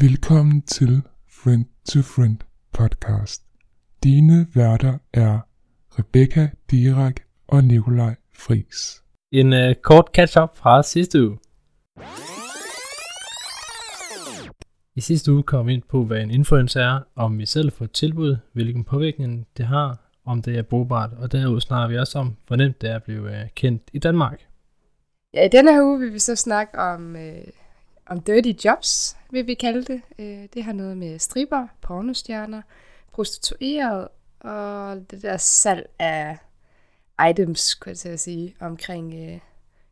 Velkommen 0.00 0.62
til 0.62 1.02
Friend 1.28 1.64
to 1.88 2.00
Friend 2.02 2.38
podcast. 2.72 3.42
Dine 4.04 4.46
værter 4.54 4.98
er 5.12 5.38
Rebecca 5.98 6.50
Dirak 6.70 7.20
og 7.48 7.64
Nikolaj 7.64 8.14
Fris. 8.34 9.02
En 9.32 9.52
uh, 9.52 9.74
kort 9.82 10.08
catch-up 10.14 10.56
fra 10.56 10.82
sidste 10.82 11.26
uge. 11.26 11.38
I 14.96 15.00
sidste 15.00 15.32
uge 15.32 15.42
kom 15.42 15.66
vi 15.66 15.72
ind 15.72 15.82
på, 15.88 16.04
hvad 16.04 16.20
en 16.22 16.30
influencer 16.30 16.80
er, 16.80 17.00
om 17.16 17.38
vi 17.38 17.46
selv 17.46 17.72
får 17.72 17.86
tilbud, 17.86 18.36
hvilken 18.52 18.84
påvirkning 18.84 19.46
det 19.56 19.66
har, 19.66 20.10
om 20.24 20.42
det 20.42 20.58
er 20.58 20.62
brugbart, 20.62 21.10
og 21.12 21.32
derudover 21.32 21.58
snakker 21.58 21.88
vi 21.88 21.98
også 21.98 22.18
om, 22.18 22.36
hvor 22.46 22.56
nemt 22.56 22.82
det 22.82 22.90
er 22.90 22.96
at 22.96 23.02
blive 23.02 23.22
uh, 23.22 23.48
kendt 23.54 23.82
i 23.92 23.98
Danmark. 23.98 24.40
Ja, 25.34 25.44
i 25.44 25.48
denne 25.48 25.72
her 25.72 25.82
uge 25.82 26.00
vil 26.00 26.12
vi 26.12 26.18
så 26.18 26.36
snakke 26.36 26.78
om, 26.78 27.16
øh, 27.16 27.44
om 28.10 28.20
dirty 28.20 28.64
jobs, 28.64 29.16
vil 29.30 29.46
vi 29.46 29.54
kalde 29.54 29.84
det. 29.84 30.02
Øh, 30.18 30.48
det 30.54 30.64
har 30.64 30.72
noget 30.72 30.96
med 30.96 31.18
stripper, 31.18 31.66
pornostjerner, 31.82 32.62
prostitueret 33.12 34.08
og 34.40 34.96
det 35.10 35.22
der 35.22 35.36
salg 35.36 35.90
af 35.98 36.38
items, 37.30 37.74
kunne 37.74 37.90
jeg 37.90 37.98
til 37.98 38.08
at 38.08 38.20
sige, 38.20 38.54
omkring 38.60 39.14
øh, 39.14 39.38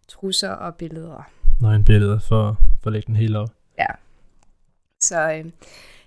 trusser 0.09 0.51
og 0.51 0.75
billeder. 0.75 1.31
Nøgenbilleder 1.61 2.19
for, 2.19 2.59
for 2.83 2.87
at 2.87 2.93
lægge 2.93 3.07
den 3.07 3.17
helt 3.17 3.37
op. 3.37 3.49
Ja. 3.79 3.87
Så 5.01 5.33
øh, 5.33 5.45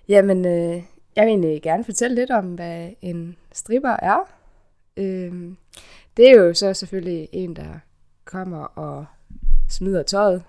jamen, 0.08 0.44
øh, 0.44 0.82
jeg 1.16 1.24
vil 1.24 1.28
egentlig 1.28 1.62
gerne 1.62 1.84
fortælle 1.84 2.14
lidt 2.14 2.30
om, 2.30 2.54
hvad 2.54 2.90
en 3.00 3.36
stripper 3.52 3.96
er. 4.02 4.18
Øh, 4.96 5.52
det 6.16 6.28
er 6.28 6.34
jo 6.36 6.54
så 6.54 6.74
selvfølgelig 6.74 7.28
en, 7.32 7.56
der 7.56 7.78
kommer 8.24 8.64
og 8.64 9.06
smider 9.68 10.02
tøjet. 10.02 10.42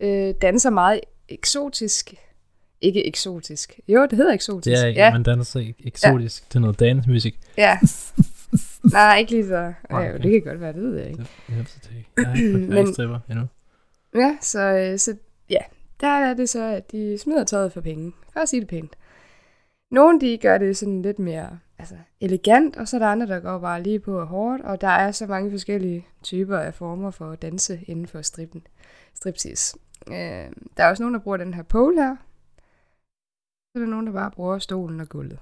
Øh, 0.00 0.34
danser 0.42 0.70
meget 0.70 1.00
eksotisk. 1.28 2.14
Ikke 2.80 3.06
eksotisk. 3.06 3.80
Jo, 3.88 4.02
det 4.02 4.12
hedder 4.12 4.32
eksotisk. 4.32 4.76
Det 4.76 4.84
er 4.84 4.88
ja. 4.88 5.12
man 5.12 5.22
danser 5.22 5.72
eksotisk 5.84 6.42
ja. 6.42 6.46
til 6.50 6.60
noget 6.60 6.80
dancemusik. 6.80 7.38
Ja. 7.58 7.78
Nej, 8.92 9.18
ikke 9.18 9.32
lige 9.32 9.46
så. 9.46 9.72
Okay. 9.90 10.14
okay. 10.14 10.22
Det 10.22 10.32
kan 10.32 10.42
godt 10.42 10.60
være, 10.60 10.72
det 10.72 10.82
ved 10.82 10.96
jeg 10.98 11.06
ikke. 11.08 11.18
Det, 11.18 11.28
det 11.46 11.90
er 12.16 12.22
jeg 12.22 12.76
er 12.76 12.78
ikke 12.78 12.92
stripper 12.92 13.18
endnu. 13.30 13.46
Ja, 14.14 14.36
så, 14.40 14.60
øh, 14.60 14.98
så 14.98 15.16
ja, 15.50 15.60
der 16.00 16.06
er 16.06 16.34
det 16.34 16.48
så, 16.48 16.64
at 16.64 16.92
de 16.92 17.18
smider 17.18 17.44
tøjet 17.44 17.72
for 17.72 17.80
penge. 17.80 18.12
For 18.32 18.40
at 18.40 18.48
sige 18.48 18.60
det 18.60 18.68
pænt. 18.68 18.92
Nogle 19.94 20.20
de 20.20 20.38
gør 20.38 20.58
det 20.58 20.76
sådan 20.76 21.02
lidt 21.02 21.18
mere 21.18 21.58
altså, 21.78 21.94
elegant, 22.20 22.76
og 22.76 22.88
så 22.88 22.96
er 22.96 22.98
der 22.98 23.06
andre, 23.06 23.26
der 23.26 23.40
går 23.40 23.58
bare 23.58 23.82
lige 23.82 24.00
på 24.00 24.20
og 24.20 24.26
hårdt, 24.26 24.62
og 24.62 24.80
der 24.80 24.88
er 24.88 25.10
så 25.10 25.26
mange 25.26 25.50
forskellige 25.50 26.06
typer 26.22 26.58
af 26.58 26.74
former 26.74 27.10
for 27.10 27.30
at 27.30 27.42
danse 27.42 27.80
inden 27.86 28.06
for 28.06 28.22
strippen, 28.22 28.66
striptease. 29.14 29.78
Øh, 30.08 30.14
der 30.76 30.84
er 30.84 30.88
også 30.90 31.02
nogen, 31.02 31.14
der 31.14 31.20
bruger 31.20 31.36
den 31.36 31.54
her 31.54 31.62
pole 31.62 32.02
her. 32.02 32.16
Så 33.66 33.72
er 33.74 33.78
der 33.78 33.86
nogen, 33.90 34.06
der 34.06 34.12
bare 34.12 34.30
bruger 34.30 34.58
stolen 34.58 35.00
og 35.00 35.08
gulvet. 35.08 35.38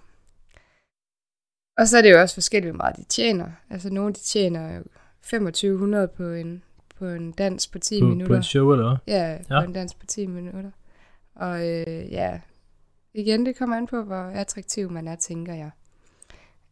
Og 1.79 1.89
så 1.89 1.99
er 1.99 2.03
det 2.03 2.13
jo 2.13 2.21
også 2.21 2.35
forskelligt, 2.35 2.73
hvor 2.73 2.77
meget 2.85 2.97
de 2.97 3.05
tjener. 3.05 3.47
Altså 3.71 3.91
nogle 3.91 4.13
de 4.15 4.19
tjener 4.21 4.77
jo 4.77 4.83
2500 5.23 6.09
på 6.09 6.25
en, 6.25 6.63
på 6.99 7.07
en 7.07 7.33
dans 7.33 7.67
på 7.69 7.79
10 7.79 8.01
På, 8.01 8.07
minutter. 8.07 8.27
på 8.35 8.39
et 8.39 8.45
show 8.45 8.73
eller 8.73 8.89
hvad? 8.89 9.15
Ja, 9.15 9.39
på 9.49 9.55
Ja. 9.55 9.63
en 9.63 9.73
dans 9.73 9.95
på 9.95 10.07
10 10.07 10.27
minutter. 10.27 10.71
Og 11.35 11.69
øh, 11.69 12.13
ja, 12.13 12.41
igen, 13.15 13.47
det 13.47 13.57
kommer 13.57 13.77
an 13.77 13.87
på, 13.87 14.03
hvor 14.03 14.17
attraktiv 14.17 14.91
man 14.91 15.09
er, 15.09 15.17
tænker 15.17 15.55
jeg. 15.55 15.71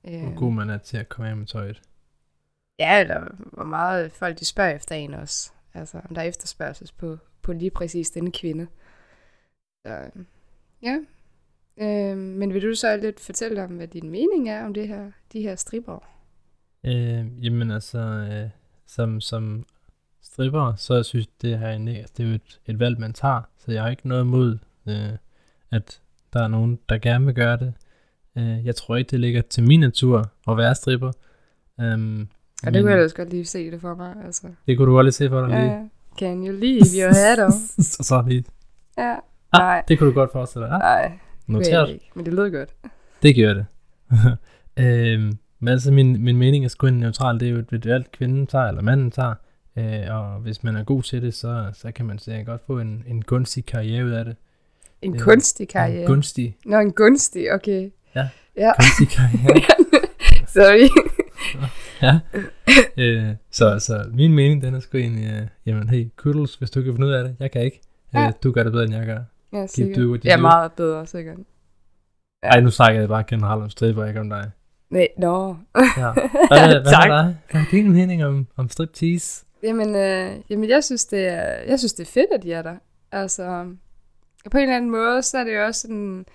Øh, 0.04 0.22
Hvor 0.22 0.34
god 0.34 0.52
man 0.52 0.70
er 0.70 0.78
til 0.78 0.96
at 0.96 1.08
komme 1.08 1.30
af 1.30 1.36
med 1.36 1.46
tøjet. 1.46 1.82
Ja, 2.78 3.00
eller 3.00 3.34
hvor 3.52 3.64
meget 3.64 4.12
folk 4.12 4.38
de 4.38 4.44
spørger 4.44 4.74
efter 4.74 4.94
en 4.94 5.14
også. 5.14 5.52
Altså, 5.74 6.00
om 6.08 6.14
der 6.14 6.22
er 6.22 6.26
efterspørgsel 6.26 6.90
på, 6.98 7.18
på 7.42 7.52
lige 7.52 7.70
præcis 7.70 8.10
denne 8.10 8.32
kvinde. 8.32 8.66
Så, 9.86 10.10
ja. 10.82 10.98
Øh, 11.80 12.18
men 12.18 12.54
vil 12.54 12.62
du 12.62 12.74
så 12.74 12.96
lidt 12.96 13.20
fortælle 13.20 13.64
om, 13.64 13.76
hvad 13.76 13.88
din 13.88 14.10
mening 14.10 14.48
er 14.48 14.64
om 14.64 14.74
det 14.74 14.88
her, 14.88 15.10
de 15.32 15.42
her 15.42 15.56
stripper? 15.56 15.98
Øh, 16.84 17.44
jamen 17.44 17.70
altså, 17.70 17.98
øh, 17.98 18.50
som, 18.86 19.20
som 19.20 19.66
stripper, 20.22 20.74
så 20.74 20.94
jeg 20.94 21.04
synes 21.04 21.26
det 21.26 21.58
her 21.58 21.78
det 22.16 22.20
er 22.20 22.28
jo 22.28 22.34
et, 22.34 22.60
et 22.66 22.78
valg, 22.78 23.00
man 23.00 23.12
tager. 23.12 23.42
Så 23.58 23.72
jeg 23.72 23.82
har 23.82 23.90
ikke 23.90 24.08
noget 24.08 24.22
imod, 24.22 24.58
øh, 24.86 25.12
at 25.70 26.00
der 26.32 26.42
er 26.44 26.48
nogen, 26.48 26.78
der 26.88 26.98
gerne 26.98 27.24
vil 27.26 27.34
gøre 27.34 27.56
det. 27.56 27.72
Øh, 28.38 28.66
jeg 28.66 28.74
tror 28.76 28.96
ikke, 28.96 29.10
det 29.10 29.20
ligger 29.20 29.42
til 29.42 29.62
min 29.66 29.80
natur 29.80 30.30
at 30.50 30.56
være 30.56 30.74
stripper. 30.74 31.12
Um, 31.78 32.28
Og 32.66 32.74
det 32.74 32.82
kunne 32.82 32.90
jeg 32.90 32.98
ellers 32.98 33.14
godt 33.14 33.30
lige 33.30 33.44
se 33.44 33.70
det 33.70 33.80
for 33.80 33.94
mig. 33.94 34.14
Altså. 34.24 34.46
det 34.66 34.76
kunne 34.76 34.86
du 34.86 34.94
godt 34.94 35.04
lige 35.06 35.12
se 35.12 35.28
for 35.28 35.40
dig 35.40 35.50
Ja, 35.50 35.60
lige. 35.62 35.72
ja. 35.72 35.82
Can 36.18 36.46
you 36.46 36.52
leave 36.52 36.84
your 37.02 37.14
head 37.14 37.38
on? 37.46 37.52
Og 37.78 37.84
så 38.04 38.24
lige. 38.28 38.44
Ja. 38.98 39.12
Ah, 39.52 39.58
Nej, 39.60 39.82
det 39.88 39.98
kunne 39.98 40.08
du 40.08 40.14
godt 40.14 40.32
forestille 40.32 40.66
dig. 40.66 40.74
Ah, 40.74 40.80
nej, 40.80 41.08
det 41.08 41.18
noteret. 41.48 41.90
ikke. 41.90 42.10
Men 42.14 42.24
det 42.26 42.34
lød 42.34 42.50
godt. 42.50 42.74
Det 43.22 43.36
gør 43.36 43.54
det. 43.54 43.66
øhm, 44.84 45.38
men 45.60 45.68
altså, 45.68 45.92
min, 45.92 46.22
min 46.24 46.36
mening 46.36 46.64
er 46.64 46.68
sgu 46.68 46.86
en 46.86 46.98
neutral. 47.00 47.40
Det 47.40 47.48
er 47.48 47.52
jo 47.52 47.58
et, 47.58 47.72
et 47.72 47.86
valg, 47.86 48.12
kvinden 48.12 48.46
tager, 48.46 48.64
eller 48.64 48.82
manden 48.82 49.10
tager. 49.10 49.34
Øh, 49.76 50.16
og 50.16 50.40
hvis 50.40 50.62
man 50.64 50.76
er 50.76 50.84
god 50.84 51.02
til 51.02 51.22
det, 51.22 51.34
så, 51.34 51.70
så 51.74 51.92
kan 51.92 52.06
man 52.06 52.18
sikkert 52.18 52.46
godt 52.46 52.62
få 52.66 52.78
en, 52.78 53.04
en 53.06 53.22
gunstig 53.22 53.66
karriere 53.66 54.04
ud 54.04 54.10
af 54.10 54.24
det. 54.24 54.36
En 55.02 55.14
Ja. 55.14 55.20
kunstig 55.20 55.64
En 55.64 55.68
karriere. 55.68 56.06
gunstig, 56.06 56.56
Nå, 56.66 56.78
en 56.78 56.92
gunstig, 56.92 57.52
okay. 57.54 57.90
Ja. 58.14 58.28
Ja, 58.56 58.72
gunstig 58.78 59.08
karriere. 59.08 59.62
sorry. 60.56 60.88
ja. 62.02 62.18
Øh, 62.98 63.34
så, 63.50 63.78
så 63.78 64.04
min 64.14 64.32
mening, 64.34 64.62
den 64.62 64.74
er 64.74 64.80
sgu 64.80 64.98
egentlig, 64.98 65.24
øh, 65.26 65.46
jamen 65.66 65.88
hey, 65.88 66.08
kudos, 66.16 66.54
hvis 66.54 66.70
du 66.70 66.82
kan 66.82 66.92
finde 66.92 67.06
ud 67.06 67.12
af 67.12 67.24
det. 67.24 67.36
Jeg 67.40 67.50
kan 67.50 67.62
ikke. 67.62 67.80
Ja. 68.14 68.26
Øh, 68.26 68.32
du 68.42 68.52
gør 68.52 68.62
det 68.62 68.72
bedre, 68.72 68.84
end 68.84 68.94
jeg 68.94 69.06
gør. 69.06 69.18
Ja, 69.52 69.60
do 69.62 69.66
sikkert. 69.66 70.06
what 70.06 70.22
you 70.22 70.30
Ja, 70.30 70.36
do. 70.36 70.40
meget 70.40 70.72
bedre, 70.72 71.06
sikkert. 71.06 71.38
Ja. 72.42 72.48
Ej, 72.48 72.60
nu 72.60 72.70
snakker 72.70 73.00
jeg 73.00 73.08
bare 73.08 73.24
generelt 73.28 73.62
om 73.62 73.70
stripper, 73.70 74.04
ikke 74.04 74.20
om 74.20 74.28
dig. 74.30 74.50
Nej, 74.90 75.08
nå. 75.18 75.56
Ja. 75.96 76.12
Hvad, 76.48 76.68
hvad 76.68 76.92
Tak. 76.92 77.10
er? 77.10 77.34
Hvad 77.50 77.60
er 77.60 77.64
din 77.70 77.92
mening 77.92 78.24
om, 78.24 78.46
om 78.56 78.68
striptease? 78.68 79.44
Jamen, 79.62 79.94
øh, 79.96 80.30
jamen 80.50 80.68
jeg, 80.70 80.84
synes, 80.84 81.04
det 81.06 81.28
er, 81.28 81.42
jeg 81.68 81.78
synes, 81.78 81.92
det 81.92 82.06
er 82.08 82.10
fedt, 82.10 82.26
at 82.34 82.42
de 82.42 82.52
er 82.52 82.62
der. 82.62 82.74
Altså, 83.12 83.64
på 84.50 84.58
en 84.58 84.62
eller 84.62 84.76
anden 84.76 84.90
måde, 84.90 85.22
så 85.22 85.38
er 85.38 85.44
det 85.44 85.56
jo 85.56 85.64
også 85.64 85.80
sådan 85.80 86.26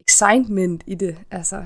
excitement 0.00 0.84
i 0.86 0.94
det. 0.94 1.16
Altså, 1.30 1.64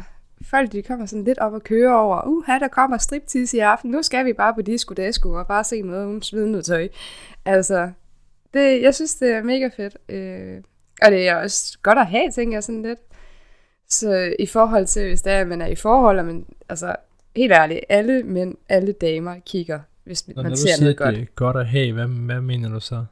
folk 0.50 0.72
de 0.72 0.82
kommer 0.82 1.06
sådan 1.06 1.24
lidt 1.24 1.38
op 1.38 1.52
og 1.52 1.62
kører 1.62 1.92
over, 1.94 2.26
uh, 2.26 2.44
her 2.46 2.58
der 2.58 2.68
kommer 2.68 2.98
striptease 2.98 3.56
i 3.56 3.60
aften, 3.60 3.90
nu 3.90 4.02
skal 4.02 4.24
vi 4.24 4.32
bare 4.32 4.54
på 4.54 4.62
disco 4.62 4.94
dasko 4.94 5.32
og 5.32 5.46
bare 5.46 5.64
se 5.64 5.82
noget 5.82 6.24
smide 6.24 6.50
noget 6.50 6.64
tøj. 6.64 6.88
Altså, 7.44 7.90
det, 8.54 8.82
jeg 8.82 8.94
synes, 8.94 9.14
det 9.14 9.30
er 9.30 9.42
mega 9.42 9.70
fedt. 9.76 9.96
Øh, 10.08 10.62
og 11.02 11.10
det 11.10 11.28
er 11.28 11.36
også 11.36 11.78
godt 11.82 11.98
at 11.98 12.06
have, 12.06 12.30
tænker 12.30 12.56
jeg 12.56 12.64
sådan 12.64 12.82
lidt. 12.82 12.98
Så 13.88 14.34
i 14.38 14.46
forhold 14.46 14.86
til, 14.86 15.08
hvis 15.08 15.22
det 15.22 15.32
er, 15.32 15.40
at 15.40 15.48
man 15.48 15.62
er 15.62 15.66
i 15.66 15.74
forhold, 15.74 16.18
og 16.18 16.24
man, 16.24 16.46
altså, 16.68 16.96
helt 17.36 17.52
ærligt, 17.52 17.80
alle 17.88 18.22
mænd, 18.22 18.54
alle 18.68 18.92
damer 18.92 19.34
kigger, 19.46 19.80
hvis 20.04 20.22
Og 20.22 20.32
man 20.36 20.44
når 20.44 20.50
du 20.50 20.56
ser 20.56 20.62
siger, 20.62 20.80
noget 20.80 20.96
godt. 20.96 21.14
det 21.14 21.22
er 21.22 21.26
godt 21.34 21.56
at 21.56 21.66
have, 21.66 21.92
hvad, 21.92 22.06
hvad 22.06 22.40
mener 22.40 22.68
du 22.68 22.80
så? 22.80 23.04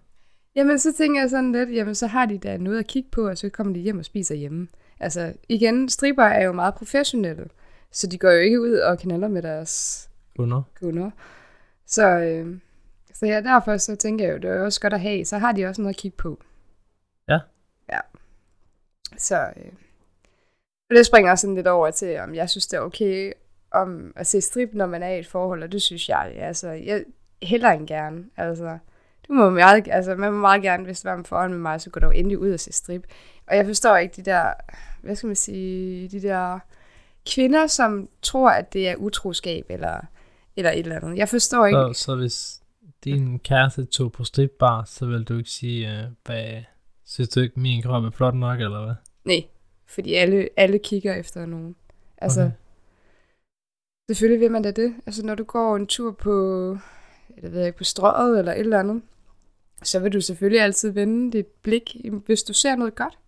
Jamen, 0.58 0.78
så 0.78 0.92
tænker 0.92 1.20
jeg 1.20 1.30
sådan 1.30 1.52
lidt, 1.52 1.74
jamen, 1.74 1.94
så 1.94 2.06
har 2.06 2.26
de 2.26 2.38
da 2.38 2.56
noget 2.56 2.78
at 2.78 2.86
kigge 2.86 3.08
på, 3.10 3.28
og 3.28 3.38
så 3.38 3.48
kommer 3.48 3.72
de 3.72 3.80
hjem 3.80 3.98
og 3.98 4.04
spiser 4.04 4.34
hjemme. 4.34 4.68
Altså, 5.00 5.32
igen, 5.48 5.88
stripper 5.88 6.24
er 6.24 6.44
jo 6.44 6.52
meget 6.52 6.74
professionelle, 6.74 7.48
så 7.92 8.06
de 8.06 8.18
går 8.18 8.30
jo 8.30 8.38
ikke 8.38 8.60
ud 8.60 8.72
og 8.72 8.98
knaller 8.98 9.28
med 9.28 9.42
deres 9.42 10.04
Kunder? 10.36 10.62
kunder. 10.80 11.10
Så, 11.86 12.08
øh, 12.08 12.56
så 13.14 13.26
ja, 13.26 13.40
derfor 13.40 13.76
så 13.76 13.96
tænker 13.96 14.24
jeg 14.24 14.32
jo, 14.32 14.38
det 14.38 14.50
er 14.50 14.62
også 14.62 14.80
godt 14.80 14.92
at 14.92 15.00
have, 15.00 15.24
så 15.24 15.38
har 15.38 15.52
de 15.52 15.66
også 15.66 15.82
noget 15.82 15.94
at 15.94 16.00
kigge 16.00 16.16
på. 16.16 16.42
Ja. 17.28 17.38
Ja. 17.92 18.00
Så, 19.16 19.40
øh, 19.56 19.72
og 20.90 20.96
det 20.96 21.06
springer 21.06 21.34
sådan 21.34 21.54
lidt 21.54 21.66
over 21.66 21.90
til, 21.90 22.18
om 22.18 22.34
jeg 22.34 22.50
synes, 22.50 22.66
det 22.66 22.76
er 22.76 22.80
okay 22.80 23.32
om 23.70 24.12
at 24.16 24.26
se 24.26 24.40
strip, 24.40 24.70
når 24.72 24.86
man 24.86 25.02
er 25.02 25.08
i 25.08 25.18
et 25.18 25.26
forhold, 25.26 25.62
og 25.62 25.72
det 25.72 25.82
synes 25.82 26.08
jeg, 26.08 26.34
altså, 26.36 26.68
jeg 26.68 27.04
heller 27.42 27.70
end 27.70 27.88
gerne, 27.88 28.24
altså, 28.36 28.78
du 29.28 29.32
må 29.32 29.50
meget, 29.50 29.88
altså, 29.90 30.14
man 30.14 30.32
må 30.32 30.38
meget 30.38 30.62
gerne, 30.62 30.84
hvis 30.84 31.00
du 31.00 31.08
var 31.08 31.22
forhold 31.22 31.50
med 31.50 31.58
mig, 31.58 31.80
så 31.80 31.90
går 31.90 32.00
du 32.00 32.10
endelig 32.10 32.38
ud 32.38 32.50
og 32.50 32.60
se 32.60 32.72
strip. 32.72 33.02
Og 33.46 33.56
jeg 33.56 33.66
forstår 33.66 33.96
ikke 33.96 34.16
de 34.16 34.22
der, 34.22 34.52
hvad 35.02 35.16
skal 35.16 35.26
man 35.26 35.36
sige, 35.36 36.08
de 36.08 36.22
der 36.22 36.58
kvinder, 37.34 37.66
som 37.66 38.08
tror, 38.22 38.50
at 38.50 38.72
det 38.72 38.88
er 38.88 38.96
utroskab, 38.96 39.66
eller, 39.70 40.00
eller 40.56 40.70
et 40.70 40.78
eller 40.78 40.96
andet. 40.96 41.16
Jeg 41.18 41.28
forstår 41.28 41.66
ikke, 41.66 41.94
Så, 41.94 42.04
så 42.04 42.16
hvis 42.16 42.60
din 43.04 43.38
kæreste 43.38 43.84
tog 43.84 44.12
på 44.12 44.24
stripbar, 44.24 44.84
så 44.84 45.06
vil 45.06 45.24
du 45.24 45.38
ikke 45.38 45.50
sige, 45.50 45.88
uh, 45.88 46.12
hvad, 46.24 46.62
synes 47.06 47.28
du 47.28 47.40
ikke, 47.40 47.60
min 47.60 47.82
krop 47.82 48.04
er 48.04 48.10
flot 48.10 48.34
nok, 48.34 48.60
eller 48.60 48.84
hvad? 48.84 48.94
nej, 49.24 49.44
fordi 49.86 50.14
alle, 50.14 50.48
alle 50.56 50.78
kigger 50.78 51.14
efter 51.14 51.46
nogen. 51.46 51.76
Altså, 52.18 52.40
Okay. 52.40 52.50
okay. 52.50 52.56
selvfølgelig 54.08 54.40
vil 54.40 54.50
man 54.50 54.62
da 54.62 54.70
det. 54.70 54.94
Altså, 55.06 55.26
når 55.26 55.34
du 55.34 55.44
går 55.44 55.76
en 55.76 55.86
tur 55.86 56.12
på, 56.12 56.32
jeg 57.42 57.52
ved 57.52 57.66
ikke, 57.66 57.78
på 57.78 57.84
strøget 57.84 58.38
eller 58.38 58.52
et 58.52 58.60
eller 58.60 58.78
andet, 58.78 59.02
så 59.82 60.00
vil 60.00 60.12
du 60.12 60.20
selvfølgelig 60.20 60.60
altid 60.60 60.90
vende 60.90 61.32
dit 61.32 61.46
blik, 61.46 61.96
hvis 62.26 62.42
du 62.42 62.52
ser 62.52 62.76
noget 62.76 62.94
godt. 62.94 63.18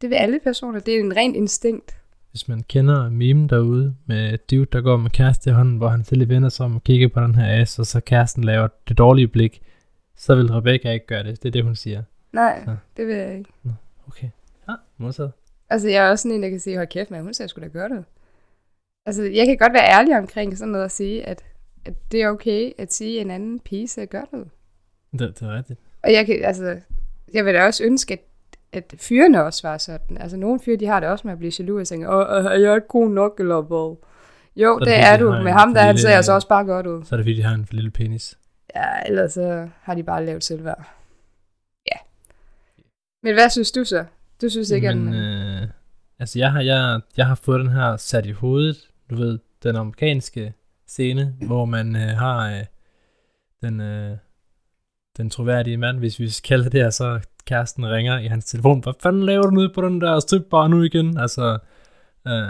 Det 0.00 0.10
vil 0.10 0.16
alle 0.16 0.40
personer. 0.44 0.80
Det 0.80 0.94
er 0.94 1.00
en 1.00 1.16
ren 1.16 1.34
instinkt. 1.34 1.96
Hvis 2.30 2.48
man 2.48 2.62
kender 2.62 3.10
meme 3.10 3.48
derude 3.48 3.94
med 4.06 4.38
dude, 4.50 4.66
der 4.72 4.80
går 4.80 4.96
med 4.96 5.10
kæreste 5.10 5.50
i 5.50 5.52
hånden, 5.52 5.76
hvor 5.76 5.88
han 5.88 6.04
selv 6.04 6.28
vender 6.28 6.48
sig 6.48 6.66
om 6.66 6.74
og 6.74 6.84
kigger 6.84 7.08
på 7.08 7.20
den 7.20 7.34
her 7.34 7.60
ass, 7.60 7.78
og 7.78 7.86
så 7.86 8.00
kæresten 8.00 8.44
laver 8.44 8.68
det 8.88 8.98
dårlige 8.98 9.28
blik, 9.28 9.62
så 10.16 10.34
vil 10.34 10.52
Rebecca 10.52 10.90
ikke 10.90 11.06
gøre 11.06 11.22
det. 11.22 11.42
Det 11.42 11.48
er 11.48 11.52
det, 11.52 11.64
hun 11.64 11.76
siger. 11.76 12.02
Nej, 12.32 12.62
Så. 12.64 12.76
det 12.96 13.06
vil 13.06 13.16
jeg 13.16 13.38
ikke. 13.38 13.50
Okay. 14.08 14.28
Ja, 14.68 14.74
modtaget. 14.96 15.32
Altså, 15.70 15.88
jeg 15.88 16.06
er 16.06 16.10
også 16.10 16.22
sådan 16.22 16.36
en, 16.36 16.42
der 16.42 16.48
kan 16.48 16.60
sige, 16.60 16.76
hold 16.76 16.88
kæft, 16.88 17.10
men 17.10 17.22
hun 17.22 17.34
sagde 17.34 17.48
sgu 17.48 17.60
da 17.60 17.66
gøre 17.66 17.88
det. 17.88 18.04
Altså, 19.06 19.22
jeg 19.22 19.46
kan 19.46 19.56
godt 19.56 19.72
være 19.72 19.88
ærlig 19.88 20.18
omkring 20.18 20.58
sådan 20.58 20.72
noget 20.72 20.84
og 20.84 20.90
sige, 20.90 21.26
at, 21.26 21.44
at 21.84 22.12
det 22.12 22.22
er 22.22 22.28
okay 22.28 22.72
at 22.78 22.92
sige, 22.92 23.20
at 23.20 23.24
en 23.24 23.30
anden 23.30 23.60
pige 23.60 23.88
sagde 23.88 24.06
gør 24.06 24.24
det. 24.24 24.48
Det, 25.12 25.40
det 25.40 25.42
er 25.42 25.56
rigtigt. 25.56 25.80
Og 26.02 26.12
jeg 26.12 26.26
kan, 26.26 26.44
altså, 26.44 26.80
jeg 27.34 27.44
vil 27.44 27.54
da 27.54 27.64
også 27.64 27.84
ønske, 27.84 28.12
at, 28.12 28.20
at 28.72 28.94
fyrene 28.98 29.44
også 29.44 29.68
var 29.68 29.78
sådan. 29.78 30.18
Altså, 30.18 30.36
nogle 30.36 30.60
fyre, 30.60 30.76
de 30.76 30.86
har 30.86 31.00
det 31.00 31.08
også 31.08 31.26
med 31.26 31.32
at 31.32 31.38
blive 31.38 31.52
jaloux 31.58 31.80
og 31.80 31.86
tænke, 31.86 32.08
åh, 32.10 32.44
er 32.44 32.58
jeg 32.58 32.74
ikke 32.74 32.88
god 32.88 33.10
nok, 33.10 33.40
eller 33.40 33.60
hvad? 33.60 33.96
Jo, 34.56 34.74
er 34.74 34.78
det 34.78 34.86
det 34.86 34.96
er 34.96 35.16
du. 35.16 35.42
Med 35.42 35.52
ham, 35.52 35.74
der 35.74 35.80
han 35.80 35.98
ser 35.98 36.10
altså 36.10 36.32
også 36.32 36.48
bare 36.48 36.64
godt 36.64 36.86
ud. 36.86 37.04
Så 37.04 37.14
er 37.14 37.16
det 37.16 37.24
fordi, 37.24 37.36
de 37.36 37.42
har 37.42 37.54
en 37.54 37.66
for 37.66 37.74
lille 37.74 37.90
penis. 37.90 38.38
Ja, 38.76 39.02
ellers 39.06 39.32
så 39.32 39.68
har 39.82 39.94
de 39.94 40.02
bare 40.02 40.26
lavet 40.26 40.44
selvværd. 40.44 40.88
Ja. 41.92 41.96
Men 43.22 43.34
hvad 43.34 43.50
synes 43.50 43.72
du 43.72 43.84
så? 43.84 44.04
Du 44.42 44.48
synes 44.48 44.70
ikke, 44.70 44.94
Men, 44.94 45.14
at... 45.14 45.62
øh, 45.62 45.68
altså, 46.18 46.38
jeg 46.38 46.52
har, 46.52 46.60
jeg, 46.60 47.00
jeg 47.16 47.26
har 47.26 47.34
fået 47.34 47.60
den 47.60 47.68
her 47.68 47.96
sat 47.96 48.26
i 48.26 48.30
hovedet. 48.30 48.90
Du 49.10 49.16
ved, 49.16 49.38
den 49.62 49.76
amerikanske 49.76 50.52
scene, 50.86 51.34
hvor 51.46 51.64
man 51.64 51.96
øh, 51.96 52.02
har 52.02 52.50
øh, 52.50 52.64
den, 53.62 53.80
øh, 53.80 54.16
den 55.18 55.30
troværdige 55.30 55.76
mand, 55.76 55.98
hvis 55.98 56.18
vi 56.18 56.28
skal 56.28 56.48
kalde 56.48 56.64
det 56.64 56.80
her, 56.82 56.90
så 56.90 57.20
kæresten 57.46 57.90
ringer 57.90 58.18
i 58.18 58.26
hans 58.26 58.44
telefon. 58.44 58.82
Hvad 58.82 58.92
fanden 59.02 59.22
laver 59.22 59.42
du 59.42 59.50
nede 59.50 59.72
på 59.74 59.88
den 59.88 60.00
der 60.00 60.20
stripbar 60.20 60.68
nu 60.68 60.82
igen? 60.82 61.18
Altså, 61.18 61.58
øh, 62.26 62.48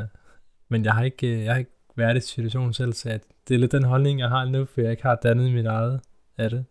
men 0.69 0.85
jeg 0.85 0.93
har 0.93 1.05
ikke, 1.05 1.27
øh, 1.27 1.45
jeg 1.45 1.53
har 1.53 1.59
ikke 1.59 1.71
været 1.97 2.17
i 2.17 2.21
situationen 2.21 2.75
selv, 2.75 2.93
så 2.93 3.09
at 3.11 3.23
det 3.49 3.55
er 3.55 3.59
lidt 3.59 3.73
den 3.73 3.85
holdning, 3.85 4.21
jeg 4.21 4.29
har 4.29 4.45
nu, 4.45 4.65
for 4.65 4.81
jeg 4.81 4.91
ikke 4.91 5.03
har 5.03 5.15
dannet 5.23 5.53
mit 5.53 5.67
eget 5.67 6.01
af 6.39 6.51
det. 6.51 6.65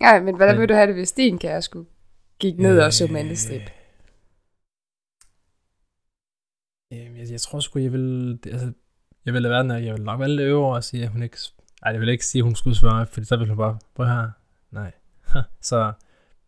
Nej, 0.00 0.20
men 0.20 0.36
hvordan 0.36 0.54
men- 0.54 0.60
vil 0.60 0.68
du 0.68 0.74
have 0.74 0.86
det, 0.86 0.94
hvis 0.94 1.12
din 1.12 1.38
kæreste 1.38 1.78
gik 2.38 2.58
ned 2.58 2.80
og 2.80 2.92
så 2.92 3.06
mandestrip? 3.12 3.62
Øh, 6.92 7.18
jeg, 7.18 7.30
jeg 7.30 7.40
tror 7.40 7.60
sgu, 7.60 7.78
jeg 7.78 7.92
vil... 7.92 8.38
Altså, 8.46 8.72
jeg 9.24 9.34
vil 9.34 9.48
være, 9.50 9.64
når 9.64 9.74
jeg 9.74 9.94
vil 9.94 10.02
nok 10.02 10.20
være 10.20 10.28
lidt 10.28 10.40
øver 10.40 10.74
og 10.74 10.84
sige, 10.84 11.02
at 11.02 11.08
hun 11.08 11.22
ikke... 11.22 11.38
Ej, 11.82 11.92
jeg 11.92 12.00
vil 12.00 12.08
ikke 12.08 12.26
sige, 12.26 12.40
at 12.40 12.44
hun 12.44 12.54
skulle 12.54 12.76
svare, 12.76 13.06
fordi 13.06 13.26
så 13.26 13.36
vil 13.36 13.48
hun 13.48 13.56
bare... 13.56 13.78
Prøv 13.94 14.06
her. 14.06 14.30
Nej. 14.70 14.92
så 15.60 15.92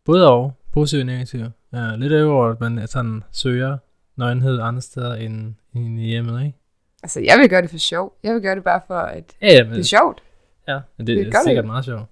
både 0.04 0.30
og. 0.30 0.52
Positiv 0.72 1.00
og 1.00 1.06
negativ. 1.06 1.40
Ja, 1.72 1.96
lidt 1.96 2.12
øver, 2.12 2.46
at 2.50 2.60
man 2.60 2.86
sådan 2.86 3.22
søger 3.32 3.78
nøgenhed 4.16 4.60
andre 4.60 4.80
steder 4.80 5.14
end, 5.14 5.54
end 5.74 6.00
i 6.00 6.06
hjemmet, 6.06 6.44
ikke? 6.46 6.58
Altså, 7.02 7.20
jeg 7.20 7.38
vil 7.38 7.48
gøre 7.48 7.62
det 7.62 7.70
for 7.70 7.78
sjov. 7.78 8.18
Jeg 8.22 8.34
vil 8.34 8.42
gøre 8.42 8.54
det 8.54 8.64
bare 8.64 8.80
for, 8.86 8.98
at 8.98 9.32
Ja, 9.42 9.64
men, 9.64 9.72
det 9.72 9.78
er 9.78 9.84
sjovt. 9.84 10.22
ja, 10.68 10.80
men 10.96 11.06
det, 11.06 11.16
det 11.16 11.26
det 11.26 11.34
er 11.34 11.38
det 11.38 11.44
sikkert 11.46 11.64
jo. 11.64 11.66
meget 11.66 11.84
sjovt. 11.84 12.08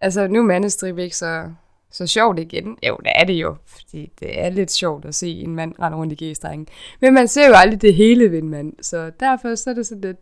Altså, 0.00 0.26
nu 0.28 0.38
er 0.38 0.42
mandestrip 0.42 0.98
ikke 0.98 1.16
så, 1.16 1.50
så 1.90 2.06
sjovt 2.06 2.38
igen. 2.38 2.78
Jo, 2.86 2.96
det 2.96 3.12
er 3.14 3.24
det 3.24 3.32
jo, 3.34 3.56
fordi 3.66 4.12
det 4.20 4.40
er 4.44 4.48
lidt 4.50 4.70
sjovt 4.70 5.04
at 5.04 5.14
se 5.14 5.28
en 5.30 5.54
mand 5.54 5.74
rende 5.80 5.98
rundt 5.98 6.20
i 6.20 6.30
g-strengen. 6.30 6.66
Men 7.00 7.14
man 7.14 7.28
ser 7.28 7.48
jo 7.48 7.54
aldrig 7.54 7.82
det 7.82 7.94
hele 7.94 8.30
ved 8.30 8.38
en 8.38 8.48
mand, 8.48 8.72
så 8.82 9.10
derfor 9.20 9.54
så 9.54 9.70
er 9.70 9.74
det 9.74 9.86
sådan 9.86 10.00
lidt, 10.00 10.16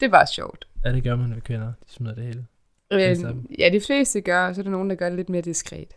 det 0.00 0.10
bare 0.10 0.26
sjovt. 0.26 0.68
Ja, 0.84 0.92
det 0.92 1.02
gør 1.04 1.16
man 1.16 1.34
ved 1.34 1.40
kvinder. 1.40 1.66
De 1.66 1.92
smider 1.92 2.14
det 2.14 2.24
hele. 2.24 2.46
Øh, 2.92 3.16
ja, 3.58 3.68
de 3.72 3.80
fleste 3.80 4.20
gør, 4.20 4.46
og 4.48 4.54
så 4.54 4.60
er 4.60 4.62
der 4.62 4.70
nogen, 4.70 4.90
der 4.90 4.96
gør 4.96 5.08
det 5.08 5.16
lidt 5.16 5.28
mere 5.28 5.42
diskret. 5.42 5.96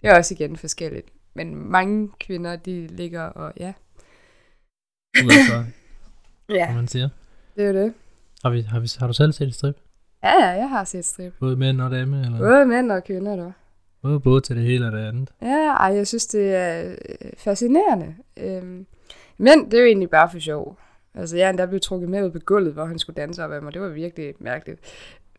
Det 0.00 0.10
er 0.10 0.16
også 0.16 0.34
igen 0.34 0.56
forskelligt. 0.56 1.08
Men 1.34 1.54
mange 1.70 2.10
kvinder, 2.20 2.56
de 2.56 2.86
ligger 2.86 3.22
og, 3.22 3.52
ja, 3.56 3.72
Udenfor, 5.18 5.64
ja 6.58 6.74
man 6.74 6.88
siger. 6.88 7.08
det 7.56 7.64
er 7.64 7.68
jo 7.68 7.74
det. 7.74 7.94
Har, 8.42 8.50
vi, 8.50 8.60
har, 8.60 8.80
vi, 8.80 8.88
har 8.98 9.06
du 9.06 9.12
selv 9.12 9.32
set 9.32 9.48
et 9.48 9.54
strip? 9.54 9.76
Ja, 10.22 10.44
ja, 10.44 10.48
jeg 10.48 10.68
har 10.68 10.84
set 10.84 11.04
strip. 11.04 11.32
Både 11.40 11.56
mænd 11.56 11.80
og 11.80 11.90
dame? 11.90 12.24
Eller? 12.24 12.38
Både 12.38 12.66
mænd 12.66 12.92
og 12.92 13.04
kvinder, 13.04 13.36
dog. 13.36 13.52
Både, 14.02 14.20
både 14.20 14.40
til 14.40 14.56
det 14.56 14.64
hele 14.64 14.86
og 14.86 14.92
det 14.92 14.98
andet. 14.98 15.30
Ja, 15.42 15.68
ej, 15.68 15.94
jeg 15.94 16.06
synes, 16.06 16.26
det 16.26 16.54
er 16.54 16.90
øh, 16.90 17.30
fascinerende. 17.38 18.14
Øhm, 18.36 18.86
men 19.38 19.64
det 19.64 19.74
er 19.74 19.78
jo 19.78 19.86
egentlig 19.86 20.10
bare 20.10 20.30
for 20.30 20.38
sjov. 20.38 20.78
Altså, 21.14 21.36
jeg 21.36 21.46
er 21.46 21.50
endda 21.50 21.66
blevet 21.66 21.82
trukket 21.82 22.08
med 22.08 22.24
ud 22.24 22.30
på 22.30 22.38
gulvet, 22.38 22.72
hvor 22.72 22.84
han 22.84 22.98
skulle 22.98 23.16
danse 23.16 23.44
op 23.44 23.52
af 23.52 23.62
mig. 23.62 23.74
Det 23.74 23.82
var 23.82 23.88
virkelig 23.88 24.34
mærkeligt. 24.38 24.80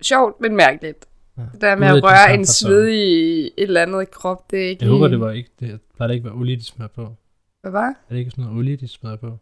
Sjovt, 0.01 0.42
men 0.42 0.56
mærkeligt. 0.56 1.06
Ja. 1.38 1.42
Det 1.54 1.62
der 1.62 1.75
med 1.75 1.88
at 1.88 2.04
røre 2.04 2.34
en 2.34 2.45
svedig 2.45 3.45
et 3.45 3.54
eller 3.57 3.81
andet 3.81 4.12
krop, 4.12 4.51
det 4.51 4.66
er 4.66 4.69
ikke 4.69 4.86
Jeg 4.86 4.92
håber, 4.92 5.07
det 5.07 5.19
var 5.19 5.31
ikke... 5.31 5.50
Det 5.60 5.80
plejer 5.95 6.07
det 6.07 6.16
ikke 6.16 6.25
være 6.25 6.34
olie, 6.34 6.56
de 6.56 6.66
smører 6.66 6.90
på. 6.95 7.16
Hvad 7.62 7.72
var? 7.72 7.88
Er 7.88 7.94
det 8.10 8.18
ikke 8.18 8.31
sådan 8.31 8.44
noget 8.44 8.57
olie, 8.57 8.75
de 8.75 8.88
smører 8.88 9.16
på? 9.16 9.38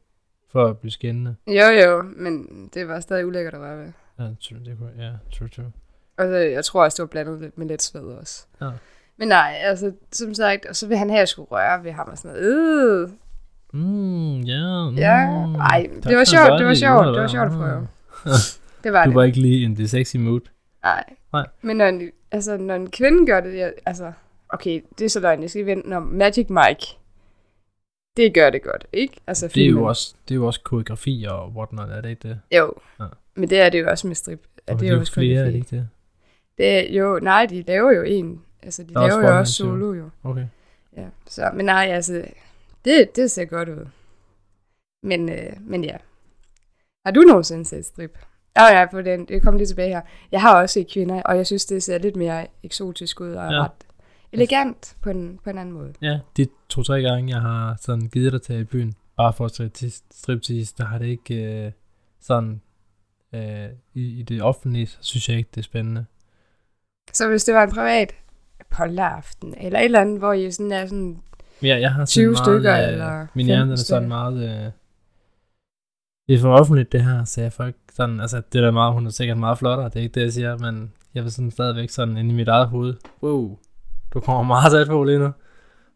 For 0.52 0.66
at 0.66 0.78
blive 0.78 0.92
skinnende. 0.92 1.36
Jo, 1.48 1.66
jo, 1.86 2.04
men 2.16 2.48
det 2.74 2.88
var 2.88 3.00
stadig 3.00 3.26
ulækkert 3.26 3.54
at 3.54 3.60
røre 3.60 3.78
ved. 3.78 3.92
Ja, 4.20 4.24
true, 4.24 4.60
det 4.66 4.78
kunne, 4.78 4.92
ja, 4.98 5.12
true, 5.34 5.48
true. 5.48 5.72
Og 6.18 6.26
så, 6.26 6.36
jeg 6.36 6.66
tror 6.66 6.84
også, 6.84 6.96
det 6.96 7.02
var 7.02 7.08
blandet 7.08 7.42
lidt 7.42 7.58
med 7.58 7.68
lidt 7.68 7.82
sved 7.82 8.02
også. 8.02 8.46
Ja. 8.62 8.70
Men 9.18 9.28
nej, 9.28 9.56
altså, 9.62 9.92
som 10.12 10.34
sagt, 10.34 10.66
og 10.66 10.76
så 10.76 10.88
vil 10.88 10.98
han 10.98 11.10
have, 11.10 11.18
at 11.18 11.20
jeg 11.20 11.28
skulle 11.28 11.48
røre 11.52 11.84
ved 11.84 11.92
ham 11.92 12.08
og 12.12 12.18
sådan 12.18 12.38
noget. 12.38 13.04
Øh. 13.04 13.10
Mm, 13.74 14.40
ja. 14.40 14.90
Mm. 14.90 14.96
Ja, 14.96 15.46
ej, 15.60 15.90
det 15.94 16.04
Tak 16.04 16.14
var 16.14 16.20
for 16.20 16.26
sjovt, 16.26 16.60
det 16.60 16.68
var 16.68 16.74
sjovt, 16.74 17.06
det 17.06 17.22
var 17.22 17.28
sjovt 17.28 17.46
at 17.46 17.52
prøve. 17.52 17.88
Det 18.84 18.94
var 18.94 19.04
Du 19.06 19.10
det. 19.10 19.16
var 19.16 19.24
ikke 19.24 19.40
lige 19.42 19.64
in 19.64 19.76
the 19.76 19.88
sexy 19.88 20.16
mood. 20.18 20.42
Nej. 20.84 21.04
Nej. 21.34 21.48
Men 21.62 21.78
når 21.78 21.86
en, 21.86 22.12
altså, 22.32 22.58
når 22.58 22.76
en 22.76 22.92
kvinde 22.92 23.26
gør 23.26 23.42
det, 23.42 23.56
jeg, 23.58 23.74
altså, 23.86 24.12
okay, 24.50 24.82
det 25.00 25.06
er 25.06 25.10
så 25.10 25.20
løgn, 25.20 25.42
jeg 25.42 25.50
skal 25.50 25.66
vente, 25.66 25.90
når 25.90 26.00
Magic 26.00 26.50
Mike, 26.50 26.86
det 28.18 28.34
gør 28.34 28.50
det 28.50 28.64
godt, 28.64 28.86
ikke? 28.94 29.18
Altså, 29.28 29.46
Det 29.48 29.52
er, 29.52 29.54
filmen. 29.54 29.82
jo 29.82 29.88
også, 29.88 30.16
det 30.28 30.34
er 30.34 30.36
jo 30.36 30.46
også 30.46 30.62
koreografi 30.64 31.26
og 31.30 31.50
whatnot, 31.50 31.90
er 31.90 32.02
det 32.02 32.10
ikke 32.10 32.28
det? 32.28 32.40
Jo, 32.58 32.74
Ja. 33.00 33.06
men 33.36 33.50
det 33.50 33.60
er 33.60 33.70
det 33.70 33.82
jo 33.82 33.90
også 33.90 34.08
med 34.08 34.16
strip. 34.16 34.48
At 34.68 34.74
Og 34.74 34.80
det 34.80 34.86
er 34.88 34.92
er 34.92 34.96
jo 34.96 35.00
også 35.00 35.14
flere, 35.14 35.40
er 35.40 35.44
det 35.44 35.52
koreografi. 35.54 35.58
ikke 35.58 35.76
det? 35.76 35.88
Det 36.58 36.92
er, 36.92 36.94
jo, 36.98 37.20
nej, 37.20 37.46
de 37.46 37.62
laver 37.68 37.92
jo 37.92 38.02
en. 38.04 38.42
Altså, 38.64 38.84
de 38.84 38.94
Der 38.94 39.00
er 39.00 39.04
også 39.04 39.18
laver 39.20 39.34
jo 39.34 39.40
også 39.40 39.54
solo, 39.54 39.94
jo. 39.94 40.10
Okay. 40.24 40.46
Ja, 40.98 41.06
så, 41.28 41.52
men 41.54 41.66
nej, 41.66 41.88
altså, 41.92 42.26
det, 42.86 43.16
det 43.16 43.32
ser 43.32 43.46
godt 43.46 43.70
ud. 43.70 43.86
Men, 45.04 45.30
øh, 45.30 45.54
men 45.62 45.84
ja. 45.84 45.98
Har 47.06 47.12
du 47.12 47.22
nogensinde 47.22 47.66
set 47.66 47.86
strip? 47.86 48.18
Åh 48.60 48.64
oh, 48.64 48.70
ja, 48.72 48.86
på 48.92 49.02
den. 49.02 49.26
Det 49.26 49.42
kommer 49.42 49.58
lige 49.58 49.68
tilbage 49.68 49.90
her. 49.90 50.02
Jeg 50.32 50.42
har 50.42 50.62
også 50.62 50.74
set 50.74 50.88
kvinder, 50.94 51.22
og 51.22 51.38
jeg 51.38 51.46
synes, 51.46 51.66
det 51.66 51.84
ser 51.84 51.98
lidt 51.98 52.16
mere 52.16 52.48
eksotisk 52.64 53.22
ud 53.22 53.30
og 53.34 53.52
Ja. 53.52 53.56
ja. 53.56 53.64
ret 53.64 53.72
elegant 54.32 54.96
på 55.02 55.10
en, 55.10 55.40
på 55.44 55.50
en 55.50 55.58
anden 55.58 55.74
måde. 55.74 55.94
Ja, 56.02 56.20
de 56.38 56.48
to-tre 56.70 57.02
gange, 57.02 57.34
jeg 57.34 57.42
har 57.42 57.78
sådan 57.82 58.08
givet 58.08 58.34
dig 58.34 58.42
til 58.42 58.60
i 58.60 58.64
byen, 58.64 58.94
bare 59.18 59.34
for 59.34 59.46
at 59.46 59.52
tage 59.52 59.70
til 59.70 59.94
striptease, 60.12 60.74
der 60.78 60.86
har 60.86 60.98
det 60.98 61.06
ikke 61.06 61.66
øh, 61.66 61.72
sådan, 62.22 62.62
øh, 63.34 63.66
i, 63.94 64.20
i 64.20 64.24
det 64.24 64.42
offentlige, 64.42 64.88
så 64.88 64.98
synes 65.02 65.30
jeg 65.30 65.38
ikke, 65.38 65.50
det 65.56 65.62
er 65.62 65.66
spændende. 65.66 66.06
Så 67.14 67.28
hvis 67.28 67.44
det 67.44 67.56
var 67.56 67.64
en 67.64 67.72
privat 67.72 68.14
polteraften, 68.70 69.56
eller 69.62 69.80
et 69.80 69.86
eller 69.86 70.02
andet, 70.02 70.20
hvor 70.20 70.34
I 70.34 70.52
sådan 70.52 70.72
er 70.72 70.86
sådan, 70.86 71.22
Men 71.62 71.70
jeg, 71.70 71.82
jeg 71.82 71.94
har 71.94 72.06
20 72.06 72.36
sådan 72.36 72.46
stykker, 72.46 72.72
meget, 72.72 72.88
øh, 72.88 72.94
eller 72.94 73.28
Min 73.34 73.46
hjerne 73.46 73.62
15 73.62 73.68
den 73.68 73.74
er 73.74 73.78
sådan 73.78 74.08
meget... 74.08 74.66
Øh, 74.66 74.72
det 76.32 76.38
er 76.38 76.42
for 76.42 76.54
offentligt, 76.54 76.92
det 76.92 77.04
her, 77.04 77.24
så 77.24 77.42
jeg 77.42 77.54
får 77.54 77.66
ikke 77.66 77.80
sådan... 77.94 78.20
Altså, 78.20 78.42
det 78.54 78.60
er 78.62 78.66
da 78.66 78.72
meget, 78.72 78.94
hun 78.94 79.06
er 79.06 79.10
sikkert 79.10 79.38
meget 79.38 79.58
flottere, 79.58 79.86
det 79.90 79.96
er 79.96 80.00
ikke 80.02 80.14
det, 80.14 80.22
jeg 80.22 80.34
siger, 80.34 80.58
men 80.58 80.92
jeg 81.14 81.24
vil 81.24 81.32
sådan 81.32 81.52
stadigvæk 81.52 81.90
sådan 81.90 82.18
inde 82.18 82.32
i 82.32 82.34
mit 82.34 82.48
eget 82.48 82.68
hoved. 82.68 82.94
Wow, 83.24 83.58
du 84.14 84.20
kommer 84.20 84.44
meget 84.44 84.72
tæt 84.72 84.88
på 84.88 85.04
lige 85.04 85.20
nu, 85.20 85.32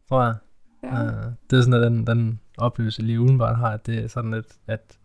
tror 0.09 0.23
jeg. 0.23 0.35
Ja. 0.83 1.03
Uh, 1.03 1.31
det 1.49 1.57
er 1.57 1.61
sådan, 1.61 1.73
at 1.83 1.91
den, 1.91 2.07
den 2.07 2.39
oplevelse 2.57 3.01
lige 3.01 3.21
udenbart 3.21 3.57
har, 3.57 3.71
at 3.71 3.85
det 3.85 4.03
er 4.03 4.07
sådan 4.07 4.31
lidt, 4.31 4.47
at... 4.67 4.97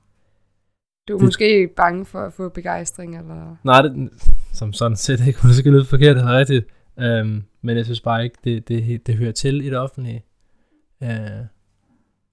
du 1.08 1.12
er 1.14 1.18
det- 1.18 1.24
måske 1.24 1.68
bange 1.76 2.06
for 2.06 2.20
at 2.20 2.32
få 2.32 2.48
begejstring, 2.48 3.18
eller... 3.18 3.56
Nej, 3.64 3.82
det, 3.82 4.10
som 4.52 4.72
sådan 4.72 4.96
set 4.96 5.26
ikke, 5.26 5.42
hun 5.42 5.52
skal 5.52 5.72
lyde 5.72 5.84
forkert 5.84 6.16
eller 6.16 6.38
rigtigt. 6.38 6.66
Um, 6.96 7.44
men 7.62 7.76
jeg 7.76 7.84
synes 7.84 8.00
bare 8.00 8.24
ikke, 8.24 8.36
det, 8.44 8.68
det, 8.68 9.06
det 9.06 9.14
hører 9.14 9.32
til 9.32 9.60
i 9.66 9.70
det 9.70 9.78
offentlige. 9.78 10.24
Uh, 11.00 11.08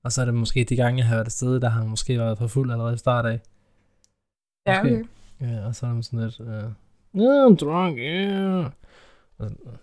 og 0.08 0.12
så 0.12 0.22
er 0.22 0.26
det 0.26 0.34
måske 0.34 0.64
de 0.64 0.76
gange, 0.76 0.98
jeg 0.98 1.08
har 1.08 1.16
været 1.16 1.26
afsted, 1.26 1.60
der 1.60 1.70
har 1.70 1.80
man 1.80 1.90
måske 1.90 2.18
været 2.18 2.38
for 2.38 2.48
fuld 2.48 2.72
allerede 2.72 2.94
i 2.94 2.98
start 2.98 3.26
af. 3.26 3.40
Ja, 4.68 4.80
okay. 4.80 5.04
Ja, 5.42 5.66
og 5.66 5.76
så 5.76 5.86
er 5.86 5.94
man 5.94 6.04
sådan 6.04 6.20
lidt, 6.20 6.40
uh, 6.40 6.48
yeah, 7.22 7.52
I'm 7.52 7.56
drunk, 7.56 7.98
yeah. 7.98 8.72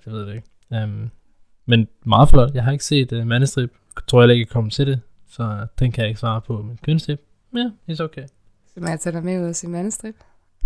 Jeg 0.07 0.12
ved 0.12 0.26
det 0.26 0.35
ikke. 0.35 0.85
Um, 0.85 1.11
men 1.66 1.88
meget 2.07 2.28
flot. 2.28 2.54
Jeg 2.54 2.64
har 2.64 2.73
ikke 2.73 2.85
set 2.85 3.12
uh, 3.12 3.26
mandestrip. 3.26 3.73
Jeg 3.97 4.02
tror 4.07 4.21
heller 4.21 4.35
ikke, 4.35 4.47
jeg 4.47 4.52
kommer 4.52 4.71
til 4.71 4.87
det. 4.87 5.00
Så 5.28 5.66
den 5.78 5.93
kan 5.93 6.02
jeg 6.02 6.09
ikke 6.09 6.21
svare 6.21 6.40
på. 6.40 6.62
Men 6.62 6.78
kønstrip, 6.83 7.21
ja, 7.54 7.59
yeah, 7.59 7.71
it's 7.90 8.02
okay. 8.02 8.26
Så 8.75 8.81
må 8.81 8.88
jeg 8.88 9.00
tage 9.00 9.12
dig 9.12 9.25
med 9.25 9.40
ud 9.43 9.49
og 9.49 9.57
se 9.57 9.69
mandestrip. 9.69 10.14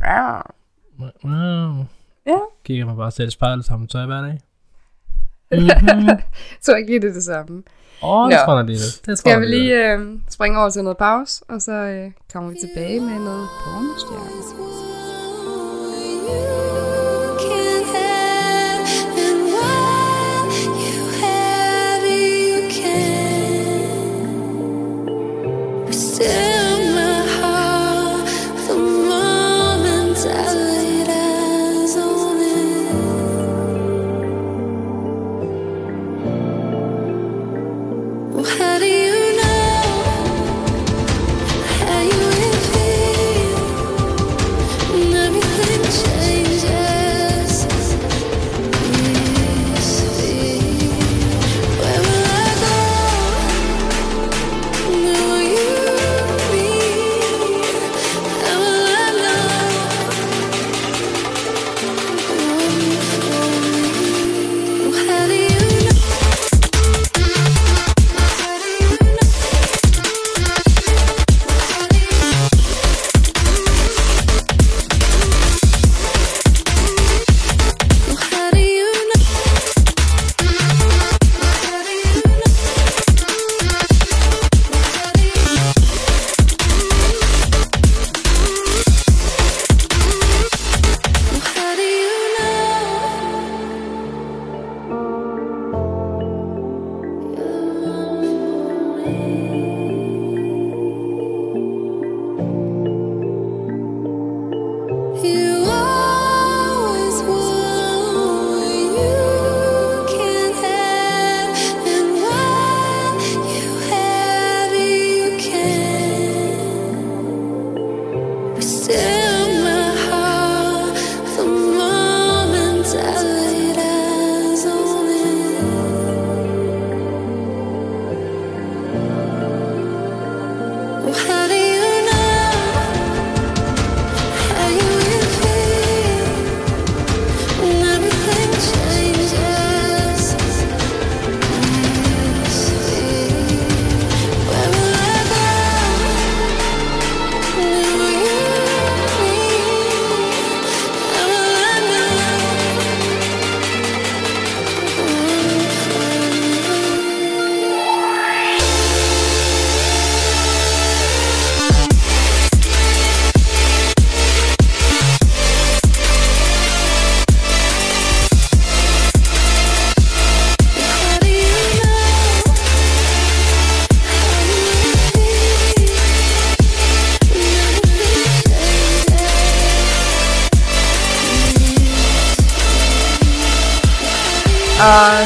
Ja. 0.00 0.40
Wow. 1.00 1.84
Ja. 2.26 2.38
Kigger 2.64 2.84
mig 2.86 2.96
bare 2.96 3.10
selv 3.10 3.28
i 3.28 3.30
spejlet, 3.30 3.64
tager 3.64 3.78
man 3.78 3.88
tøj 3.88 4.06
hver 4.06 4.22
dag. 4.22 4.38
Mm-hmm. 5.52 5.96
Mhm. 5.98 6.08
jeg 6.08 6.18
tror 6.62 6.74
ikke 6.76 6.90
lige, 6.90 7.00
det 7.00 7.08
er 7.08 7.12
det 7.12 7.24
samme. 7.24 7.62
Åh, 8.02 8.10
oh, 8.10 8.30
det 8.30 8.38
Nå. 8.40 8.44
tror 8.44 8.56
jeg 8.56 8.64
lige 8.66 8.78
det. 8.78 8.96
det 9.06 9.06
tror 9.06 9.14
Skal 9.16 9.40
vi 9.40 9.46
lige 9.46 9.60
det. 9.60 10.00
lige 10.00 10.14
øh, 10.14 10.18
springe 10.30 10.58
over 10.60 10.70
til 10.70 10.82
noget 10.82 10.98
pause, 10.98 11.42
og 11.48 11.62
så 11.62 11.72
øh, 11.72 12.10
kommer 12.32 12.50
vi 12.50 12.56
tilbage 12.66 13.00
med 13.00 13.18
noget 13.18 13.48
pornostjerne. 13.64 14.38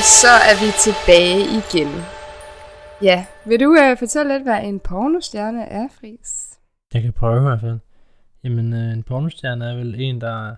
Og 0.02 0.06
så 0.06 0.34
er 0.50 0.56
vi 0.62 0.70
tilbage 0.86 1.40
igen. 1.60 1.90
Ja, 3.02 3.26
vil 3.46 3.60
du 3.60 3.68
uh, 3.70 3.98
fortælle 3.98 4.32
lidt, 4.32 4.42
hvad 4.42 4.64
en 4.64 4.80
pornostjerne 4.80 5.64
er, 5.64 5.88
Friis? 5.88 6.58
Jeg 6.94 7.02
kan 7.02 7.12
prøve 7.12 7.36
i 7.36 7.40
hvert 7.40 7.60
fald. 7.60 7.78
Jamen, 8.44 8.72
øh, 8.72 8.92
en 8.92 9.02
pornostjerne 9.02 9.64
er 9.64 9.76
vel 9.76 9.94
en, 10.00 10.20
der 10.20 10.54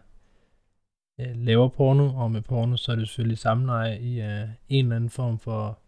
øh, 1.20 1.36
laver 1.36 1.68
porno, 1.68 2.16
og 2.16 2.30
med 2.30 2.42
porno, 2.42 2.76
så 2.76 2.92
er 2.92 2.96
det 2.96 3.08
selvfølgelig 3.08 3.38
samleje 3.38 3.98
i 3.98 4.20
øh, 4.20 4.48
en 4.68 4.84
eller 4.84 4.96
anden 4.96 5.10
form 5.10 5.38
for 5.38 5.78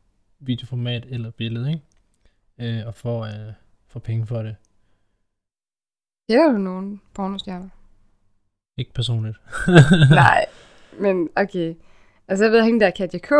videoformat 0.41 1.07
eller 1.09 1.31
billede, 1.31 1.71
ikke? 1.71 2.79
Øh, 2.79 2.87
og 2.87 2.95
får, 2.95 3.25
øh, 3.25 3.53
får 3.89 4.01
penge 4.01 4.27
for 4.27 4.43
det. 4.43 4.57
Kender 6.31 6.53
du 6.53 6.59
nogen 6.59 7.01
pornostjerner? 7.15 7.69
Ikke 8.79 8.93
personligt. 8.93 9.37
Nej, 10.11 10.47
men 11.01 11.29
okay. 11.37 11.75
Altså, 12.29 12.45
jeg 12.45 12.53
ved, 12.53 12.59
at 12.59 12.65
hende 12.65 12.81
der 12.81 12.91
Katja 12.91 13.19
K. 13.19 13.31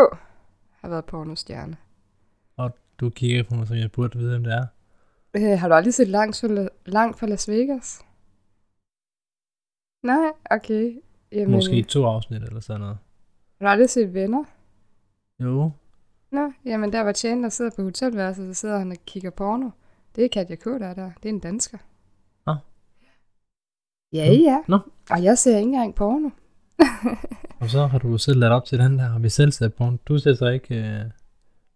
har 0.81 0.89
været 0.89 1.05
pornostjerne. 1.05 1.77
Du 2.99 3.09
kigger 3.09 3.43
på 3.43 3.55
mig, 3.55 3.67
som 3.67 3.77
jeg 3.77 3.91
burde 3.91 4.17
vide, 4.17 4.29
hvem 4.29 4.43
det 4.43 4.53
er. 4.53 4.65
Øh, 5.33 5.59
har 5.59 5.67
du 5.67 5.73
aldrig 5.73 5.93
set 5.93 6.07
langt 6.07 6.39
fra, 6.39 6.69
langt 6.85 7.19
fra 7.19 7.27
Las 7.27 7.49
Vegas? 7.49 8.01
Nej, 10.03 10.31
okay. 10.51 11.01
Jamen, 11.31 11.51
Måske 11.51 11.83
to 11.83 12.05
afsnit 12.05 12.43
eller 12.43 12.59
sådan 12.59 12.81
noget. 12.81 12.97
Har 13.59 13.65
du 13.65 13.69
aldrig 13.69 13.89
set 13.89 14.13
Venner? 14.13 14.43
Jo, 15.39 15.71
Nå, 16.31 16.51
jamen 16.65 16.93
der 16.93 17.01
var 17.01 17.13
Chandler 17.13 17.49
sidder 17.49 17.71
på 17.75 17.83
hotelværelset, 17.83 18.55
så 18.55 18.61
sidder 18.61 18.77
han 18.77 18.91
og 18.91 18.97
kigger 19.05 19.29
porno. 19.29 19.69
Det 20.15 20.25
er 20.25 20.29
Katja 20.29 20.55
K, 20.55 20.65
der 20.65 20.87
er 20.87 20.93
der. 20.93 21.11
Det 21.23 21.29
er 21.29 21.33
en 21.33 21.39
dansker. 21.39 21.77
Nå. 22.45 22.55
Ja, 24.13 24.33
ja. 24.33 24.57
Nå. 24.67 24.79
Og 25.11 25.23
jeg 25.23 25.37
ser 25.37 25.57
ikke 25.57 25.67
engang 25.67 25.95
porno. 25.95 26.29
og 27.61 27.69
så 27.69 27.87
har 27.87 27.97
du 27.99 28.17
selv 28.17 28.39
lagt 28.39 28.51
op 28.53 28.65
til 28.65 28.79
den 28.79 28.99
der, 28.99 29.13
og 29.13 29.23
vi 29.23 29.29
selv 29.29 29.51
ser 29.51 29.67
porno. 29.69 29.97
Du 30.07 30.17
ser 30.19 30.33
så 30.33 30.47
ikke 30.47 30.75
øh, 30.75 31.05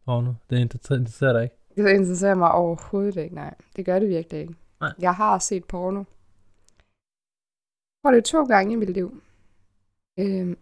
porno. 0.06 0.34
Det 0.50 0.56
inter- 0.56 0.94
interesserer 0.96 1.34
dig 1.34 1.44
ikke. 1.44 1.56
Det 1.78 1.90
interesserer 1.96 2.36
mig 2.36 2.52
overhovedet 2.52 3.16
ikke, 3.24 3.36
nej. 3.36 3.54
Det 3.76 3.86
gør 3.86 4.00
det 4.00 4.10
virkelig 4.10 4.40
ikke. 4.42 4.54
Nej. 4.82 4.94
Jeg 5.00 5.14
har 5.16 5.40
set 5.40 5.66
porno. 5.66 6.00
Jeg 6.00 6.06
tror, 8.04 8.12
det 8.12 8.18
er 8.18 8.22
to 8.22 8.44
gange 8.44 8.74
i 8.74 8.76
mit 8.76 8.90
liv. 8.90 9.22
Øhm. 10.20 10.58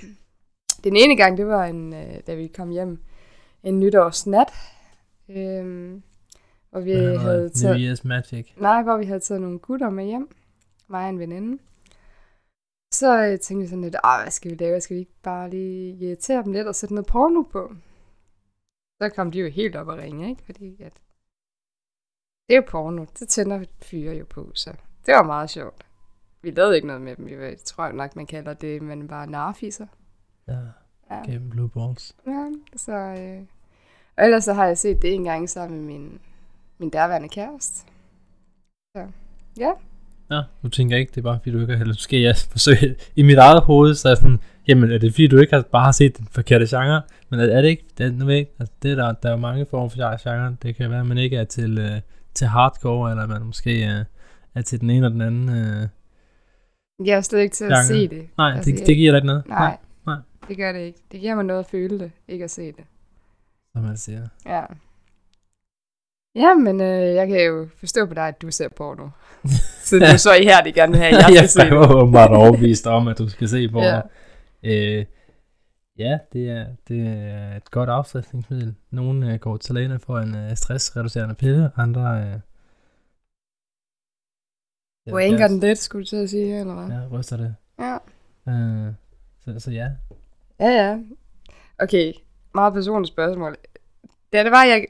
Den 0.84 0.96
ene 0.96 1.16
gang, 1.16 1.38
det 1.38 1.46
var, 1.46 1.64
en, 1.64 1.92
øh, 1.94 2.14
da 2.26 2.34
vi 2.34 2.46
kom 2.46 2.70
hjem 2.70 2.98
en 3.62 3.80
nytårsnat. 3.80 4.48
Øhm, 5.28 6.02
hvor 6.70 6.80
vi 6.80 6.90
havde 6.92 7.40
New 7.40 7.48
taget, 7.48 7.98
Year's 7.98 8.00
Magic. 8.04 8.46
nej, 8.60 8.82
hvor 8.82 8.96
vi 8.96 9.04
havde 9.04 9.20
taget 9.20 9.40
nogle 9.40 9.58
gutter 9.58 9.90
med 9.90 10.04
hjem. 10.04 10.28
Mig 10.88 11.02
og 11.04 11.08
en 11.10 11.18
veninde. 11.18 11.58
Så 12.98 13.24
øh, 13.26 13.38
tænkte 13.40 13.62
vi 13.62 13.66
sådan 13.66 13.82
lidt, 13.82 13.96
ah, 14.04 14.22
hvad 14.22 14.30
skal 14.30 14.50
vi 14.50 14.56
lave? 14.56 14.80
Skal 14.80 14.94
vi 14.94 15.00
ikke 15.00 15.20
bare 15.22 15.50
lige 15.50 15.96
irritere 15.96 16.42
dem 16.44 16.52
lidt 16.52 16.66
og 16.66 16.74
sætte 16.74 16.94
noget 16.94 17.06
porno 17.06 17.42
på? 17.42 17.74
Så 19.02 19.08
kom 19.08 19.30
de 19.30 19.38
jo 19.40 19.48
helt 19.48 19.76
op 19.76 19.88
og 19.88 19.98
ringe, 19.98 20.28
ikke? 20.30 20.42
Fordi 20.42 20.82
at 20.82 20.92
det 22.48 22.56
er 22.56 22.56
jo 22.56 22.64
porno. 22.68 23.04
Det 23.18 23.28
tænder 23.28 23.64
fyre 23.82 24.14
jo 24.16 24.24
på, 24.30 24.50
så 24.54 24.70
det 25.06 25.14
var 25.14 25.22
meget 25.22 25.50
sjovt. 25.50 25.86
Vi 26.42 26.50
lavede 26.50 26.76
ikke 26.76 26.86
noget 26.86 27.02
med 27.02 27.16
dem. 27.16 27.28
Jeg 27.28 27.58
tror 27.64 27.92
nok, 27.92 28.16
man 28.16 28.26
kalder 28.26 28.54
det, 28.54 28.82
men 28.82 29.08
bare 29.08 29.26
narfisser. 29.26 29.86
Ja, 30.48 30.58
Ja. 31.10 31.22
gennem 31.22 31.50
Blue 31.50 31.68
Balls. 31.68 32.16
ja 32.26 32.50
så, 32.76 32.92
øh. 32.92 33.42
Og 34.16 34.24
ellers 34.24 34.44
så 34.44 34.52
har 34.52 34.66
jeg 34.66 34.78
set 34.78 35.02
det 35.02 35.14
en 35.14 35.24
gang 35.24 35.48
sammen 35.50 35.78
med 35.78 35.86
min, 35.86 36.20
min 36.78 36.90
derværende 36.90 37.28
kæreste. 37.28 37.86
Så, 38.96 39.08
ja. 39.58 39.72
Ja, 40.30 40.40
du 40.62 40.68
tænker 40.68 40.96
ikke, 40.96 41.10
det 41.10 41.16
er 41.18 41.22
bare 41.22 41.38
fordi 41.38 41.50
du 41.50 41.60
ikke 41.60 41.72
har, 41.72 41.80
eller 41.80 41.94
måske 41.94 42.22
jeg 42.22 42.36
forsøge, 42.50 42.96
i 43.16 43.22
mit 43.22 43.38
eget 43.38 43.60
hoved, 43.62 43.94
så 43.94 44.08
er 44.08 44.10
jeg 44.10 44.16
sådan, 44.16 44.38
jamen 44.68 44.90
er 44.90 44.98
det 44.98 45.12
fordi 45.12 45.26
du 45.26 45.38
ikke 45.38 45.54
har 45.54 45.62
bare 45.72 45.84
har 45.84 45.92
set 45.92 46.18
den 46.18 46.28
forkerte 46.30 46.66
genre, 46.76 47.02
men 47.30 47.40
er, 47.40 47.44
er 47.44 47.62
det 47.62 47.68
ikke, 47.68 47.84
det, 47.98 48.14
nu 48.14 48.24
ved 48.24 48.34
ikke, 48.34 48.50
altså, 48.58 48.72
det 48.82 48.90
er 48.90 48.94
der, 48.94 49.12
der 49.12 49.28
er 49.28 49.32
jo 49.32 49.38
mange 49.38 49.66
former 49.70 49.88
for 49.88 50.28
genre, 50.28 50.56
det 50.62 50.76
kan 50.76 50.90
være, 50.90 51.00
at 51.00 51.06
man 51.06 51.18
ikke 51.18 51.36
er 51.36 51.44
til, 51.44 51.78
øh, 51.78 52.00
til 52.34 52.46
hardcore, 52.46 53.10
eller 53.10 53.26
man 53.26 53.42
måske 53.42 53.86
øh, 53.86 54.04
er 54.54 54.62
til 54.62 54.80
den 54.80 54.90
ene 54.90 55.06
og 55.06 55.10
den 55.12 55.20
anden, 55.20 55.48
øh, 55.48 55.88
Jeg 57.06 57.16
er 57.16 57.20
slet 57.20 57.40
ikke 57.40 57.54
til 57.54 57.64
at 57.64 57.70
Genre. 57.70 57.84
se 57.84 58.08
det. 58.08 58.26
nej, 58.38 58.50
Altså, 58.52 58.70
det, 58.70 58.78
jeg- 58.78 58.86
det 58.86 58.96
giver 58.96 59.12
dig 59.12 59.18
ikke 59.18 59.26
noget, 59.26 59.48
Nej, 59.48 59.76
nej. 60.06 60.16
det 60.48 60.56
gør 60.56 60.72
det 60.72 60.80
ikke. 60.80 60.98
Det 61.12 61.20
giver 61.20 61.34
mig 61.34 61.44
noget 61.44 61.60
at 61.60 61.66
føle 61.66 61.98
det, 61.98 62.10
ikke 62.28 62.44
at 62.44 62.50
se 62.50 62.66
det. 62.66 62.84
som 63.72 63.82
man 63.84 63.96
siger. 63.96 64.28
Ja. 64.46 64.62
Ja, 66.36 66.54
men 66.54 66.80
øh, 66.80 67.14
jeg 67.14 67.28
kan 67.28 67.44
jo 67.46 67.68
forstå 67.78 68.06
på 68.06 68.14
dig, 68.14 68.28
at 68.28 68.42
du 68.42 68.50
ser 68.50 68.68
porno. 68.68 69.08
så 69.86 69.98
du 69.98 70.18
så 70.18 70.34
ihærdigt 70.34 70.74
gerne 70.76 70.92
vil 70.92 71.00
have, 71.00 71.08
at 71.08 71.14
jeg 71.14 71.24
skal 71.28 71.34
jeg 71.34 71.50
se 71.50 71.60
er 71.60 71.64
det. 71.64 71.70
jo 71.70 72.00
åbenbart 72.00 72.30
overbevist 72.30 72.86
om, 72.86 73.08
at 73.08 73.18
du 73.18 73.28
skal 73.28 73.48
se 73.48 73.68
på 73.68 73.80
Ja. 73.80 74.00
ja. 74.62 74.98
øh, 74.98 75.04
ja, 75.98 76.18
det 76.32 76.50
er, 76.50 76.66
det 76.88 77.06
er 77.06 77.56
et 77.56 77.70
godt 77.70 77.90
afstressningsmiddel. 77.90 78.74
Nogle 78.90 79.32
øh, 79.32 79.38
går 79.38 79.56
til 79.56 79.74
lægen 79.74 80.00
for 80.00 80.18
en 80.18 80.36
øh, 80.36 80.56
stressreducerende 80.56 81.34
pille, 81.34 81.70
andre... 81.76 82.20
Øh, 82.20 82.34
Wanker 85.14 85.48
den 85.48 85.60
lidt, 85.60 85.78
skulle 85.78 86.04
du 86.04 86.08
til 86.08 86.16
at 86.16 86.30
sige, 86.30 86.60
eller 86.60 86.74
hvad? 86.74 86.96
Ja, 86.96 87.18
ryster 87.18 87.36
det. 87.36 87.54
Ja. 87.78 87.94
Øh, 88.48 88.92
så, 89.44 89.60
så 89.60 89.70
ja. 89.70 89.88
Ja, 90.60 90.68
ja. 90.68 90.98
Okay, 91.78 92.12
meget 92.54 92.72
personligt 92.72 93.12
spørgsmål. 93.12 93.56
Da 94.32 94.44
det 94.44 94.50
var, 94.50 94.64
jeg 94.64 94.86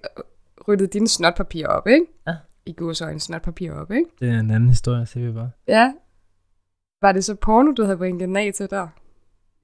ryddede 0.68 0.88
dine 0.88 1.08
snotpapirer 1.08 1.68
op, 1.68 1.86
ikke? 1.86 2.06
Ja. 2.26 2.34
I 2.66 2.72
godsøjne 2.72 3.20
snotpapirer 3.20 3.74
op, 3.74 3.90
ikke? 3.90 4.10
Det 4.20 4.28
er 4.28 4.40
en 4.40 4.50
anden 4.50 4.68
historie, 4.68 5.06
siger 5.06 5.26
vi 5.26 5.32
bare. 5.32 5.50
Ja. 5.68 5.94
Var 7.02 7.12
det 7.12 7.24
så 7.24 7.34
porno, 7.34 7.72
du 7.72 7.84
havde 7.84 7.96
bringet 7.98 8.20
den 8.20 8.36
af 8.36 8.50
til 8.54 8.70
der? 8.70 8.88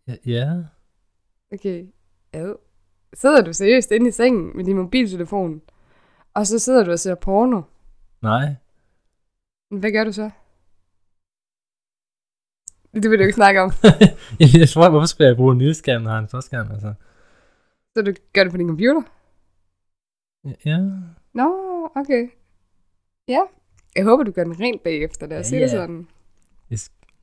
Ja, 0.08 0.14
ja. 0.26 0.62
Okay. 1.52 1.86
Ja. 2.34 2.52
Sidder 3.14 3.42
du 3.44 3.52
seriøst 3.52 3.90
inde 3.90 4.08
i 4.08 4.10
sengen 4.10 4.56
med 4.56 4.64
din 4.64 4.76
mobiltelefon, 4.76 5.62
og 6.34 6.46
så 6.46 6.58
sidder 6.58 6.84
du 6.84 6.90
og 6.90 6.98
ser 6.98 7.14
porno? 7.14 7.62
Nej. 8.22 8.54
Hvad 9.70 9.92
gør 9.92 10.04
du 10.04 10.12
så? 10.12 10.30
Det 12.94 13.10
vil 13.10 13.18
du 13.18 13.24
ikke 13.24 13.34
snakke 13.34 13.60
om. 13.60 13.72
jeg 14.60 14.68
tror, 14.68 14.90
hvorfor 14.90 15.06
skal 15.06 15.26
jeg 15.26 15.36
bruge 15.36 15.52
en 15.52 15.58
lydskærm, 15.58 16.02
når 16.02 16.10
jeg 16.10 16.14
har 16.14 16.22
en 16.22 16.28
størskærm, 16.28 16.70
altså? 16.72 16.94
Så 17.96 18.02
du 18.02 18.12
gør 18.32 18.42
det 18.42 18.52
på 18.52 18.58
din 18.58 18.68
computer? 18.68 19.02
Ja. 20.64 20.78
Nå, 21.34 21.52
okay. 21.96 22.28
Ja. 23.28 23.40
Jeg 23.96 24.04
håber, 24.04 24.24
du 24.24 24.30
gør 24.30 24.44
den 24.44 24.60
rent 24.60 24.82
bagefter, 24.82 25.26
lad 25.26 25.38
os 25.38 25.44
Ja, 25.46 25.48
sige 25.48 25.60
det 25.60 25.66
ja. 25.66 25.70
sådan. 25.70 26.06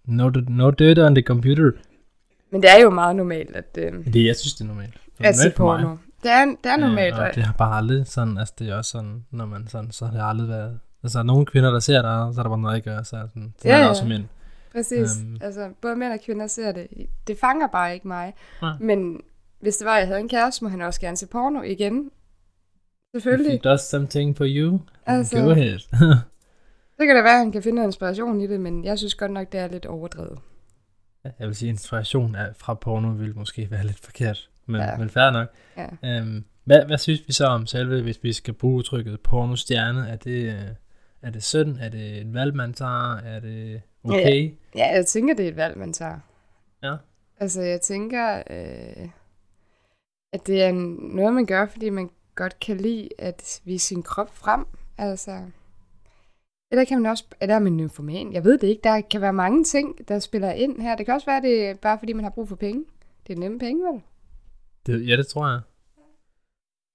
No, 0.06 0.32
no 0.50 0.70
dirt 0.72 1.00
on 1.00 1.16
the 1.16 1.22
computer. 1.22 1.72
Men 2.52 2.62
det 2.62 2.70
er 2.78 2.82
jo 2.84 2.90
meget 2.90 3.16
normalt, 3.16 3.56
at, 3.56 3.78
øh, 3.78 4.06
Det, 4.14 4.26
jeg 4.26 4.36
synes, 4.36 4.54
det 4.54 4.62
er 4.62 4.68
normalt. 4.68 4.94
Det 5.18 5.26
er 5.26 5.30
at 5.30 5.36
se 5.36 5.42
normalt 5.44 5.56
for 5.58 5.66
mig. 5.78 5.84
porno. 5.84 5.96
Det 6.24 6.32
er, 6.32 6.46
det 6.46 6.72
er 6.72 6.78
normalt. 6.78 7.16
Ja, 7.16 7.28
og 7.30 7.36
det 7.36 7.44
har 7.44 7.54
bare 7.54 7.78
aldrig 7.78 8.08
sådan, 8.08 8.38
altså 8.38 8.54
det 8.60 8.70
er 8.70 8.76
også 8.76 8.92
sådan, 8.92 9.26
når 9.32 9.46
man 9.46 9.68
sådan, 9.68 9.92
så 9.92 10.06
har 10.06 10.12
det 10.14 10.22
aldrig 10.24 10.48
været, 10.50 10.80
altså 11.04 11.24
nogle 11.24 11.46
kvinder, 11.46 11.72
der 11.72 11.80
ser 11.80 12.02
der, 12.02 12.32
så 12.32 12.42
er 12.42 12.44
der 12.44 12.50
bare 12.50 12.60
noget, 12.60 12.74
jeg 12.76 12.84
gør, 12.84 13.04
så 13.04 13.16
er 13.16 13.28
sådan, 13.28 13.54
det 13.64 13.66
Ja, 13.70 13.76
er 13.76 13.80
ja. 13.80 13.90
også 13.90 14.06
mænd. 14.06 14.24
Præcis. 14.72 15.22
Øhm. 15.22 15.38
Altså, 15.42 15.70
både 15.82 15.96
mænd 15.96 16.14
og 16.14 16.20
kvinder 16.26 16.48
ser 16.48 16.72
det. 16.72 16.88
Det 17.28 17.38
fanger 17.40 17.68
bare 17.68 17.94
ikke 17.94 18.08
mig. 18.08 18.34
Nej. 18.62 18.74
Men 18.80 19.22
hvis 19.62 19.78
det 19.78 19.86
var, 19.86 19.94
at 19.94 20.00
jeg 20.00 20.08
havde 20.08 20.20
en 20.20 20.30
kæreste, 20.30 20.64
må 20.64 20.70
han 20.70 20.82
også 20.82 21.02
gerne 21.02 21.18
se 21.18 21.28
porno 21.28 21.62
igen. 21.62 22.10
Selvfølgelig. 23.14 23.54
If 23.54 23.58
it 23.60 23.64
does 23.64 23.82
something 23.82 24.38
for 24.38 24.46
you, 24.48 24.80
Altså- 25.06 25.40
go 25.42 25.50
ahead. 25.50 25.80
Så 27.00 27.06
kan 27.06 27.16
det 27.16 27.24
være, 27.24 27.34
at 27.34 27.40
han 27.40 27.52
kan 27.52 27.64
finde 27.64 27.76
noget 27.76 27.88
inspiration 27.88 28.42
i 28.42 28.48
det, 28.48 28.60
men 28.62 28.86
jeg 28.86 28.98
synes 28.98 29.16
godt 29.16 29.32
nok, 29.32 29.52
det 29.52 29.60
er 29.60 29.68
lidt 29.68 29.86
overdrevet. 29.86 30.40
jeg 31.40 31.48
vil 31.48 31.56
sige, 31.56 31.70
inspiration 31.70 32.36
af, 32.36 32.56
fra 32.56 32.74
porno 32.74 33.10
vil 33.10 33.36
måske 33.38 33.72
være 33.72 33.86
lidt 33.86 34.00
forkert, 34.00 34.50
men, 34.66 34.82
Ja. 34.82 34.88
ja. 34.92 34.98
men 34.98 35.10
fair 35.10 35.32
nok. 35.32 35.48
Ja. 35.78 35.88
Øhm, 36.18 36.44
hvad, 36.64 36.86
hvad 36.86 36.98
synes 36.98 37.28
vi 37.28 37.34
så 37.34 37.46
om 37.46 37.66
selve, 37.66 38.02
hvis 38.02 38.20
vi 38.24 38.34
skal 38.34 38.54
bruge 38.54 38.76
udtrykket 38.76 39.20
pornostjerne? 39.22 40.10
Er 40.10 40.16
det, 40.16 40.46
øh, 40.54 40.68
er 41.22 41.30
det 41.30 41.44
synd? 41.44 41.78
Er 41.82 41.90
det 41.90 42.18
et 42.22 42.34
valg, 42.34 42.56
man 42.56 42.74
tager? 42.74 43.16
Er 43.18 43.40
det 43.40 43.82
okay? 44.04 44.52
Ja, 44.76 44.88
jeg 44.96 45.06
tænker, 45.06 45.36
det 45.36 45.46
er 45.46 45.50
et 45.50 45.56
valg, 45.56 45.78
man 45.78 45.94
tager. 45.94 46.20
Ja. 46.84 46.96
Altså, 47.40 47.62
jeg 47.62 47.82
tænker, 47.82 48.36
øh, 48.50 49.08
at 50.34 50.48
det 50.48 50.64
er 50.64 50.72
noget, 51.16 51.34
man 51.34 51.46
gør, 51.46 51.66
fordi 51.68 51.90
man 51.90 52.10
godt 52.40 52.60
kan 52.60 52.78
lide 52.78 53.10
at 53.18 53.62
vise 53.66 53.86
sin 53.88 54.04
krop 54.04 54.36
frem. 54.36 54.66
Altså, 54.98 55.46
eller 56.72 56.86
kan 56.86 57.02
man 57.02 57.12
også, 57.12 57.26
eller 57.42 57.56
er 57.56 57.60
man 57.60 57.78
nymfoman? 57.78 58.34
Jeg 58.34 58.44
ved 58.44 58.58
det 58.58 58.68
ikke. 58.68 58.82
Der 58.84 59.02
kan 59.02 59.22
være 59.22 59.34
mange 59.34 59.64
ting, 59.64 60.08
der 60.08 60.20
spiller 60.20 60.52
ind 60.52 60.82
her. 60.82 60.96
Det 60.96 61.06
kan 61.06 61.16
også 61.16 61.26
være, 61.26 61.42
det 61.42 61.70
er 61.70 61.74
bare 61.74 62.00
fordi, 62.00 62.14
man 62.14 62.24
har 62.24 62.32
brug 62.32 62.48
for 62.48 62.56
penge. 62.56 62.86
Det 63.28 63.34
er 63.36 63.40
nemme 63.40 63.60
penge, 63.60 63.86
vel? 63.92 64.02
Det, 64.86 65.08
ja, 65.08 65.18
det 65.18 65.28
tror 65.28 65.48
jeg. 65.48 65.62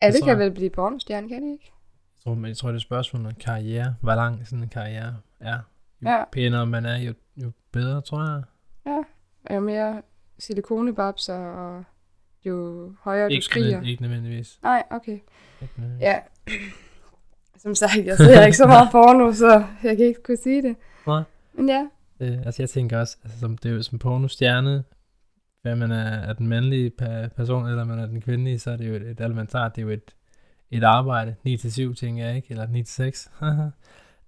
Alle 0.00 0.18
kan 0.18 0.28
jeg. 0.28 0.38
vel 0.38 0.50
blive 0.50 0.70
pornostjerne, 0.70 1.28
kan 1.28 1.42
de 1.42 1.52
ikke? 1.52 1.72
Jeg 2.16 2.22
tror, 2.22 2.34
men 2.34 2.44
jeg 2.48 2.56
tror, 2.56 2.68
det 2.68 2.74
er 2.74 2.76
et 2.76 2.82
spørgsmål 2.82 3.26
om 3.26 3.34
karriere. 3.34 3.94
Hvor 4.00 4.14
lang 4.14 4.46
sådan 4.46 4.62
en 4.62 4.68
karriere 4.68 5.16
er. 5.40 5.58
Jo 6.02 6.08
Ja. 6.08 6.18
ja. 6.18 6.24
pænere 6.32 6.66
man 6.66 6.86
er, 6.86 6.96
jo, 6.98 7.14
jo 7.36 7.52
bedre, 7.72 8.00
tror 8.00 8.22
jeg. 8.22 8.42
Og 9.44 9.54
jo 9.54 9.60
mere 9.60 10.02
silikonebabser, 10.38 11.38
og 11.38 11.84
jo 12.46 12.92
højere 13.00 13.28
du 13.28 13.32
Ikke, 13.32 13.44
skriger. 13.44 13.66
nødvendig- 13.66 13.90
ikke 13.90 14.02
nødvendigvis. 14.02 14.58
Nej, 14.62 14.82
okay. 14.90 15.18
Ikke 15.62 15.74
nødvendigvis. 15.76 16.02
Ja. 16.02 16.18
Som 17.62 17.74
sagt, 17.74 17.92
jeg 18.04 18.16
ser 18.16 18.44
ikke 18.44 18.56
så 18.56 18.66
meget 18.66 18.88
porno, 18.92 19.32
så 19.32 19.64
jeg 19.82 19.96
kan 19.96 20.06
ikke 20.06 20.22
kunne 20.22 20.36
sige 20.36 20.62
det. 20.62 20.76
Nej. 21.06 21.22
Men 21.54 21.68
ja, 21.68 21.88
Øh, 22.20 22.46
altså 22.46 22.62
jeg 22.62 22.70
tænker 22.70 22.98
også, 23.00 23.16
altså, 23.24 23.38
som, 23.40 23.58
det 23.58 23.70
er 23.70 23.74
jo 23.74 23.82
som 23.82 23.98
pornostjerne, 23.98 24.84
hvad 25.62 25.76
man 25.76 25.90
er, 25.90 26.10
er 26.10 26.32
den 26.32 26.46
mandlige 26.46 26.92
pa- 27.02 27.28
person, 27.28 27.66
eller 27.66 27.84
man 27.84 27.98
er 27.98 28.06
den 28.06 28.20
kvindelige, 28.20 28.58
så 28.58 28.70
er 28.70 28.76
det 28.76 28.88
jo 28.88 28.94
et, 28.94 29.02
et 29.02 29.20
elementar, 29.20 29.68
det 29.68 29.78
er 29.78 29.82
jo 29.82 29.88
et, 29.90 30.14
et 30.70 30.84
arbejde, 30.84 31.34
9-7, 31.48 31.94
tænker 31.94 32.26
jeg 32.26 32.36
ikke, 32.36 32.48
eller 32.50 32.66
9-6. 32.66 33.30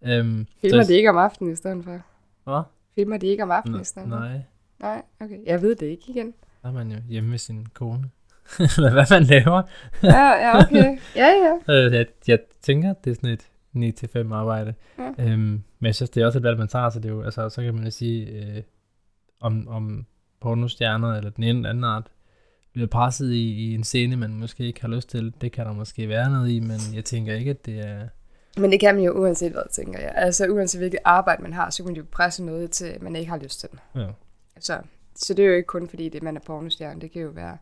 øhm, 0.11 0.46
Filmer 0.61 0.83
så- 0.83 0.88
de 0.92 0.96
ikke 0.96 1.11
om 1.11 1.16
aftenen 1.16 1.52
i 1.52 1.57
stedet 1.57 1.85
for? 1.85 2.00
Hvad? 2.44 2.62
Filmer 2.94 3.16
de 3.16 3.26
ikke 3.26 3.42
om 3.42 3.50
aftenen 3.50 3.81
i 3.81 3.85
stedet 3.85 4.09
for? 4.09 4.16
Nej, 4.18 4.40
Nej, 4.81 5.02
okay. 5.20 5.38
Jeg 5.46 5.62
ved 5.62 5.74
det 5.76 5.87
ikke 5.87 6.05
igen. 6.09 6.35
Der 6.66 6.72
er 6.72 6.74
man 6.85 6.92
jo 6.92 6.98
hjemme 7.09 7.31
med 7.31 7.38
sin 7.38 7.66
kone. 7.74 8.11
Eller 8.76 8.92
hvad 8.92 9.07
man 9.11 9.22
laver. 9.22 9.62
Ja, 10.02 10.29
ja, 10.29 10.59
okay. 10.59 10.98
Ja, 11.16 11.26
ja. 11.26 11.55
Øh, 11.74 11.92
jeg, 11.92 12.07
jeg 12.26 12.38
tænker, 12.62 12.94
det 13.05 13.11
er 13.11 13.14
sådan 13.14 13.87
et 13.90 14.24
9-5 14.29 14.35
arbejde. 14.35 14.74
Ja. 14.98 15.24
Øhm, 15.24 15.62
men 15.79 15.87
jeg 15.87 15.94
synes, 15.94 16.11
det 16.11 16.22
er 16.22 16.26
også 16.26 16.38
et 16.38 16.42
valg, 16.42 16.59
man 16.59 16.68
tager, 16.68 16.90
så 16.90 17.00
det 17.00 17.09
er 17.09 17.14
jo, 17.14 17.22
altså, 17.22 17.48
så 17.48 17.62
kan 17.62 17.74
man 17.74 17.85
jo 17.85 17.90
sige, 17.90 18.26
øh, 18.26 18.62
om, 19.40 19.68
om 19.68 20.07
pornostjerner 20.40 21.14
eller 21.14 21.31
den 21.31 21.44
ene 21.44 21.59
eller 21.59 21.70
anden 21.70 21.85
art 21.85 22.11
bliver 22.72 22.88
presset 22.88 23.33
i, 23.33 23.52
i 23.52 23.74
en 23.74 23.85
scene, 23.85 24.16
man 24.16 24.35
måske 24.35 24.64
ikke 24.64 24.81
har 24.81 24.88
lyst 24.88 25.09
til. 25.09 25.35
Det 25.40 25.52
kan 25.52 25.66
der 25.66 25.72
måske 25.72 26.09
være 26.09 26.31
noget 26.31 26.50
i, 26.50 26.61
men 26.61 26.81
jeg 26.94 27.05
tænker 27.05 27.35
ikke, 27.35 27.50
at 27.50 27.66
det 27.66 27.79
er... 27.79 28.09
Men 28.61 28.72
det 28.72 28.81
kan 28.81 28.94
man 28.94 29.05
jo 29.05 29.12
uanset 29.12 29.52
hvad, 29.52 29.72
tænker 29.72 30.00
jeg. 30.00 30.12
Altså 30.14 30.46
uanset 30.46 30.81
hvilket 30.81 31.00
arbejde 31.05 31.42
man 31.42 31.52
har, 31.52 31.70
så 31.70 31.83
kan 31.83 31.92
man 31.92 31.96
jo 31.96 32.05
presse 32.12 32.44
noget 32.44 32.70
til, 32.70 32.96
man 33.00 33.16
ikke 33.16 33.31
har 33.31 33.38
lyst 33.38 33.61
til. 33.61 33.68
Ja. 33.94 34.07
Så, 34.61 34.79
så 35.16 35.35
det 35.35 35.42
er 35.44 35.48
jo 35.48 35.55
ikke 35.55 35.66
kun 35.66 35.88
fordi, 35.88 36.09
det 36.09 36.22
man 36.22 36.37
er 36.37 36.40
pornostjerne. 36.40 37.00
Det 37.00 37.11
kan 37.12 37.22
jo 37.22 37.29
være 37.29 37.59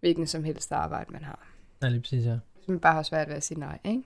hvilken 0.00 0.26
som 0.26 0.44
helst 0.44 0.72
arbejde, 0.72 1.12
man 1.12 1.24
har. 1.24 1.48
Ja, 1.82 1.88
lige 1.88 2.00
præcis, 2.00 2.26
ja. 2.26 2.38
Så 2.64 2.70
man 2.72 2.80
bare 2.80 2.94
har 2.94 3.02
svært 3.02 3.28
ved 3.28 3.34
at 3.34 3.42
sige 3.42 3.60
nej, 3.60 3.78
ikke? 3.84 4.02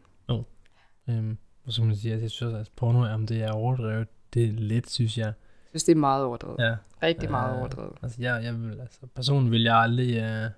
Øhm, 1.08 1.36
og 1.66 1.72
så 1.72 1.80
kan 1.80 1.86
man 1.88 1.96
sige, 1.96 2.14
at 2.14 2.22
jeg 2.22 2.30
synes 2.30 2.54
at 2.54 2.68
porno, 2.76 3.04
om 3.14 3.26
det 3.26 3.42
er 3.42 3.50
overdrevet, 3.52 4.08
det 4.34 4.44
er 4.44 4.52
lidt, 4.52 4.90
synes 4.90 5.18
jeg. 5.18 5.26
Jeg 5.26 5.34
synes, 5.70 5.84
det 5.84 5.92
er 5.92 5.96
meget 5.96 6.24
overdrevet. 6.24 6.56
Ja. 6.58 6.74
Rigtig 7.02 7.30
meget 7.30 7.52
Øh, 7.54 7.58
overdrevet. 7.60 7.92
altså 8.02 8.22
jeg, 8.22 8.44
jeg 8.44 8.62
vil, 8.62 8.80
altså 8.80 8.98
personen 9.14 9.50
vil 9.50 9.62
jeg 9.62 9.76
aldrig 9.76 10.16
øh, 10.16 10.50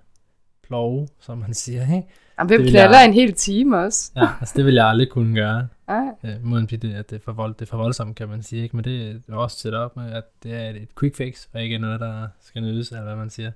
plove, 0.63 1.07
som 1.19 1.37
man 1.37 1.53
siger, 1.53 1.81
ikke? 1.81 2.07
Jamen, 2.39 2.47
hvem 2.47 2.61
knaller 2.61 2.97
jeg- 2.97 3.05
en 3.07 3.13
hel 3.13 3.33
time 3.33 3.77
også? 3.77 4.11
Ja, 4.15 4.27
altså 4.39 4.53
det 4.57 4.65
vil 4.65 4.73
jeg 4.73 4.87
aldrig 4.87 5.09
kunne 5.09 5.35
gøre. 5.35 5.67
Nej. 5.87 6.15
Øh, 6.23 6.43
måden 6.43 6.65
det, 6.65 6.93
at 6.93 7.09
det 7.09 7.15
er, 7.15 7.19
for 7.19 7.31
vold, 7.31 7.53
det 7.53 7.61
er 7.61 7.65
for 7.65 7.77
voldsomt, 7.77 8.15
kan 8.15 8.29
man 8.29 8.43
sige, 8.43 8.63
ikke? 8.63 8.75
Men 8.75 8.85
det 8.85 9.23
er 9.29 9.35
også 9.35 9.57
set 9.59 9.73
op 9.73 9.95
med, 9.95 10.11
at 10.11 10.23
det 10.43 10.53
er 10.53 10.69
et, 10.69 10.95
quick 10.99 11.15
fix, 11.15 11.47
og 11.53 11.61
ikke 11.61 11.77
noget, 11.77 11.99
der 11.99 12.27
skal 12.39 12.61
nydes, 12.61 12.89
eller 12.91 13.03
hvad 13.03 13.15
man 13.15 13.29
siger. 13.29 13.51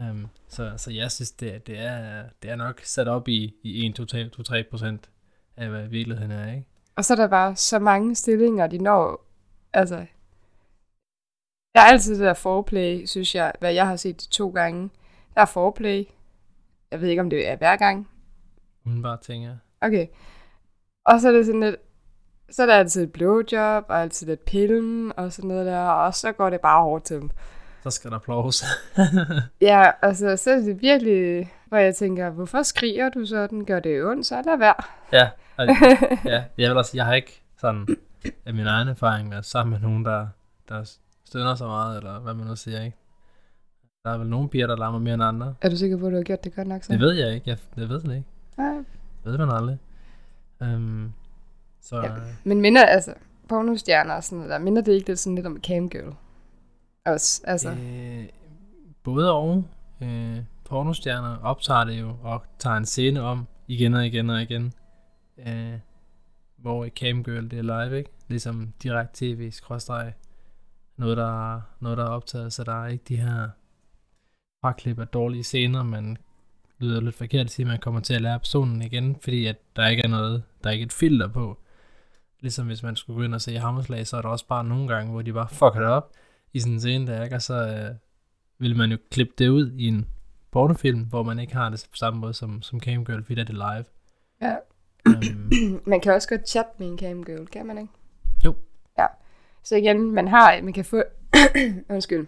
Um, 0.00 0.28
så, 0.48 0.72
så 0.76 0.90
jeg 0.90 1.10
synes, 1.12 1.30
det, 1.30 1.54
er- 1.54 1.58
det, 1.58 1.78
er, 1.78 2.24
det 2.42 2.50
er 2.50 2.56
nok 2.56 2.80
sat 2.84 3.08
op 3.08 3.28
i, 3.28 3.54
i 3.62 3.92
1-2-3 4.00 4.70
procent 4.70 5.10
af, 5.56 5.68
hvad 5.68 5.88
virkeligheden 5.88 6.30
er, 6.30 6.52
ikke? 6.52 6.66
Og 6.96 7.04
så 7.04 7.14
er 7.14 7.16
der 7.16 7.28
bare 7.28 7.56
så 7.56 7.78
mange 7.78 8.14
stillinger, 8.14 8.66
de 8.66 8.78
når... 8.78 9.24
Altså... 9.72 10.06
Der 11.74 11.80
er 11.80 11.86
altid 11.86 12.14
det 12.14 12.20
der 12.26 12.34
foreplay, 12.34 13.06
synes 13.06 13.34
jeg, 13.34 13.52
hvad 13.60 13.72
jeg 13.74 13.86
har 13.88 13.96
set 13.96 14.16
to 14.16 14.48
gange. 14.50 14.90
Der 15.34 15.40
er 15.40 15.44
foreplay. 15.46 16.04
Jeg 16.90 17.00
ved 17.00 17.08
ikke, 17.08 17.22
om 17.22 17.30
det 17.30 17.48
er 17.48 17.56
hver 17.56 17.76
gang. 17.76 18.08
Udenbart 18.84 19.20
tænker 19.20 19.48
jeg. 19.48 19.56
Okay. 19.80 20.06
Og 21.08 21.20
så 21.20 21.28
er 21.28 21.32
det 21.32 21.46
sådan 21.46 21.60
lidt... 21.60 21.76
Så 22.50 22.62
er 22.62 22.66
der 22.66 22.74
altid 22.74 23.02
et 23.02 23.12
blowjob, 23.12 23.84
og 23.88 24.02
altid 24.02 24.26
lidt 24.26 24.44
pillen, 24.44 25.12
og 25.16 25.32
sådan 25.32 25.48
noget 25.48 25.66
der, 25.66 25.80
og 25.80 26.14
så 26.14 26.32
går 26.32 26.50
det 26.50 26.60
bare 26.60 26.82
hårdt 26.82 27.04
til 27.04 27.16
dem. 27.16 27.30
Så 27.82 27.90
skal 27.90 28.10
der 28.10 28.18
ploves. 28.18 28.64
Ja, 29.60 29.90
altså, 30.02 30.36
så 30.36 30.50
er 30.50 30.56
det 30.56 30.82
virkelig, 30.82 31.52
hvor 31.66 31.78
jeg 31.78 31.96
tænker, 31.96 32.30
hvorfor 32.30 32.62
skriger 32.62 33.08
du 33.08 33.26
sådan? 33.26 33.64
Gør 33.64 33.80
det 33.80 34.04
ondt, 34.04 34.26
så 34.26 34.42
lad 34.46 34.58
være. 34.58 34.74
ja, 35.12 35.28
og, 35.56 35.66
ja, 36.32 36.44
jeg 36.58 36.70
vil 36.70 36.76
også 36.76 36.90
jeg 36.94 37.04
har 37.04 37.14
ikke 37.14 37.42
sådan 37.60 37.86
af 38.46 38.54
min 38.54 38.66
egen 38.66 38.88
erfaring 38.88 39.30
været 39.30 39.44
sammen 39.44 39.70
med 39.70 39.88
nogen, 39.88 40.04
der, 40.04 40.26
der 40.68 40.90
stønner 41.24 41.54
så 41.54 41.66
meget, 41.66 41.96
eller 41.96 42.18
hvad 42.18 42.34
man 42.34 42.46
nu 42.46 42.56
siger, 42.56 42.84
ikke? 42.84 42.96
Der 44.04 44.10
er 44.10 44.18
vel 44.18 44.28
nogle 44.28 44.48
piger, 44.48 44.66
der 44.66 44.76
larmer 44.76 44.98
mere 44.98 45.14
end 45.14 45.22
andre. 45.22 45.54
Er 45.60 45.68
du 45.68 45.76
sikker 45.76 45.96
på, 45.96 46.06
at 46.06 46.12
du 46.12 46.16
har 46.16 46.22
gjort 46.22 46.44
det 46.44 46.54
godt 46.54 46.68
nok 46.68 46.82
så? 46.82 46.92
Det 46.92 47.00
ved 47.00 47.12
jeg 47.12 47.34
ikke. 47.34 47.50
Jeg, 47.50 47.58
jeg 47.76 47.88
ved 47.88 48.00
det 48.00 48.14
ikke. 48.14 48.26
Nej. 48.56 48.74
Det 49.24 49.32
ved 49.32 49.38
man 49.38 49.50
aldrig. 49.50 49.78
Um, 50.60 51.12
så 51.80 51.96
Ja. 51.96 52.04
ja. 52.14 52.20
Men 52.44 52.60
minder, 52.60 52.86
altså, 52.86 53.14
pornostjerner 53.48 54.14
og 54.14 54.24
sådan 54.24 54.38
noget 54.38 54.50
der, 54.50 54.58
minder 54.58 54.82
det 54.82 54.92
ikke 54.92 55.06
lidt 55.08 55.18
sådan 55.18 55.34
lidt 55.34 55.46
om 55.46 55.60
camgirl? 55.66 56.12
Også, 57.06 57.42
altså. 57.44 57.70
øh, 57.70 58.24
både 59.02 59.32
og 59.32 59.64
øh, 60.02 60.38
pornostjerner 60.64 61.36
optager 61.42 61.84
det 61.84 62.00
jo 62.00 62.16
og 62.22 62.42
tager 62.58 62.76
en 62.76 62.86
scene 62.86 63.20
om 63.22 63.46
igen 63.66 63.94
og 63.94 64.06
igen 64.06 64.30
og 64.30 64.42
igen. 64.42 64.72
Øh, 65.46 65.74
hvor 66.56 66.84
i 66.84 66.88
Camgirl 66.88 67.50
det 67.50 67.58
er 67.58 67.62
live, 67.86 67.98
ikke? 67.98 68.10
Ligesom 68.28 68.72
direkte 68.82 69.12
tv 69.26 69.50
skråstreg 69.50 70.12
noget 70.96 71.16
der, 71.16 71.54
er- 71.54 71.60
noget, 71.80 71.98
der 71.98 72.04
er 72.04 72.08
optaget, 72.08 72.52
så 72.52 72.64
der 72.64 72.82
er 72.82 72.86
ikke 72.86 73.04
de 73.08 73.16
her 73.16 73.48
fraklip 74.64 74.98
af 74.98 75.08
dårlige 75.08 75.44
scener, 75.44 75.82
man 75.82 76.16
lyder 76.78 77.00
lidt 77.00 77.14
forkert 77.14 77.46
at 77.46 77.50
sige, 77.50 77.64
at 77.64 77.68
man 77.68 77.78
kommer 77.78 78.00
til 78.00 78.14
at 78.14 78.20
lære 78.20 78.38
personen 78.38 78.82
igen, 78.82 79.16
fordi 79.20 79.46
at 79.46 79.56
der 79.76 79.86
ikke 79.86 80.02
er 80.02 80.08
noget, 80.08 80.42
der 80.64 80.70
er 80.70 80.72
ikke 80.72 80.84
et 80.84 80.92
filter 80.92 81.28
på. 81.28 81.58
Ligesom 82.40 82.66
hvis 82.66 82.82
man 82.82 82.96
skulle 82.96 83.16
gå 83.16 83.22
ind 83.22 83.34
og 83.34 83.40
se 83.40 83.58
Hammerslag, 83.58 84.06
så 84.06 84.16
er 84.16 84.22
der 84.22 84.28
også 84.28 84.46
bare 84.46 84.64
nogle 84.64 84.88
gange, 84.88 85.12
hvor 85.12 85.22
de 85.22 85.32
bare 85.32 85.48
fucker 85.48 85.80
det 85.80 85.88
op 85.88 86.12
i 86.52 86.60
sådan 86.60 86.72
en 86.72 86.80
scene 86.80 87.06
der, 87.06 87.24
ikke? 87.24 87.36
Og 87.36 87.42
så 87.42 87.54
øh, 87.54 87.94
vil 88.58 88.76
man 88.76 88.90
jo 88.90 88.98
klippe 89.10 89.34
det 89.38 89.48
ud 89.48 89.72
i 89.72 89.88
en 89.88 90.06
pornofilm, 90.50 91.00
hvor 91.00 91.22
man 91.22 91.38
ikke 91.38 91.54
har 91.54 91.70
det 91.70 91.86
på 91.90 91.96
samme 91.96 92.20
måde 92.20 92.34
som, 92.34 92.62
som 92.62 92.80
Camgirl, 92.80 93.22
fordi 93.22 93.34
der 93.34 93.40
er 93.40 93.46
det 93.46 93.54
live. 93.54 93.84
Ja. 94.42 94.56
Øhm, 95.06 95.82
Man 95.90 96.00
kan 96.00 96.12
også 96.12 96.28
godt 96.28 96.48
chatte 96.48 96.70
med 96.78 96.86
en 96.86 96.98
camgirl, 96.98 97.46
kan 97.46 97.66
man 97.66 97.78
ikke? 97.78 97.92
Jo. 98.44 98.54
Ja. 98.98 99.06
Så 99.62 99.76
igen, 99.76 100.12
man 100.12 100.28
har, 100.28 100.62
man 100.62 100.72
kan 100.72 100.84
få... 100.84 101.02
Undskyld. 101.90 102.26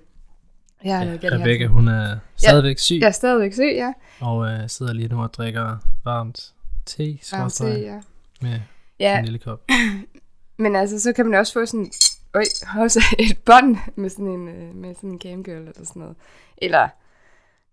Ja, 0.84 1.00
ja, 1.00 1.18
Rebecca, 1.22 1.66
hun 1.66 1.88
er 1.88 2.18
stadigvæk 2.36 2.78
syg, 2.78 2.98
Jeg 3.00 3.06
er 3.06 3.10
stadigvæk 3.10 3.52
syg, 3.52 3.72
ja. 3.76 3.92
og 4.20 4.46
øh, 4.50 4.68
sidder 4.68 4.92
lige 4.92 5.08
nu 5.08 5.22
og 5.22 5.34
drikker 5.34 5.76
varmt 6.04 6.54
te, 6.86 7.18
Varmt 7.32 7.52
te, 7.52 7.64
ja. 7.64 8.00
med 8.42 8.60
Ja, 9.00 9.18
en 9.18 9.24
lille 9.24 9.38
kop. 9.38 9.62
men 10.58 10.76
altså, 10.76 11.00
så 11.00 11.12
kan 11.12 11.26
man 11.26 11.38
også 11.40 11.52
få 11.52 11.66
sådan... 11.66 11.90
Øj, 12.34 12.42
også 12.78 13.00
et 13.18 13.38
bånd 13.38 13.76
med 13.96 14.10
sådan 14.10 14.26
en, 14.26 14.48
øh, 14.48 14.74
med 14.74 14.94
sådan 14.94 15.10
en 15.10 15.20
camgirl 15.20 15.58
eller 15.58 15.72
sådan 15.84 16.00
noget. 16.00 16.16
Eller, 16.58 16.88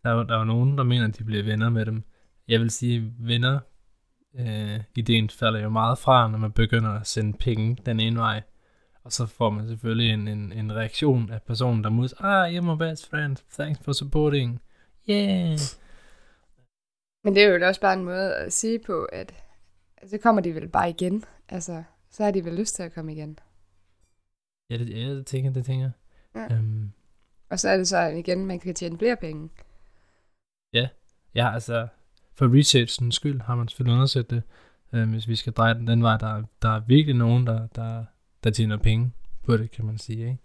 Der 0.04 0.10
er, 0.10 0.13
jo, 0.13 0.24
der 0.24 0.34
er 0.36 0.39
jo 0.39 0.46
nogen, 0.46 0.78
der 0.78 0.84
mener, 0.84 1.08
at 1.08 1.17
de 1.17 1.24
bliver 1.24 1.43
venner 1.43 1.70
med 1.70 1.86
dem. 1.86 2.04
Jeg 2.48 2.60
vil 2.60 2.72
sige, 2.72 3.13
venner, 3.20 3.60
øh, 4.39 4.80
ideen 4.96 5.30
falder 5.30 5.60
jo 5.60 5.70
meget 5.70 5.98
fra, 5.98 6.28
når 6.28 6.38
man 6.38 6.52
begynder 6.52 7.00
at 7.00 7.08
sende 7.08 7.38
penge 7.38 7.78
den 7.86 8.00
ene 8.00 8.20
vej. 8.20 8.41
Og 9.08 9.13
så 9.13 9.26
får 9.26 9.50
man 9.50 9.67
selvfølgelig 9.67 10.13
en, 10.13 10.28
en, 10.28 10.52
en 10.52 10.76
reaktion 10.76 11.30
af 11.30 11.41
personen, 11.41 11.84
der 11.84 11.89
mods, 11.89 12.13
ah, 12.13 12.56
you're 12.56 12.62
my 12.62 12.78
best 12.78 13.10
friend, 13.10 13.38
thanks 13.52 13.80
for 13.84 13.93
supporting. 13.93 14.62
Yeah. 15.10 15.60
men 17.24 17.36
det 17.36 17.43
er 17.43 17.48
jo 17.48 17.67
også 17.67 17.82
bare 17.82 17.93
en 17.93 18.04
måde 18.04 18.36
at 18.36 18.54
sige 18.54 18.80
på, 18.80 19.04
at 19.04 19.34
så 20.06 20.17
kommer 20.17 20.41
de 20.41 20.56
vel 20.56 20.67
bare 20.67 20.89
igen. 20.89 21.24
Altså, 21.50 21.84
så 22.10 22.24
har 22.24 22.32
de 22.32 22.46
vel 22.46 22.54
lyst 22.54 22.76
til 22.76 22.84
at 22.84 22.93
komme 22.93 23.12
igen. 23.13 23.39
Ja, 24.70 24.78
det, 24.78 24.89
ja, 24.89 25.15
det 25.15 25.26
tænker 25.26 25.52
det 25.52 25.65
tænker. 25.65 25.91
Ja. 26.36 26.56
Øhm, 26.56 26.91
Og 27.50 27.60
så 27.60 27.70
er 27.70 27.78
det 27.78 27.88
så 27.88 28.00
igen, 28.00 28.46
man 28.46 28.60
kan 28.60 28.76
tjene 28.76 28.98
flere 28.98 29.15
penge. 29.15 29.50
ja, 31.36 31.54
altså, 31.54 31.88
for 32.34 32.58
researchens 32.60 33.15
skyld 33.15 33.41
har 33.41 33.56
man 33.56 33.67
selvfølgelig 33.67 33.96
undersøgt 33.96 34.30
det. 34.30 34.43
Øhm, 34.93 35.12
hvis 35.12 35.28
vi 35.28 35.36
skal 35.36 35.54
dreje 35.54 35.74
den 35.74 35.88
den 35.88 36.04
vej, 36.04 36.17
der, 36.17 36.43
der 36.62 36.70
er 36.70 36.80
virkelig 36.80 37.15
nogen, 37.15 37.48
der, 37.48 37.67
der, 37.67 38.06
der 38.47 38.53
tjener 38.53 38.77
penge 38.77 39.12
på 39.43 39.57
det, 39.57 39.71
kan 39.71 39.86
man 39.86 39.97
sige, 39.97 40.19
ikke? 40.19 40.38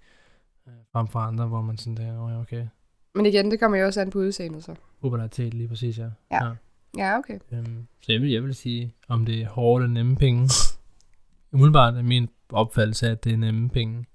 Øh, 0.69 0.73
Frem 0.93 1.09
for 1.09 1.19
andre, 1.19 1.47
hvor 1.47 1.63
man 1.63 1.79
sådan 1.79 1.97
der, 1.97 2.31
ja, 2.31 2.41
okay, 2.41 2.67
Men 3.15 3.27
igen, 3.27 3.51
det 3.51 3.61
kommer 3.61 3.79
jo 3.79 3.87
også 3.87 4.01
an 4.01 4.11
på 4.11 4.19
udseendet 4.19 4.65
så. 4.65 4.75
popularitet 5.01 5.55
lige 5.55 5.69
præcis, 5.69 5.99
ja. 5.99 6.09
Ja. 6.31 6.55
Ja, 6.97 7.19
okay. 7.19 7.39
Øhm, 7.53 7.87
så 8.01 8.13
jeg 8.13 8.21
vil, 8.21 8.31
jeg 8.31 8.43
vil 8.43 8.55
sige, 8.55 8.95
om 9.09 9.27
det 9.27 9.43
er 9.43 9.49
hårde 9.49 9.85
eller 9.85 9.95
nemme 9.95 10.17
penge. 10.17 10.49
Umiddelbart 11.53 11.95
er 11.95 12.03
min 12.03 12.29
opfattelse 12.53 13.11
at 13.11 13.25
det 13.25 13.33
er 13.33 13.37
nemme 13.37 13.71
penge. 13.71 14.07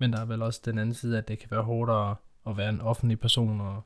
Men 0.00 0.12
der 0.12 0.20
er 0.20 0.24
vel 0.24 0.42
også 0.42 0.60
den 0.64 0.78
anden 0.78 0.94
side, 0.94 1.18
at 1.18 1.28
det 1.28 1.38
kan 1.38 1.50
være 1.50 1.62
hårdt 1.62 1.90
at, 1.90 2.16
at 2.50 2.56
være 2.56 2.68
en 2.70 2.80
offentlig 2.80 3.20
person, 3.20 3.60
og 3.60 3.82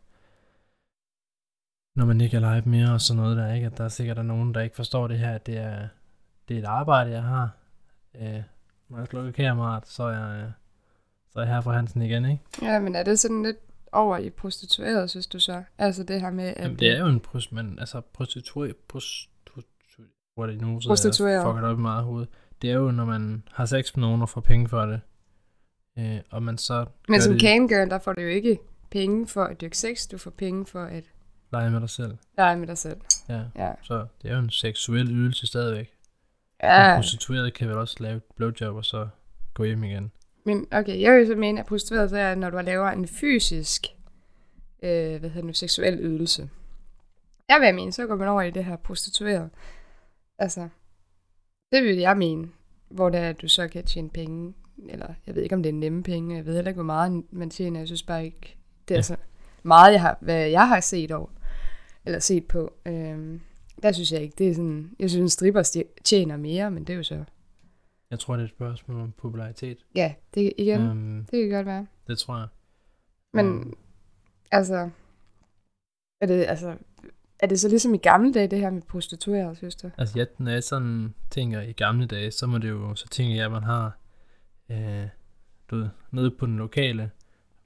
når 1.97 2.05
man 2.07 2.21
ikke 2.21 2.37
er 2.37 2.55
live 2.55 2.69
mere 2.71 2.93
og 2.93 3.01
sådan 3.01 3.23
noget 3.23 3.37
der, 3.37 3.55
ikke? 3.55 3.67
At 3.67 3.79
der 3.79 3.85
er 3.85 3.89
sikkert 3.89 4.19
er 4.19 4.23
nogen, 4.23 4.55
der 4.55 4.61
ikke 4.61 4.77
forstår 4.77 5.09
det 5.09 5.19
her, 5.19 5.35
at 5.35 5.47
det 5.47 5.57
er, 5.57 5.89
det 6.49 6.57
er 6.57 6.61
et 6.61 6.67
arbejde, 6.67 7.11
jeg 7.11 7.23
har. 7.23 7.51
Øh, 8.15 8.43
når 8.91 8.99
jeg 8.99 9.07
slukker 9.07 9.33
kameraet, 9.33 9.87
så 9.87 10.03
er 10.03 10.11
jeg, 10.35 10.53
så 11.33 11.39
er 11.39 11.45
jeg 11.45 11.55
her 11.55 11.61
fra 11.61 11.73
Hansen 11.73 12.03
igen, 12.03 12.25
ikke? 12.25 12.43
Ja, 12.63 12.79
men 12.79 12.95
er 12.97 13.03
det 13.03 13.19
sådan 13.19 13.43
lidt 13.43 13.57
over 13.93 14.19
i 14.19 14.31
prostitueret, 14.31 15.11
synes 15.11 15.27
du 15.27 15.39
så? 15.41 15.63
Altså 15.79 16.03
det 16.03 16.21
her 16.21 16.31
med, 16.31 16.45
at... 16.45 16.65
Jamen, 16.65 16.79
det 16.79 16.89
er 16.89 16.99
jo 16.99 17.07
en 17.07 17.21
prost, 17.21 17.53
men 17.53 17.79
altså 17.79 18.01
prostitueret, 18.01 18.77
prostitueret, 18.77 19.67
hvor 20.35 20.47
det 20.47 20.61
nu, 20.61 20.81
så 20.81 20.89
Prostitueret. 20.89 21.35
jeg 21.35 21.43
fucker 21.45 21.69
op 21.69 21.79
i 21.79 21.81
meget 21.81 22.05
hoved. 22.05 22.27
Det 22.63 22.71
er 22.71 22.75
jo, 22.75 22.91
når 22.91 23.05
man 23.05 23.43
har 23.53 23.67
sex 23.67 23.97
med 23.97 24.01
nogen 24.01 24.23
og 24.23 24.29
får 24.29 24.41
penge 24.41 24.69
for 24.69 24.87
det. 24.87 25.01
Øh, 25.99 26.19
og 26.31 26.43
man 26.43 26.59
så 26.59 26.87
Men 27.09 27.21
som 27.21 27.33
det 27.33 27.43
camgirl, 27.43 27.91
der 27.91 27.99
får 27.99 28.13
du 28.13 28.21
jo 28.21 28.29
ikke 28.29 28.59
penge 28.91 29.27
for 29.27 29.45
at 29.45 29.61
dyrke 29.61 29.79
sex, 29.79 30.09
du 30.09 30.19
får 30.19 30.31
penge 30.31 30.67
for 30.67 30.83
at 30.83 31.05
lege 31.53 31.71
med 31.71 31.81
dig 31.81 31.91
selv. 31.91 32.17
lege 32.37 32.57
med 32.57 32.67
dig 32.67 32.79
selv. 32.79 32.97
Ja. 33.29 33.43
Ja. 33.57 33.73
Så 33.83 34.07
det 34.23 34.31
er 34.31 34.35
jo 34.35 34.41
en 34.41 34.51
seksuel 34.51 35.11
ydelse 35.11 35.47
stadigvæk. 35.47 35.93
Ja. 36.63 36.95
Prostitueret 36.97 37.55
kan 37.55 37.69
vel 37.69 37.77
også 37.77 37.97
lave 38.01 38.17
et 38.17 38.23
blowjob 38.37 38.77
og 38.77 38.85
så 38.85 39.09
gå 39.55 39.65
hjem 39.65 39.85
igen. 39.85 40.13
men 40.45 40.67
okay, 40.73 41.01
jeg 41.01 41.13
vil 41.13 41.27
så 41.27 41.35
mene, 41.35 41.61
at 41.61 41.67
prostitueret, 41.67 42.11
det 42.11 42.21
er, 42.21 42.35
når 42.35 42.51
du 42.51 42.59
laver 42.59 42.89
en 42.91 43.09
fysisk 43.09 43.87
øh, 44.83 44.91
hvad 44.91 45.21
hedder 45.21 45.35
det 45.35 45.45
nu, 45.45 45.53
seksuel 45.53 45.99
ydelse. 46.01 46.51
Der 47.49 47.59
vil 47.59 47.67
jeg 47.67 47.75
mene, 47.75 47.93
så 47.93 48.07
går 48.07 48.17
man 48.17 48.29
over 48.29 48.43
i 48.43 48.51
det 48.51 48.65
her 48.65 48.77
prostitueret. 48.77 49.51
Altså, 50.39 50.69
det 51.73 51.83
vil 51.85 51.97
jeg 51.97 52.17
mene, 52.17 52.49
hvor 52.91 53.11
det 53.11 53.21
er, 53.21 53.29
at 53.29 53.43
du 53.43 53.49
så 53.49 53.69
kan 53.69 53.85
tjene 53.85 54.11
penge, 54.11 54.55
eller 54.89 55.15
jeg 55.27 55.35
ved 55.35 55.43
ikke, 55.43 55.55
om 55.55 55.63
det 55.63 55.69
er 55.71 55.75
nemme 55.75 56.03
penge, 56.03 56.37
jeg 56.37 56.47
ved 56.47 56.55
heller 56.55 56.69
ikke, 56.71 56.77
hvor 56.77 56.85
meget 56.85 57.23
man 57.33 57.51
tjener, 57.51 57.81
jeg 57.81 57.89
synes 57.89 58.03
bare 58.03 58.25
ikke, 58.25 58.57
det 58.89 58.95
er 58.95 58.99
Ja. 58.99 59.03
så 59.03 59.17
meget, 59.63 59.93
jeg 59.93 60.01
har, 60.01 60.19
hvad 60.21 60.49
jeg 60.49 60.69
har 60.69 60.81
set 60.81 61.11
over, 61.13 61.29
eller 62.05 62.19
set 62.19 62.47
på. 62.49 62.73
Øhm, 62.87 63.41
der 63.83 63.93
synes 63.93 64.13
jeg 64.13 64.23
ikke, 64.23 64.35
det 64.39 64.49
er 64.49 64.55
sådan, 64.55 64.91
jeg 64.99 65.11
synes, 65.11 65.33
stripper 65.33 65.83
tjener 66.05 66.37
mere, 66.37 66.71
men 66.71 66.85
det 66.85 66.93
er 66.93 66.97
jo 66.97 67.03
så, 67.03 67.25
Jeg 68.11 68.19
tror, 68.19 68.35
det 68.35 68.41
er 68.41 68.45
et 68.45 68.51
spørgsmål 68.51 69.01
om 69.01 69.13
popularitet. 69.13 69.79
ja, 69.95 70.15
det 70.35 70.53
igen. 70.59 70.81
Um, 70.81 71.27
det 71.31 71.41
kan 71.43 71.51
godt 71.57 71.67
være. 71.67 71.87
det 72.07 72.19
tror 72.19 72.39
jeg. 72.39 72.49
Men 73.33 73.47
Øhm, 73.47 73.75
altså, 74.51 74.91
er 76.21 76.27
det, 76.27 76.47
altså, 76.49 76.77
er 77.39 77.47
det 77.47 77.61
så 77.61 77.69
ligesom 77.69 77.95
i 77.95 77.99
gamle 77.99 78.33
dage, 78.33 78.47
det 78.47 78.61
her 78.61 78.71
med 78.71 78.83
prostituerede, 78.83 79.57
synes 79.57 79.77
du? 79.77 79.91
Altså, 79.99 80.19
jeg, 80.19 80.27
når 80.39 80.51
jeg 80.51 80.65
sådan 80.65 81.15
tænker 81.31 81.61
i 81.61 81.73
gamle 81.73 82.07
dage, 82.07 82.31
så 82.31 82.47
må 82.47 82.59
det 82.59 82.69
jo, 82.69 82.95
så 82.95 83.09
tænker 83.09 83.35
jeg, 83.37 83.45
at 83.45 83.53
man 83.53 83.63
har, 83.63 83.99
øh, 84.71 85.09
du 85.71 85.77
ved, 85.77 85.89
nede 86.11 86.31
på 86.31 86.47
den 86.47 86.57
lokale, 86.57 87.11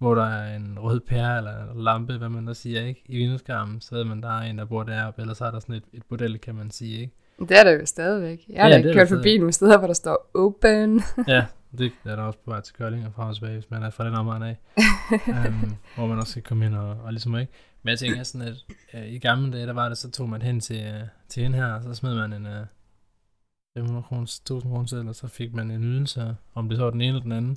hvor 0.04 0.14
der 0.14 0.24
er 0.24 0.56
en 0.56 0.78
rød 0.78 1.00
pære 1.00 1.38
eller 1.38 1.72
en 1.72 1.82
lampe, 1.84 2.18
hvad 2.18 2.28
man 2.28 2.46
der 2.46 2.52
siger, 2.52 2.84
ikke? 2.84 3.02
I 3.06 3.16
vindueskarmen, 3.16 3.80
så 3.80 3.94
ved 3.94 4.04
man, 4.04 4.22
der 4.22 4.28
er 4.28 4.42
en, 4.42 4.58
der 4.58 4.64
bor 4.64 4.82
deroppe, 4.82 5.20
eller 5.20 5.34
så 5.34 5.44
er 5.44 5.50
der 5.50 5.60
sådan 5.60 5.74
et, 5.74 5.84
et 5.92 6.02
bordel, 6.08 6.38
kan 6.38 6.54
man 6.54 6.70
sige, 6.70 7.00
ikke? 7.00 7.14
Det 7.38 7.58
er 7.58 7.64
der 7.64 7.70
jo 7.70 7.86
stadigvæk. 7.86 8.44
Jeg 8.48 8.62
har 8.62 8.68
Ja, 8.68 8.82
er 8.82 8.92
kørt 8.94 9.08
forbi 9.08 9.38
nogle 9.38 9.52
steder, 9.52 9.78
hvor 9.78 9.86
der 9.86 9.94
står 9.94 10.30
open. 10.34 11.02
Ja, 11.34 11.46
det 11.78 11.92
er 12.04 12.16
der 12.16 12.22
også 12.22 12.38
på 12.44 12.50
vej 12.50 12.60
til 12.60 12.74
Kolding 12.74 13.06
og 13.06 13.12
frem 13.12 13.28
og 13.28 13.34
tilbage, 13.34 13.54
hvis 13.54 13.70
man 13.70 13.82
er 13.82 13.90
fra 13.90 14.06
den 14.06 14.14
omegn 14.14 14.42
af. 14.42 14.56
um, 15.28 15.76
hvor 15.96 16.06
man 16.06 16.18
også 16.18 16.30
skal 16.30 16.42
komme 16.42 16.66
ind 16.66 16.74
og, 16.74 16.96
og 17.04 17.12
ligesom 17.12 17.38
ikke. 17.38 17.52
Men 17.82 17.90
jeg 17.90 17.98
tænker 17.98 18.22
sådan, 18.22 18.48
at 18.48 18.56
uh, 18.94 19.12
i 19.12 19.18
gamle 19.18 19.52
dage, 19.52 19.66
der 19.66 19.72
var 19.72 19.88
det, 19.88 19.98
så 19.98 20.10
tog 20.10 20.28
man 20.28 20.42
hen 20.42 20.60
til, 20.60 20.76
uh, 20.76 21.08
til 21.28 21.42
hende 21.42 21.56
her, 21.56 21.66
og 21.66 21.82
så 21.82 21.94
smed 21.94 22.14
man 22.14 22.32
en 22.32 22.46
uh, 22.46 22.66
500 23.76 24.02
kroner, 24.02 24.22
1000 24.22 24.72
kroner 24.72 24.86
selv, 24.86 25.08
og 25.08 25.14
så 25.14 25.28
fik 25.28 25.54
man 25.54 25.70
en 25.70 25.84
ydelse, 25.84 26.36
om 26.54 26.68
det 26.68 26.78
så 26.78 26.84
var 26.84 26.90
den 26.90 27.00
ene 27.00 27.08
eller 27.08 27.22
den 27.22 27.32
anden. 27.32 27.56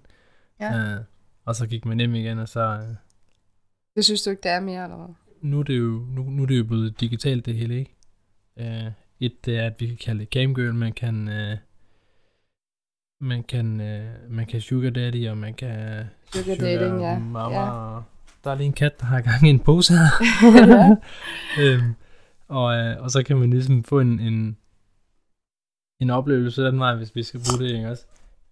Ja. 0.59 0.95
Uh, 0.95 1.03
og 1.47 1.55
så 1.55 1.67
gik 1.67 1.85
man 1.85 1.97
hjem 1.97 2.15
igen, 2.15 2.39
og 2.39 2.49
så... 2.49 2.77
Uh, 2.89 2.95
Det 3.95 4.05
synes 4.05 4.21
du 4.23 4.29
ikke, 4.29 4.43
der 4.43 4.51
er 4.51 4.59
mere, 4.59 4.83
eller 4.83 4.97
hvad? 4.97 5.15
nu, 5.41 5.59
er 5.59 5.63
det 5.63 5.77
jo, 5.77 6.05
nu, 6.09 6.23
nu 6.23 6.43
er 6.43 6.47
det 6.47 6.57
jo 6.57 6.63
blevet 6.63 6.99
digitalt 6.99 7.45
det 7.45 7.55
hele, 7.55 7.79
ikke? 7.79 7.95
Uh, 8.59 8.91
et, 9.19 9.45
det 9.45 9.57
er, 9.57 9.65
at 9.65 9.75
vi 9.79 9.87
kan 9.87 9.97
kalde 9.97 10.19
det 10.19 10.29
camgirl, 10.29 10.73
man 10.73 10.93
kan... 10.93 11.27
Uh, 11.27 11.57
man 13.21 13.43
kan, 13.43 13.65
uh, 13.81 14.31
man 14.31 14.45
kan 14.45 14.61
sugar 14.61 14.89
daddy, 14.89 15.27
og 15.29 15.37
man 15.37 15.53
kan 15.53 16.05
Sugar 16.33 16.55
dating, 16.55 17.01
ja. 17.01 17.19
Mama, 17.19 17.59
Ja. 17.59 17.99
der 18.43 18.51
er 18.51 18.55
lige 18.55 18.67
en 18.67 18.73
kat, 18.73 18.99
der 18.99 19.05
har 19.05 19.21
gang 19.21 19.47
i 19.47 19.49
en 19.49 19.59
pose 19.59 19.93
her. 19.93 20.07
Øhm, 21.61 21.93
og, 22.47 22.77
øh, 22.77 23.01
og 23.03 23.11
så 23.11 23.23
kan 23.23 23.37
man 23.37 23.49
ligesom 23.49 23.83
få 23.83 23.99
en, 23.99 24.19
en, 24.19 24.57
en 26.01 26.09
oplevelse 26.09 26.61
den 26.63 26.79
vej, 26.79 26.95
hvis 26.95 27.15
vi 27.15 27.23
skal 27.23 27.39
bruge 27.49 27.65
det, 27.67 27.75
ikke 27.75 27.89
også? 27.89 28.05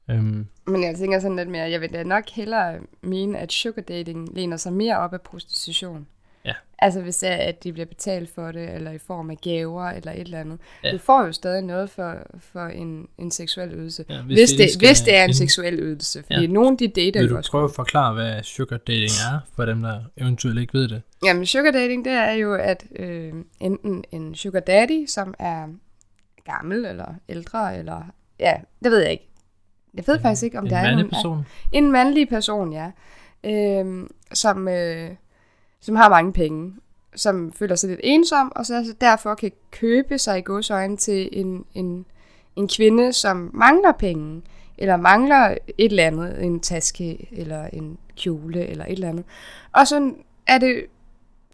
Øhm, 0.10 0.48
Men 0.68 0.84
jeg 0.84 0.96
tænker 0.96 1.20
sådan 1.20 1.38
lidt 1.38 1.50
mere, 1.50 1.70
jeg 1.70 1.82
vil 1.82 1.94
da 1.94 2.04
nok 2.04 2.30
hellere 2.30 2.80
mene, 3.02 3.38
at 3.40 3.52
sugar 3.52 3.82
dating 3.82 4.30
læner 4.36 4.58
sig 4.58 4.74
mere 4.74 4.98
op 4.98 5.14
af 5.14 5.22
prostitution. 5.22 6.08
Ja. 6.46 6.54
Altså 6.80 7.02
hvis 7.02 7.18
det 7.18 7.30
er, 7.30 7.36
at 7.36 7.64
de 7.64 7.74
bliver 7.74 7.86
betalt 7.86 8.30
for 8.36 8.52
det, 8.52 8.70
eller 8.74 8.92
i 8.92 8.98
form 8.98 9.30
af 9.30 9.38
gaver, 9.38 9.86
eller 9.90 10.12
et 10.12 10.20
eller 10.20 10.40
andet. 10.40 10.60
Ja. 10.84 10.92
Du 10.92 10.98
får 10.98 11.26
jo 11.26 11.32
stadig 11.32 11.62
noget 11.62 11.90
for, 11.90 12.16
for 12.40 12.66
en, 12.68 13.08
en 13.18 13.32
seksuel 13.32 13.72
ydelse. 13.74 14.06
ja, 14.10 14.22
Hvis, 14.22 14.40
hvis, 14.40 14.52
vi 14.60 14.64
det, 14.64 14.72
skal 14.72 14.88
hvis 14.88 15.02
det 15.02 15.16
er 15.16 15.24
en 15.24 15.28
finde- 15.28 15.38
seksuel 15.38 15.80
ydelse. 15.80 16.22
Fordi 16.24 16.42
Ja. 16.42 16.48
nogen, 16.48 16.76
de 16.80 16.88
dater 16.88 17.20
Vil 17.22 17.30
du 17.30 17.38
også. 17.38 17.52
prøve 17.52 17.64
at 17.64 17.72
forklare, 17.76 18.14
hvad 18.14 18.44
sugar 18.44 18.78
dating 18.78 19.12
er, 19.34 19.40
for 19.56 19.66
dem, 19.66 19.82
der 19.82 20.02
eventuelt 20.18 20.60
ikke 20.60 20.74
ved 20.74 20.88
det? 20.88 21.02
Jamen, 21.26 21.46
sugar 21.46 21.72
dating, 21.72 22.06
det 22.06 22.14
er 22.14 22.32
jo, 22.32 22.54
at 22.54 22.86
øh, 22.96 23.34
enten 23.60 24.04
en 24.12 24.36
sugar 24.36 24.60
daddy, 24.60 25.06
som 25.08 25.34
er 25.40 25.68
gammel 26.46 26.86
eller 26.86 27.14
ældre, 27.30 27.78
eller... 27.78 28.02
Ja, 28.40 28.54
det 28.84 28.92
ved 28.92 29.00
jeg 29.00 29.12
ikke. 29.12 29.28
Jeg 29.96 30.08
ved 30.08 30.20
faktisk 30.22 30.44
ikke, 30.44 30.58
om 30.58 30.66
en 30.66 30.70
der 30.70 30.78
er 30.78 30.92
nogen... 30.92 31.10
person? 31.10 31.46
En 31.72 31.92
mandlig 31.92 32.30
person, 32.30 32.74
ja. 32.74 32.92
Øh, 33.44 34.08
som, 34.34 34.68
øh, 34.68 35.10
som 35.82 35.96
har 35.96 36.10
mange 36.10 36.34
penge. 36.34 36.74
Som 37.16 37.52
føler 37.52 37.76
sig 37.76 37.90
lidt 37.90 38.00
ensom, 38.04 38.52
og 38.56 38.66
så 38.66 38.76
altså 38.76 38.94
derfor 39.02 39.36
kan 39.36 39.52
købe 39.72 40.18
sig 40.18 40.38
i 40.38 40.42
godsøjne 40.42 40.98
til 40.98 41.30
en, 41.32 41.66
en, 41.74 42.06
en 42.56 42.68
kvinde, 42.68 43.14
som 43.14 43.52
mangler 43.54 43.92
penge. 43.92 44.42
Eller 44.78 44.98
mangler 44.98 45.58
et 45.78 45.92
eller 45.92 46.08
andet, 46.08 46.44
en 46.44 46.60
taske, 46.60 47.28
eller 47.32 47.66
en 47.74 47.98
kjole, 48.18 48.68
eller 48.68 48.86
et 48.86 48.92
eller 48.92 49.10
andet. 49.10 49.26
Og 49.72 49.88
så 49.88 50.14
er 50.48 50.58
det 50.58 50.86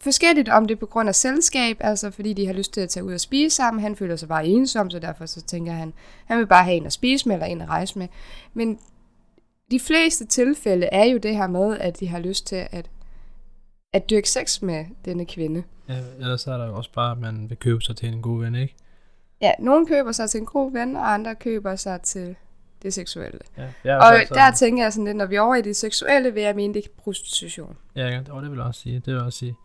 forskelligt, 0.04 0.50
om 0.50 0.68
det 0.68 0.76
er 0.76 0.80
på 0.80 0.86
grund 0.86 1.10
af 1.10 1.16
selskab, 1.16 1.78
altså 1.80 2.12
fordi 2.12 2.34
de 2.34 2.46
har 2.46 2.54
lyst 2.54 2.74
til 2.74 2.82
at 2.82 2.90
tage 2.90 3.04
ud 3.04 3.14
og 3.14 3.20
spise 3.20 3.56
sammen. 3.56 3.84
Han 3.84 3.96
føler 3.96 4.16
sig 4.16 4.28
bare 4.30 4.46
ensom, 4.46 4.90
så 4.90 5.00
derfor 5.00 5.26
så 5.26 5.42
tænker 5.42 5.72
han, 5.72 5.94
han 6.26 6.38
vil 6.40 6.48
bare 6.48 6.64
have 6.64 6.76
en 6.76 6.86
at 6.86 6.94
spise 6.94 7.28
med, 7.28 7.36
eller 7.36 7.46
en 7.46 7.62
at 7.62 7.70
rejse 7.70 8.00
med. 8.00 8.08
Men 8.54 8.80
de 9.72 9.80
fleste 9.80 10.26
tilfælde 10.26 10.86
er 10.92 11.04
jo 11.06 11.18
det 11.18 11.36
her 11.36 11.48
med, 11.48 11.78
at 11.80 12.00
de 12.00 12.08
har 12.08 12.20
lyst 12.20 12.48
til 12.48 12.68
at, 12.72 12.90
at 13.94 14.10
dyrke 14.10 14.30
sex 14.30 14.62
med 14.62 14.86
denne 15.06 15.26
kvinde. 15.26 15.64
Ja, 15.90 16.00
ellers 16.20 16.48
er 16.48 16.58
der 16.58 16.66
jo 16.68 16.76
også 16.76 16.92
bare, 16.94 17.12
at 17.12 17.18
man 17.18 17.50
vil 17.50 17.58
købe 17.58 17.82
sig 17.82 17.96
til 17.96 18.10
en 18.10 18.22
god 18.22 18.40
ven, 18.40 18.56
ikke? 18.56 18.76
Ja, 19.42 19.52
nogen 19.60 19.88
køber 19.88 20.12
sig 20.12 20.30
til 20.30 20.40
en 20.40 20.46
god 20.46 20.72
ven, 20.72 20.96
og 20.96 21.14
andre 21.14 21.36
køber 21.36 21.76
sig 21.76 22.02
til 22.02 22.36
det 22.84 22.94
seksuelle. 22.94 23.40
Ja, 23.58 23.64
er 23.84 23.96
Og 23.98 24.16
altså- 24.20 24.34
der 24.34 24.52
tænker 24.52 24.84
jeg 24.84 24.94
sådan 24.94 25.06
lidt, 25.06 25.18
når 25.18 25.26
vi 25.26 25.36
er 25.36 25.42
over 25.42 25.56
i 25.56 25.62
det 25.62 25.76
seksuelle, 25.76 26.34
vil 26.34 26.44
jeg 26.44 26.56
mene, 26.56 26.74
det 26.74 26.86
er 26.86 26.90
prostitution. 27.04 27.78
Ja, 27.96 28.08
ja, 28.08 28.18
det 28.20 28.52
vil 28.52 28.58
jeg 28.58 28.66
også 28.66 28.82
sige. 28.82 28.96
Det 28.96 29.06
vil 29.08 29.14
jeg 29.14 29.24
også 29.24 29.40
sige. 29.40 29.56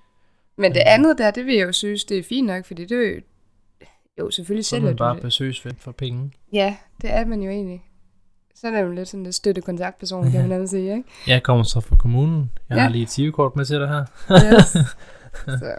Men 0.58 0.72
det 0.72 0.78
Ja. 0.78 0.94
andet 0.94 1.18
der, 1.18 1.30
det 1.30 1.46
vil 1.46 1.54
jeg 1.54 1.66
jo 1.66 1.72
synes, 1.72 2.04
det 2.04 2.18
er 2.18 2.22
fint 2.22 2.46
nok, 2.46 2.64
fordi 2.64 2.84
det 2.84 3.04
er 3.06 3.10
jo... 3.14 3.20
Jo, 4.18 4.30
selvfølgelig 4.30 4.60
er 4.62 4.64
sælger 4.64 4.90
du 4.90 4.96
bare 4.96 5.14
det. 5.14 5.22
besøgsven 5.22 5.76
for 5.78 5.92
penge. 5.92 6.32
Ja, 6.52 6.76
det 7.02 7.12
er 7.12 7.24
man 7.24 7.42
jo 7.42 7.50
egentlig. 7.50 7.82
Så 8.54 8.66
er 8.66 8.70
det 8.70 8.80
jo 8.82 8.92
lidt 8.92 9.08
sådan 9.08 9.26
en 9.26 9.32
støtte 9.32 9.60
kontaktperson, 9.60 10.30
kan 10.30 10.40
man 10.40 10.48
nærmest 10.54 10.70
sige, 10.70 10.96
ikke? 10.96 11.08
Jeg 11.26 11.42
kommer 11.42 11.64
så 11.64 11.80
fra 11.80 11.96
kommunen. 11.96 12.50
Jeg 12.68 12.76
Ja. 12.76 12.82
har 12.82 12.88
lige 12.88 13.02
et 13.02 13.08
TV-kort 13.08 13.56
med 13.56 13.64
til 13.64 13.80
dig 13.80 13.88
her. 13.88 14.04
Yes. 14.30 14.66
så. 15.60 15.74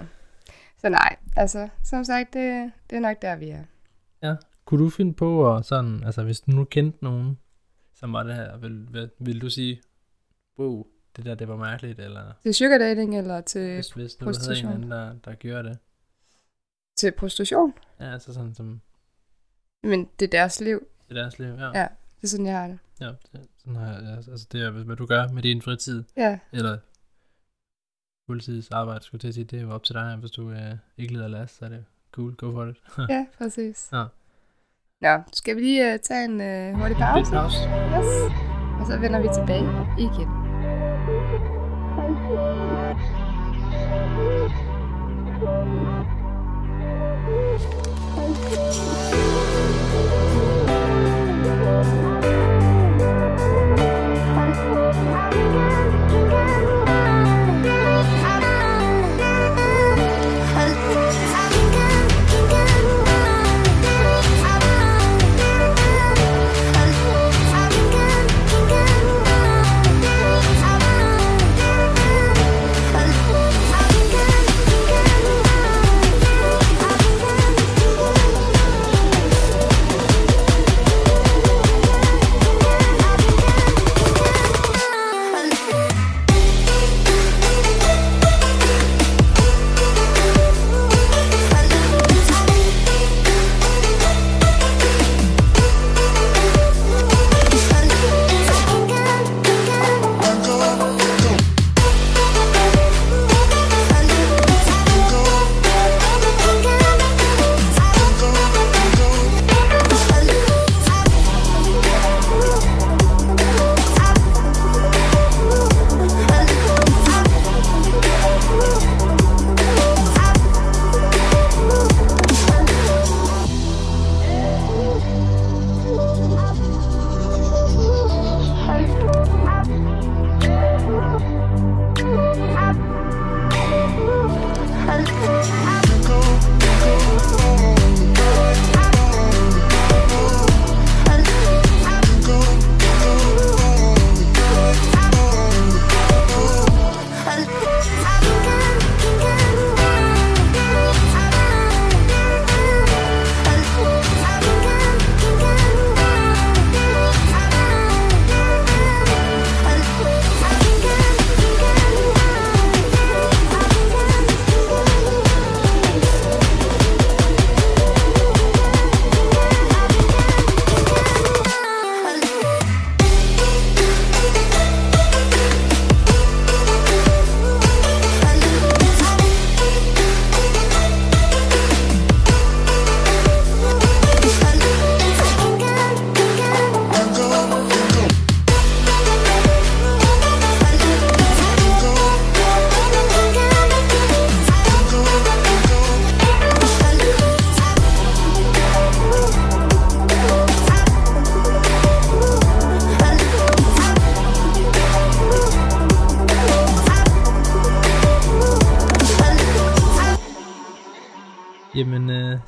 så 0.78 0.90
nej, 0.90 1.16
altså, 1.36 1.68
som 1.84 2.04
sagt, 2.04 2.34
det, 2.34 2.72
det 2.90 2.96
er 2.96 3.00
nok 3.00 3.22
der, 3.22 3.36
vi 3.36 3.50
er. 3.50 4.36
Kunne 4.66 4.84
du 4.84 4.90
finde 4.90 5.13
på 5.13 5.56
at 5.56 5.66
sådan, 5.66 6.04
altså 6.06 6.24
hvis 6.24 6.40
du 6.40 6.52
nu 6.52 6.63
kendte 6.63 7.04
nogen, 7.04 7.38
som 7.96 8.13
var 8.13 8.24
det 8.24 8.36
her, 8.36 8.58
vil, 8.58 8.88
vil, 8.92 9.10
vil 9.20 9.42
du 9.42 9.50
sige, 9.50 9.82
wow, 10.60 10.86
det 11.18 11.26
der, 11.26 11.36
det 11.36 11.48
var 11.48 11.56
mærkeligt, 11.56 12.00
eller 12.00 12.34
Til 12.44 12.54
sugar 12.54 12.78
dating 12.78 13.18
eller 13.18 13.42
til, 13.42 13.74
hvis, 13.76 13.90
hvis 13.92 14.16
du 14.16 14.26
havde 14.26 14.30
en 14.30 14.36
prostitution. 14.36 14.74
anden, 14.74 14.92
der, 14.92 15.14
der 15.26 15.34
gjorde 15.36 15.70
det? 15.70 15.78
til 16.98 17.12
prostitution. 17.12 17.74
Ja, 18.00 18.14
altså 18.14 18.34
sådan 18.34 18.56
som 18.56 18.82
Men 19.84 20.10
det 20.20 20.26
er 20.26 20.30
deres 20.30 20.62
liv. 20.62 20.88
i 21.10 21.14
deres 21.14 21.40
liv, 21.40 21.48
ja. 21.48 21.66
Ja. 21.80 21.88
Det 22.16 22.24
er 22.24 22.28
sådan, 22.28 22.46
jeg 22.46 22.60
har 22.60 22.68
det. 22.68 22.80
ja 23.02 23.08
det, 23.08 23.48
sådan 23.58 23.76
har 23.76 23.86
jeg, 24.02 24.16
altså 24.16 24.32
altså, 24.32 24.48
det 24.52 24.62
er, 24.62 24.70
hvad 24.70 24.96
du 24.96 25.06
gør 25.06 25.28
med 25.28 25.42
din 25.44 25.62
fritid, 25.62 26.04
Ja, 26.18 26.40
eller 26.52 26.78
fuldtidsarbejde, 28.30 29.04
skulle 29.04 29.20
til 29.20 29.28
at 29.28 29.34
sige, 29.34 29.44
det 29.44 29.60
er 29.60 29.64
jo 29.64 29.72
op 29.72 29.84
til 29.84 29.96
dig, 29.96 30.16
hvis 30.16 30.32
du 30.32 30.52
øh, 30.52 30.74
ikke 30.98 31.14
lider 31.14 31.28
last, 31.28 31.58
så 31.58 31.66
er 31.66 31.70
det 31.70 31.86
cool, 32.12 32.36
go 32.36 32.52
for 32.52 32.66
it. 32.66 32.78
ja, 33.14 33.26
præcis. 33.38 33.90
Ja. 33.92 34.06
Nå, 35.02 35.24
skal 35.34 35.56
vi 35.56 35.62
lige 35.62 35.94
uh, 35.94 36.00
tage 36.00 36.26
en 36.26 36.34
uh, 36.74 36.80
hurtig 36.80 36.98
pause? 36.98 37.32
pause. 37.32 37.58
Yes. 37.98 38.32
Og 38.80 38.86
så 38.88 38.98
vender 39.00 39.20
vi 39.22 39.28
tilbage 39.34 39.64
igen. 40.00 40.47
thank 41.08 41.46
you. 41.52 41.57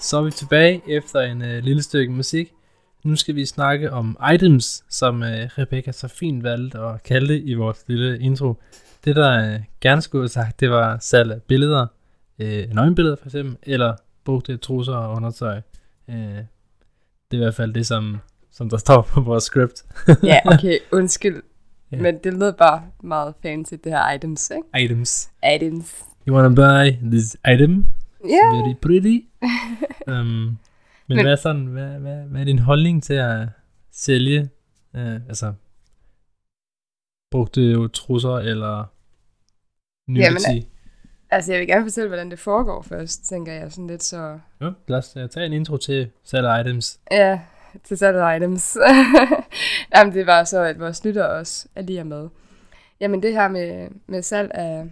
Så 0.10 0.18
er 0.18 0.22
vi 0.22 0.32
tilbage 0.32 0.82
efter 0.88 1.22
en 1.22 1.42
øh, 1.42 1.64
lille 1.64 1.84
stykke 1.84 2.14
musik. 2.14 2.54
Nu 3.04 3.16
skal 3.16 3.36
vi 3.36 3.46
snakke 3.46 3.92
om 3.92 4.18
items, 4.34 4.84
som 4.90 5.24
øh, 5.24 5.50
Rebecca 5.58 5.92
så 5.92 6.08
fint 6.08 6.44
valgte 6.44 6.80
at 6.80 7.04
kalde 7.04 7.34
det 7.34 7.42
i 7.46 7.54
vores 7.54 7.84
lille 7.88 8.20
intro. 8.20 8.56
Det, 9.06 9.16
der 9.16 9.54
øh, 9.54 9.60
gerne 9.82 10.02
skulle 10.02 10.22
have 10.22 10.30
sagt, 10.30 10.60
det 10.60 10.70
var 10.70 10.98
salg 11.02 11.32
af 11.32 11.42
billeder, 11.42 11.88
øh, 12.40 12.70
nøgenbilleder 12.74 13.16
for 13.16 13.26
eksempel, 13.26 13.58
eller 13.64 13.96
brugte 14.26 14.58
trusser 14.58 14.96
og 14.96 15.16
undertøj. 15.16 15.62
Øh, 16.10 16.16
det 16.16 16.44
er 17.32 17.36
i 17.36 17.38
hvert 17.38 17.56
fald 17.56 17.74
det, 17.74 17.88
som, 17.88 18.18
som 18.52 18.70
der 18.70 18.78
står 18.78 19.02
på 19.02 19.22
vores 19.22 19.44
script. 19.44 19.84
Ja, 20.24 20.40
okay, 20.54 20.78
undskyld. 20.92 21.44
Ja. 21.92 21.98
Men 21.98 22.18
det 22.24 22.34
lød 22.34 22.54
bare 22.54 22.84
meget 23.04 23.34
fancy, 23.42 23.74
det 23.84 23.92
her 23.92 24.12
items, 24.12 24.52
ikke? 24.56 24.86
Items. 24.86 25.30
Items. 25.56 25.96
You 26.28 26.36
wanna 26.36 26.56
buy 26.56 27.10
this 27.12 27.38
item? 27.54 27.86
Ja, 28.26 28.56
Very 28.56 28.76
pretty. 28.82 29.29
Um, 30.08 30.16
men, 30.16 30.58
men 31.08 31.22
hvad, 31.22 31.32
er 31.32 31.36
sådan, 31.36 31.66
hvad, 31.66 32.00
hvad, 32.00 32.24
hvad 32.24 32.42
er 32.42 32.46
din 32.46 32.60
holdning 32.60 33.04
til 33.04 33.14
at 33.14 33.48
sælge 33.92 34.50
øh, 34.96 35.16
altså 35.28 35.54
brugte 37.32 37.88
trusser 37.88 38.36
eller 38.36 38.86
nudity? 40.08 40.48
Jamen, 40.48 40.66
altså 41.30 41.52
jeg 41.52 41.60
vil 41.60 41.68
gerne 41.68 41.86
fortælle, 41.86 42.08
hvordan 42.08 42.32
det 42.32 42.40
foregår 42.40 42.82
først, 42.82 43.26
tænker 43.26 43.54
jeg 43.54 43.72
sådan 43.72 43.88
lidt 43.88 44.04
så... 44.04 44.40
ja, 44.62 44.70
lad 44.88 44.98
os 44.98 45.16
øh, 45.18 45.30
tage 45.30 45.46
en 45.46 45.54
intro 45.54 45.78
til 45.78 46.12
salg 46.24 46.62
items. 46.62 47.00
Ja, 47.12 47.40
til 47.84 47.98
salget 47.98 48.22
af 48.22 48.38
items. 48.38 48.78
Jamen 49.96 50.14
det 50.14 50.28
var 50.28 50.44
så, 50.44 50.62
at 50.62 50.80
vores 50.80 51.06
lytter 51.06 51.26
også 51.26 51.68
er 51.76 51.82
lige 51.82 52.04
med. 52.04 52.30
Jamen 53.00 53.24
det 53.24 53.34
her 53.34 53.48
med, 53.48 53.90
med 54.08 54.22
salg 54.22 54.52
af, 54.54 54.86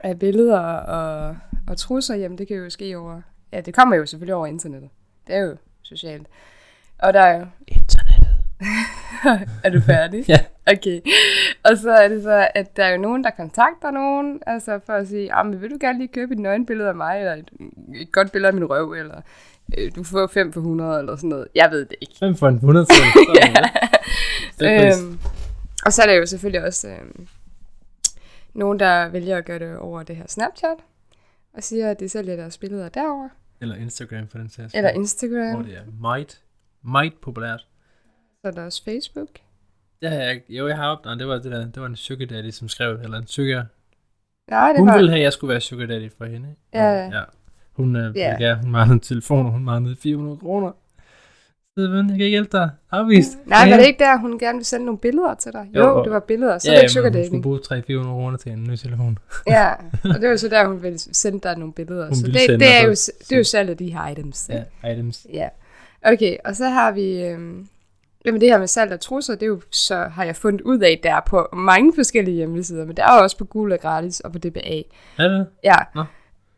af 0.00 0.18
billeder 0.18 0.60
og, 0.60 1.36
og 1.68 1.76
trusser, 1.76 2.14
jamen 2.14 2.38
det 2.38 2.48
kan 2.48 2.56
jo 2.56 2.70
ske 2.70 2.98
over... 2.98 3.20
Ja, 3.52 3.60
det 3.60 3.74
kommer 3.74 3.96
jo 3.96 4.06
selvfølgelig 4.06 4.34
over 4.34 4.46
internettet. 4.46 4.90
Det 5.26 5.34
er 5.34 5.40
jo 5.40 5.56
socialt. 5.82 6.26
Og 6.98 7.12
der 7.12 7.20
er 7.20 7.38
jo... 7.38 7.46
Internettet. 7.66 8.36
er 9.64 9.70
du 9.70 9.80
færdig? 9.80 10.28
Ja. 10.28 10.38
Okay. 10.66 11.00
Og 11.64 11.78
så 11.78 11.90
er 11.90 12.08
det 12.08 12.22
så, 12.22 12.48
at 12.54 12.76
der 12.76 12.84
er 12.84 12.90
jo 12.90 12.98
nogen, 12.98 13.24
der 13.24 13.30
kontakter 13.30 13.90
nogen, 13.90 14.40
altså 14.46 14.80
for 14.86 14.92
at 14.92 15.08
sige, 15.08 15.32
ah, 15.32 15.46
men 15.46 15.62
vil 15.62 15.70
du 15.70 15.76
gerne 15.80 15.98
lige 15.98 16.08
købe 16.08 16.32
et 16.32 16.38
nøgenbillede 16.38 16.88
af 16.88 16.94
mig, 16.94 17.18
eller 17.18 17.32
et, 17.32 17.50
et 17.94 18.12
godt 18.12 18.32
billede 18.32 18.48
af 18.48 18.54
min 18.54 18.70
røv, 18.70 18.92
eller 18.92 19.20
øh, 19.78 19.94
du 19.96 20.04
får 20.04 20.26
5 20.26 20.52
for 20.52 20.60
100, 20.60 20.98
eller 20.98 21.16
sådan 21.16 21.28
noget. 21.28 21.48
Jeg 21.54 21.70
ved 21.70 21.80
det 21.80 21.96
ikke. 22.00 22.14
Hvem 22.18 22.36
får 22.36 22.48
en 22.48 22.54
100 22.54 22.86
til? 22.86 22.94
øhm, 24.66 25.18
og 25.86 25.92
så 25.92 26.02
er 26.02 26.06
der 26.06 26.14
jo 26.14 26.26
selvfølgelig 26.26 26.64
også 26.64 26.88
øhm, 26.88 27.26
nogen, 28.54 28.80
der 28.80 29.08
vælger 29.08 29.36
at 29.36 29.44
gøre 29.44 29.58
det 29.58 29.76
over 29.76 30.02
det 30.02 30.16
her 30.16 30.24
Snapchat, 30.28 30.76
og 31.54 31.62
siger, 31.62 31.90
at 31.90 32.00
de 32.00 32.08
sælger 32.08 32.36
deres 32.36 32.58
billeder 32.58 32.88
derover 32.88 33.28
Eller 33.62 33.74
Instagram 33.76 34.28
for 34.28 34.38
den 34.38 34.48
sags 34.48 34.74
eller 34.74 34.90
Instagram, 34.90 35.54
Hvor 35.54 35.62
det 35.62 35.76
er 35.76 35.82
meget, 36.00 36.42
meget 36.84 37.12
populært. 37.22 37.60
så 38.40 38.48
er 38.48 38.50
der 38.50 38.64
også 38.64 38.84
Facebook. 38.84 39.28
Ja, 40.02 40.10
jeg, 40.10 40.42
jo, 40.48 40.68
jeg 40.68 40.76
har 40.76 40.88
opdaget, 40.88 41.18
det 41.18 41.28
var 41.28 41.34
det 41.34 41.52
der, 41.52 41.64
det 41.70 41.80
var 41.80 41.86
en 41.86 41.96
sugar 41.96 42.26
daddy, 42.26 42.50
som 42.50 42.68
skrev, 42.68 42.98
eller 43.02 43.18
en 43.18 43.26
sugar, 43.26 43.66
Nej, 44.50 44.68
det 44.68 44.78
Hun 44.78 44.88
var... 44.88 44.96
ville 44.96 45.10
have, 45.10 45.18
at 45.20 45.24
jeg 45.24 45.32
skulle 45.32 45.48
være 45.50 45.60
sugar 45.60 45.86
daddy 45.86 46.10
for 46.18 46.24
hende. 46.24 46.54
Ja. 46.74 47.04
ja. 47.06 47.22
Hun, 47.72 47.96
øh, 47.96 48.16
Ja. 48.16 48.36
ja. 48.40 48.54
hun 48.54 48.70
manglede 48.70 48.94
en 48.94 49.00
telefon, 49.00 49.46
og 49.46 49.52
hun 49.52 49.64
manglede 49.64 49.96
400 49.96 50.36
kroner. 50.38 50.72
Så 51.78 51.88
ven, 51.88 51.96
jeg 51.96 52.06
kan 52.06 52.12
ikke 52.12 52.28
hjælpe 52.28 52.56
dig. 52.58 52.70
Afvist. 52.90 53.38
Nej, 53.46 53.70
var 53.70 53.76
det 53.76 53.86
ikke 53.86 53.98
der, 53.98 54.18
hun 54.18 54.38
gerne 54.38 54.56
ville 54.56 54.64
sende 54.64 54.86
nogle 54.86 54.98
billeder 54.98 55.34
til 55.34 55.52
dig? 55.52 55.68
Jo, 55.74 55.80
Jo, 55.88 56.04
det 56.04 56.12
var 56.12 56.20
billeder, 56.20 56.58
så 56.58 56.70
ja, 56.70 56.76
det 56.76 56.82
ikke 56.82 56.92
sugar 56.92 57.02
hun 57.10 57.12
skulle 57.12 57.24
dating. 57.24 57.42
bruge 57.42 57.58
300-400 58.02 58.04
kroner 58.04 58.36
til 58.36 58.52
en 58.52 58.64
ny 58.64 58.76
telefon. 58.76 59.18
Ja, 59.46 59.72
og 60.14 60.20
det 60.20 60.28
var 60.30 60.36
så 60.36 60.48
der, 60.48 60.66
hun 60.68 60.82
ville 60.82 60.98
sende 60.98 61.40
dig 61.40 61.56
nogle 61.56 61.72
billeder. 61.72 62.06
Hun 62.06 62.14
så 62.14 62.22
ville 62.22 62.38
det, 62.38 62.46
sende 62.46 62.58
det, 62.64 62.74
er 62.74 62.82
jo, 62.84 62.90
det 62.90 63.32
er 63.32 63.36
jo 63.36 63.44
salg 63.44 63.70
af 63.70 63.76
de 63.76 63.92
her 63.92 64.08
items. 64.08 64.48
ikke? 64.48 64.64
Ja, 64.84 64.92
items. 64.92 65.26
Ja. 65.32 65.48
Okay, 66.02 66.36
og 66.44 66.56
så 66.56 66.68
har 66.68 66.92
vi... 66.92 67.22
Øhm, 67.24 67.66
jamen 68.26 68.40
det 68.40 68.48
her 68.48 68.58
med 68.58 68.66
salg 68.66 68.92
af 68.92 69.00
trusser, 69.00 69.34
det 69.34 69.42
er 69.42 69.46
jo 69.46 69.60
så 69.70 69.96
har 69.96 70.24
jeg 70.24 70.36
fundet 70.36 70.60
ud 70.60 70.78
af, 70.78 71.00
der 71.02 71.14
er 71.14 71.20
på 71.26 71.48
mange 71.52 71.92
forskellige 71.94 72.34
hjemmesider, 72.34 72.84
men 72.86 72.96
det 72.96 73.02
er 73.04 73.16
jo 73.16 73.22
også 73.22 73.38
på 73.38 73.44
Gul 73.44 73.72
og 73.72 73.78
Gratis 73.80 74.20
og 74.20 74.32
på 74.32 74.38
DBA. 74.38 74.82
Er 75.18 75.28
det? 75.28 75.46
Ja. 75.64 75.74
Nå. 75.94 76.04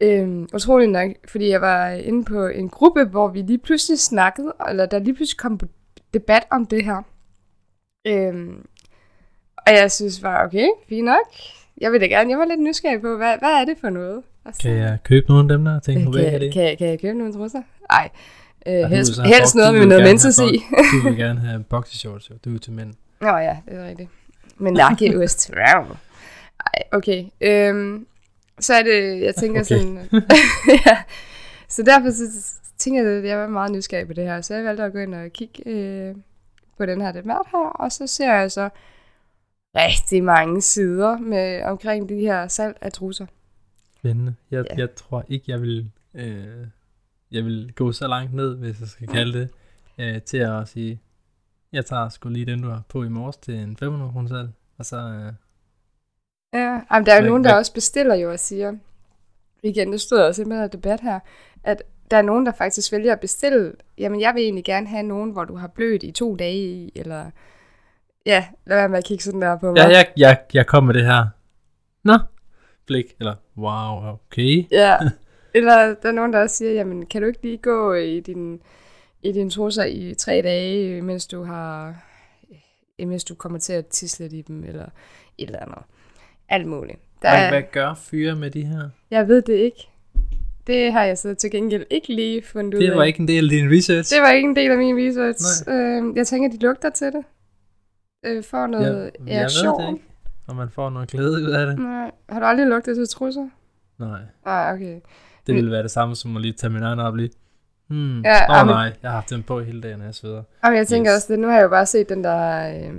Øhm, 0.00 0.48
utroligt 0.54 0.90
nok, 0.90 1.10
fordi 1.28 1.48
jeg 1.48 1.60
var 1.60 1.88
inde 1.88 2.24
på 2.24 2.46
en 2.46 2.68
gruppe, 2.68 3.04
hvor 3.04 3.28
vi 3.28 3.42
lige 3.42 3.58
pludselig 3.58 3.98
snakkede, 3.98 4.52
eller 4.68 4.86
der 4.86 4.98
lige 4.98 5.14
pludselig 5.14 5.38
kom 5.38 5.60
debat 6.14 6.42
om 6.50 6.66
det 6.66 6.84
her. 6.84 7.02
Øhm, 8.06 8.66
og 9.56 9.72
jeg 9.72 9.92
synes 9.92 10.20
bare, 10.20 10.44
okay, 10.44 10.68
fint 10.88 11.04
nok. 11.04 11.26
Jeg 11.80 11.92
vil 11.92 12.00
da 12.00 12.06
gerne, 12.06 12.30
jeg 12.30 12.38
var 12.38 12.44
lidt 12.44 12.60
nysgerrig 12.60 13.00
på, 13.00 13.16
hvad, 13.16 13.38
hvad 13.38 13.50
er 13.60 13.64
det 13.64 13.76
for 13.80 13.90
noget? 13.90 14.22
Og 14.44 14.54
så- 14.54 14.62
Kan 14.62 14.76
jeg 14.76 14.98
købe 15.04 15.26
nogle 15.28 15.42
af 15.52 15.58
dem 15.58 15.64
der? 15.64 15.80
Tænk, 15.80 15.98
Øh, 16.08 16.14
kan, 16.14 16.40
det? 16.40 16.52
kan, 16.54 16.76
kan 16.78 16.88
jeg 16.88 17.00
købe 17.00 17.18
nogle 17.18 17.32
trusser? 17.34 17.62
Nej. 17.90 18.10
Øh, 18.66 18.74
helst, 18.90 19.20
helst 19.22 19.54
bok- 19.54 19.58
noget 19.58 19.74
med 19.74 19.86
noget 19.86 20.02
menses 20.04 20.38
i. 20.38 20.62
Du 20.92 21.08
vil 21.08 21.16
gerne 21.24 21.40
have 21.40 21.64
boxershorts. 21.64 22.30
Du 22.44 22.54
er 22.54 22.58
til 22.58 22.72
mænd. 22.72 22.94
Nå 23.20 23.28
ja, 23.36 23.56
det 23.68 23.74
er 23.74 23.88
rigtigt. 23.88 24.08
Men 24.56 24.76
travel. 25.36 25.96
Ej, 26.60 26.82
okay. 26.92 27.24
Øhm, 27.40 28.06
så 28.60 28.74
er 28.74 28.82
det, 28.82 29.20
jeg 29.20 29.34
tænker 29.34 29.60
Okay. 29.60 29.78
sådan... 29.78 29.96
ja. 30.86 30.96
Så 31.68 31.82
derfor 31.82 32.10
så 32.10 32.52
tænker 32.78 33.02
jeg, 33.02 33.12
at 33.12 33.24
jeg 33.24 33.38
var 33.38 33.48
meget 33.48 33.72
nysgerrig 33.72 34.06
på 34.06 34.12
det 34.12 34.24
her. 34.24 34.40
Så 34.40 34.54
jeg 34.54 34.64
valgte 34.64 34.84
at 34.84 34.92
gå 34.92 34.98
ind 34.98 35.14
og 35.14 35.30
kigge 35.32 35.68
øh, 35.68 36.14
på 36.78 36.86
den 36.86 37.00
her 37.00 37.12
debat 37.12 37.36
her. 37.52 37.58
Og 37.68 37.92
så 37.92 38.06
ser 38.06 38.32
jeg 38.34 38.52
så 38.52 38.68
rigtig 39.76 40.24
mange 40.24 40.60
sider 40.62 41.18
med 41.18 41.62
omkring 41.62 42.08
de 42.08 42.14
her 42.14 42.48
salg 42.48 42.76
af 42.80 42.92
trusser. 42.92 43.26
Spændende. 43.98 44.34
Jeg, 44.50 44.64
Ja. 44.70 44.76
jeg 44.80 44.94
tror 44.94 45.24
ikke, 45.28 45.44
jeg 45.48 45.60
vil, 45.62 45.90
øh, 46.14 46.66
jeg 47.30 47.44
vil 47.44 47.72
gå 47.76 47.92
så 47.92 48.06
langt 48.08 48.34
ned, 48.34 48.56
hvis 48.56 48.80
jeg 48.80 48.88
skal 48.88 49.08
kalde 49.08 49.38
det, 49.40 49.50
øh, 49.98 50.22
til 50.22 50.38
at 50.38 50.68
sige, 50.68 51.00
jeg 51.72 51.86
tager 51.86 52.08
sgu 52.08 52.28
lige 52.28 52.46
den, 52.46 52.62
du 52.62 52.68
har 52.68 52.82
på 52.88 53.02
i 53.04 53.08
morges 53.08 53.36
til 53.36 53.54
en 53.54 53.76
500 53.76 54.12
kroner 54.12 54.28
salg. 54.28 54.48
Og 54.78 54.86
så, 54.86 54.96
øh, 54.96 55.32
Ja, 56.54 56.80
jamen, 56.92 57.06
der 57.06 57.12
er 57.12 57.22
jo 57.22 57.28
nogen, 57.28 57.44
der 57.44 57.54
også 57.54 57.72
bestiller 57.72 58.14
jo 58.14 58.32
og 58.32 58.38
siger, 58.38 58.72
igen, 59.62 59.92
det 59.92 60.00
stod 60.00 60.18
også 60.18 60.42
i 60.42 60.44
med 60.44 60.68
debat 60.68 61.00
her, 61.00 61.20
at 61.64 61.82
der 62.10 62.16
er 62.16 62.22
nogen, 62.22 62.46
der 62.46 62.52
faktisk 62.52 62.92
vælger 62.92 63.12
at 63.12 63.20
bestille, 63.20 63.72
jamen 63.98 64.20
jeg 64.20 64.34
vil 64.34 64.42
egentlig 64.42 64.64
gerne 64.64 64.86
have 64.86 65.02
nogen, 65.02 65.30
hvor 65.30 65.44
du 65.44 65.56
har 65.56 65.66
blødt 65.68 66.02
i 66.02 66.10
to 66.10 66.36
dage 66.36 66.56
i, 66.56 66.92
eller 66.94 67.30
ja, 68.26 68.46
lad 68.66 68.76
være 68.76 68.88
med 68.88 68.98
at 68.98 69.04
kigge 69.04 69.24
sådan 69.24 69.42
der 69.42 69.58
på 69.58 69.66
mig. 69.66 69.76
ja, 69.76 69.88
jeg, 69.88 70.06
jeg, 70.16 70.38
jeg 70.54 70.66
kom 70.66 70.84
med 70.84 70.94
det 70.94 71.04
her. 71.04 71.26
Nå, 72.04 72.18
blik, 72.86 73.14
eller 73.20 73.34
wow, 73.56 74.12
okay. 74.12 74.64
ja. 74.70 74.96
Eller 75.56 75.94
der 76.02 76.08
er 76.08 76.12
nogen, 76.12 76.32
der 76.32 76.40
også 76.40 76.56
siger, 76.56 76.72
jamen 76.72 77.06
kan 77.06 77.22
du 77.22 77.28
ikke 77.28 77.42
lige 77.42 77.58
gå 77.58 77.94
i 77.94 78.20
din, 78.20 78.60
i 79.22 79.32
din 79.32 79.50
trusser 79.50 79.84
i 79.84 80.14
tre 80.18 80.42
dage, 80.42 81.02
mens 81.02 81.26
du 81.26 81.44
har, 81.44 81.94
mens 82.98 83.24
du 83.24 83.34
kommer 83.34 83.58
til 83.58 83.72
at 83.72 83.86
tisle 83.86 84.26
i 84.26 84.42
dem, 84.42 84.64
eller 84.64 84.84
et 85.38 85.46
eller 85.46 85.60
andet. 85.60 85.78
Alt 86.48 86.66
muligt. 86.66 86.98
Der 87.22 87.28
er, 87.28 87.48
hvad 87.50 87.62
gør 87.72 87.94
fyre 87.94 88.34
med 88.36 88.50
de 88.50 88.62
her? 88.64 88.88
Jeg 89.10 89.28
ved 89.28 89.42
det 89.42 89.54
ikke. 89.54 89.88
Det 90.66 90.92
har 90.92 91.04
jeg 91.04 91.18
så 91.18 91.34
til 91.34 91.50
gengæld 91.50 91.84
ikke 91.90 92.14
lige 92.14 92.42
fundet 92.42 92.74
ud 92.74 92.82
af. 92.82 92.88
Det 92.88 92.96
var 92.96 93.04
ikke 93.04 93.20
en 93.20 93.28
del 93.28 93.44
af 93.44 93.50
din 93.50 93.70
research. 93.78 94.14
det 94.14 94.22
var 94.22 94.30
ikke 94.30 94.48
en 94.48 94.56
del 94.56 94.70
af 94.70 94.78
min 94.78 94.96
research. 94.98 95.42
Øh, 95.68 96.16
jeg 96.16 96.26
tænker, 96.26 96.50
de 96.50 96.58
lugter 96.58 96.90
til 96.90 97.06
det. 97.06 97.24
Øh, 98.26 98.44
får 98.44 98.66
noget 98.66 99.10
jeg, 99.26 99.28
jeg 99.28 99.40
reaktion. 99.40 99.80
ved 99.80 99.86
det 99.86 99.92
ikke, 99.94 100.04
om 100.48 100.56
man 100.56 100.68
får 100.70 100.90
noget 100.90 101.08
glæde 101.08 101.30
ud 101.30 101.50
af 101.50 101.66
det. 101.66 101.78
Nej. 101.78 102.10
Har 102.28 102.40
du 102.40 102.46
aldrig 102.46 102.66
lugtet 102.66 102.96
til 102.96 103.08
trusser? 103.08 103.48
Nej, 103.98 104.20
Nej, 104.44 104.72
okay. 104.74 105.00
det 105.46 105.54
ville 105.54 105.70
være 105.70 105.82
det 105.82 105.90
samme 105.90 106.16
som 106.16 106.36
at 106.36 106.42
lige 106.42 106.52
tage 106.52 106.70
min 106.72 106.82
egen 106.82 106.98
op 106.98 107.14
lige. 107.16 107.30
Hmm. 107.86 108.22
Ja, 108.22 108.50
Åh 108.50 108.60
ah, 108.60 108.66
men- 108.66 108.74
nej, 108.74 108.92
jeg 109.02 109.10
har 109.10 109.14
haft 109.16 109.30
den 109.30 109.42
på 109.42 109.60
hele 109.62 109.80
dagen, 109.80 109.98
når 109.98 110.04
jeg 110.04 110.14
sveder. 110.14 110.42
Jamen, 110.64 110.78
jeg 110.78 110.86
tænker 110.86 111.12
Yes. 111.12 111.16
også, 111.16 111.32
det, 111.32 111.38
nu 111.40 111.48
har 111.48 111.54
jeg 111.54 111.62
jo 111.62 111.68
bare 111.68 111.86
set 111.86 112.08
den 112.08 112.24
der 112.24 112.68
øh, 112.76 112.92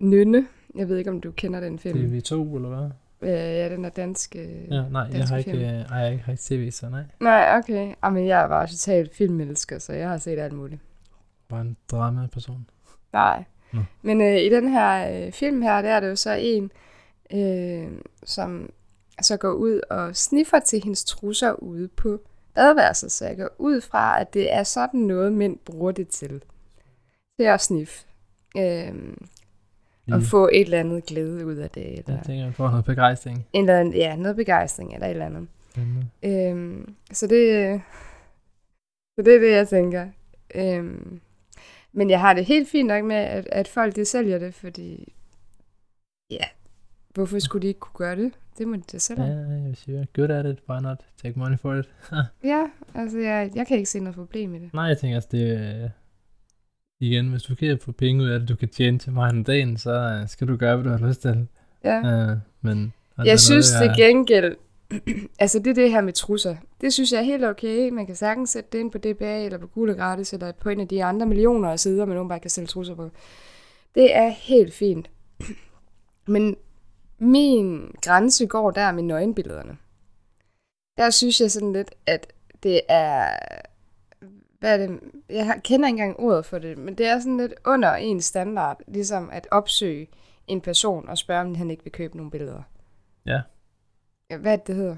Nynne. 0.00 0.46
Jeg 0.74 0.88
ved 0.88 0.96
ikke, 0.96 1.10
om 1.10 1.20
du 1.20 1.30
kender 1.30 1.60
den 1.60 1.78
film. 1.78 1.98
TV2 1.98 2.56
eller 2.56 2.68
hvad? 2.68 2.90
Øh, 3.22 3.30
ja, 3.30 3.68
den 3.68 3.84
er 3.84 3.88
dansk. 3.88 4.36
Øh... 4.36 4.68
Ja, 4.70 4.88
nej, 4.88 5.08
jeg 5.12 5.24
har 5.24 5.36
ikke, 5.36 5.50
film. 5.50 5.62
øh, 5.62 5.68
ej, 5.68 5.98
jeg 5.98 6.20
har 6.24 6.32
ikke 6.32 6.42
tv, 6.42 6.70
så 6.70 6.88
nej. 6.88 7.02
Nej, 7.20 7.58
okay. 7.58 7.94
Jamen, 8.04 8.26
jeg 8.26 8.42
er 8.42 8.48
bare 8.48 8.66
totalt 8.66 9.14
filmelsker, 9.14 9.78
så 9.78 9.92
jeg 9.92 10.08
har 10.08 10.18
set 10.18 10.38
alt 10.38 10.52
muligt. 10.52 10.80
Bare 11.48 11.60
en 11.60 11.76
drama-person. 11.90 12.66
Nej. 13.12 13.44
Nå. 13.72 13.80
Men 14.02 14.20
øh, 14.20 14.36
i 14.36 14.48
den 14.48 14.68
her 14.68 15.26
øh, 15.26 15.32
film 15.32 15.62
her, 15.62 15.82
der 15.82 15.88
er 15.90 16.00
det 16.00 16.08
jo 16.08 16.16
så 16.16 16.32
en, 16.32 16.70
øh, 17.34 17.88
som 18.24 18.70
så 19.22 19.36
går 19.36 19.52
ud 19.52 19.80
og 19.90 20.16
sniffer 20.16 20.60
til 20.60 20.80
hendes 20.84 21.04
trusser 21.04 21.52
ude 21.52 21.88
på 21.88 22.20
badeværelset. 22.54 23.12
Så 23.12 23.26
jeg 23.26 23.36
går 23.36 23.48
ud 23.58 23.80
fra, 23.80 24.20
at 24.20 24.34
det 24.34 24.52
er 24.52 24.62
sådan 24.62 25.00
noget, 25.00 25.32
mænd 25.32 25.58
bruger 25.58 25.92
det 25.92 26.08
til. 26.08 26.42
Det 27.38 27.46
er 27.46 27.54
at 27.54 27.60
sniffe. 27.60 28.06
Øh, 28.56 28.94
og 30.12 30.18
Lige. 30.18 30.28
få 30.28 30.48
et 30.52 30.60
eller 30.60 30.80
andet 30.80 31.06
glæde 31.06 31.46
ud 31.46 31.56
af 31.56 31.70
det. 31.70 31.98
Eller, 31.98 32.14
Jeg 32.14 32.22
tænker, 32.26 32.44
man 32.44 32.52
får 32.54 32.68
noget 32.70 32.84
begejstring. 32.84 33.46
eller 33.54 33.92
ja, 33.94 34.16
noget 34.16 34.36
begejstring 34.36 34.94
eller 34.94 35.06
et 35.06 35.10
eller 35.10 35.26
andet. 35.26 35.46
Spændende. 35.70 36.06
Øhm, 36.22 36.94
så 37.12 37.26
det 37.26 37.80
så 39.18 39.22
det 39.24 39.34
er 39.36 39.40
det, 39.40 39.50
jeg 39.52 39.68
tænker. 39.68 40.08
Øhm, 40.54 41.20
men 41.92 42.10
jeg 42.10 42.20
har 42.20 42.34
det 42.34 42.44
helt 42.44 42.68
fint 42.68 42.86
nok 42.88 43.04
med, 43.04 43.16
at, 43.16 43.48
at 43.52 43.68
folk 43.68 43.96
de 43.96 44.04
sælger 44.04 44.38
det, 44.38 44.54
fordi 44.54 45.12
ja, 46.30 46.44
Hvorfor 47.14 47.38
skulle 47.38 47.62
de 47.62 47.66
ikke 47.68 47.80
kunne 47.80 47.96
gøre 48.06 48.16
det? 48.16 48.32
Det 48.58 48.68
må 48.68 48.76
de 48.76 48.82
da 48.92 48.98
selv 48.98 49.20
Ja, 49.20 49.26
jeg 49.26 49.64
vil 49.64 49.76
sige, 49.76 50.06
good 50.14 50.30
at 50.30 50.46
it, 50.46 50.58
why 50.70 50.82
not? 50.82 50.98
Take 51.22 51.38
money 51.38 51.58
for 51.58 51.74
it. 51.74 51.88
Ja, 52.52 52.66
altså 52.94 53.18
jeg, 53.18 53.50
jeg 53.54 53.66
kan 53.66 53.76
ikke 53.76 53.90
se 53.90 54.00
noget 54.00 54.14
problem 54.14 54.54
i 54.54 54.58
det. 54.58 54.74
Nej, 54.74 54.84
jeg 54.84 54.98
tænker 54.98 55.16
altså, 55.16 55.28
det. 55.32 55.92
Igen, 57.06 57.28
hvis 57.28 57.42
du 57.42 57.54
kan 57.54 57.78
få 57.82 57.92
penge 57.92 58.22
ud 58.22 58.28
af 58.28 58.40
det, 58.40 58.48
du 58.48 58.56
kan 58.56 58.68
tjene 58.68 58.98
til 58.98 59.12
mig 59.12 59.30
en 59.30 59.42
dagen, 59.42 59.76
så 59.76 59.90
øh, 59.90 60.28
skal 60.28 60.48
du 60.48 60.56
gøre, 60.56 60.76
hvad 60.76 60.84
du 60.84 60.98
har 60.98 61.08
lyst 61.08 61.20
til. 61.20 61.46
Ja. 61.84 62.32
Uh, 62.32 62.38
men, 62.60 62.92
Jeg 63.24 63.40
synes 63.40 63.72
noget, 63.72 63.96
til 63.96 64.04
gengæld, 64.04 64.56
altså 65.38 65.58
det 65.58 65.76
det 65.76 65.90
her 65.90 66.00
med 66.00 66.12
trusser. 66.12 66.56
Det 66.80 66.92
synes 66.92 67.12
jeg 67.12 67.18
er 67.18 67.24
helt 67.24 67.44
okay. 67.44 67.88
Man 67.88 68.06
kan 68.06 68.16
sagtens 68.16 68.50
sætte 68.50 68.68
det 68.72 68.78
ind 68.78 68.90
på 68.90 68.98
DBA, 68.98 69.44
eller 69.44 69.58
på 69.58 69.66
Gule 69.66 69.94
Gratis, 69.94 70.32
eller 70.32 70.52
på 70.52 70.68
en 70.68 70.80
af 70.80 70.88
de 70.88 71.04
andre 71.04 71.26
millioner 71.26 71.70
af 71.70 71.80
sider, 71.80 72.04
man 72.04 72.28
bare 72.28 72.40
kan 72.40 72.50
sælge 72.50 72.66
trusser 72.66 72.94
på. 72.94 73.10
Det 73.94 74.16
er 74.16 74.28
helt 74.28 74.74
fint. 74.74 75.10
Men 76.26 76.56
min 77.18 77.90
grænse 78.02 78.46
går 78.46 78.70
der 78.70 78.92
med 78.92 79.02
nøgenbillederne. 79.02 79.76
Der 80.96 81.10
synes 81.10 81.40
jeg 81.40 81.50
sådan 81.50 81.72
lidt, 81.72 81.90
at 82.06 82.32
det 82.62 82.80
er... 82.88 83.28
Hvad 84.64 84.80
er 84.80 84.86
det? 84.86 85.00
Jeg 85.28 85.60
kender 85.64 85.88
ikke 85.88 86.02
engang 86.02 86.20
ordet 86.20 86.46
for 86.46 86.58
det, 86.58 86.78
men 86.78 86.94
det 86.94 87.06
er 87.06 87.18
sådan 87.18 87.36
lidt 87.36 87.54
under 87.66 87.94
en 87.94 88.20
standard, 88.20 88.80
ligesom 88.88 89.30
at 89.32 89.48
opsøge 89.50 90.08
en 90.46 90.60
person 90.60 91.08
og 91.08 91.18
spørge, 91.18 91.40
om 91.40 91.54
han 91.54 91.70
ikke 91.70 91.84
vil 91.84 91.92
købe 91.92 92.16
nogle 92.16 92.30
billeder. 92.30 92.62
Ja. 93.26 93.40
Hvad 94.38 94.52
er 94.52 94.56
det, 94.56 94.66
det 94.66 94.76
hedder? 94.76 94.96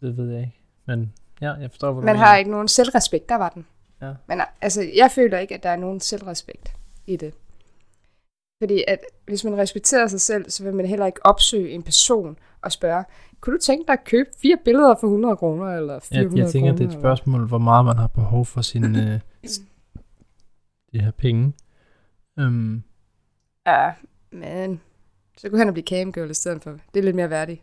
Det 0.00 0.16
ved 0.16 0.30
jeg 0.30 0.40
ikke. 0.40 0.60
Men 0.86 1.12
ja, 1.40 1.52
jeg 1.52 1.70
forstår, 1.70 1.92
hvad 1.92 2.04
Man 2.04 2.14
mener. 2.14 2.26
har 2.26 2.36
ikke 2.36 2.50
nogen 2.50 2.68
selvrespekt, 2.68 3.28
der 3.28 3.34
var 3.34 3.48
den. 3.48 3.66
Ja. 4.02 4.12
Men 4.26 4.40
altså, 4.60 4.82
jeg 4.94 5.10
føler 5.10 5.38
ikke, 5.38 5.54
at 5.54 5.62
der 5.62 5.68
er 5.68 5.76
nogen 5.76 6.00
selvrespekt 6.00 6.72
i 7.06 7.16
det. 7.16 7.34
Fordi 8.62 8.84
at 8.88 9.00
hvis 9.26 9.44
man 9.44 9.58
respekterer 9.58 10.06
sig 10.06 10.20
selv, 10.20 10.50
så 10.50 10.64
vil 10.64 10.74
man 10.74 10.86
heller 10.86 11.06
ikke 11.06 11.26
opsøge 11.26 11.70
en 11.70 11.82
person 11.82 12.38
og 12.64 12.72
spørge, 12.72 13.04
kunne 13.40 13.54
du 13.56 13.60
tænke 13.60 13.86
dig 13.86 13.92
at 13.92 14.04
købe 14.04 14.28
fire 14.42 14.56
billeder 14.64 14.94
for 15.00 15.06
100 15.06 15.36
kroner 15.36 15.66
eller 15.76 15.98
400 16.00 16.38
Jeg, 16.38 16.44
jeg 16.44 16.52
tænker, 16.52 16.70
kroner? 16.70 16.76
det 16.78 16.84
er 16.84 16.96
et 16.96 17.00
spørgsmål, 17.02 17.46
hvor 17.48 17.58
meget 17.58 17.84
man 17.84 17.96
har 17.96 18.06
behov 18.06 18.46
for 18.46 18.62
sine 18.62 19.12
øh, 19.14 19.20
de 20.92 21.00
her 21.00 21.10
penge. 21.10 21.52
Um, 22.40 22.82
Ja, 23.66 23.90
men 24.32 24.80
så 25.38 25.48
kunne 25.48 25.64
han 25.64 25.72
blive 25.72 25.84
camgirl 25.86 26.30
i 26.30 26.34
stedet 26.34 26.62
for. 26.62 26.70
Det 26.94 27.00
er 27.00 27.04
lidt 27.04 27.16
mere 27.16 27.30
værdigt. 27.30 27.62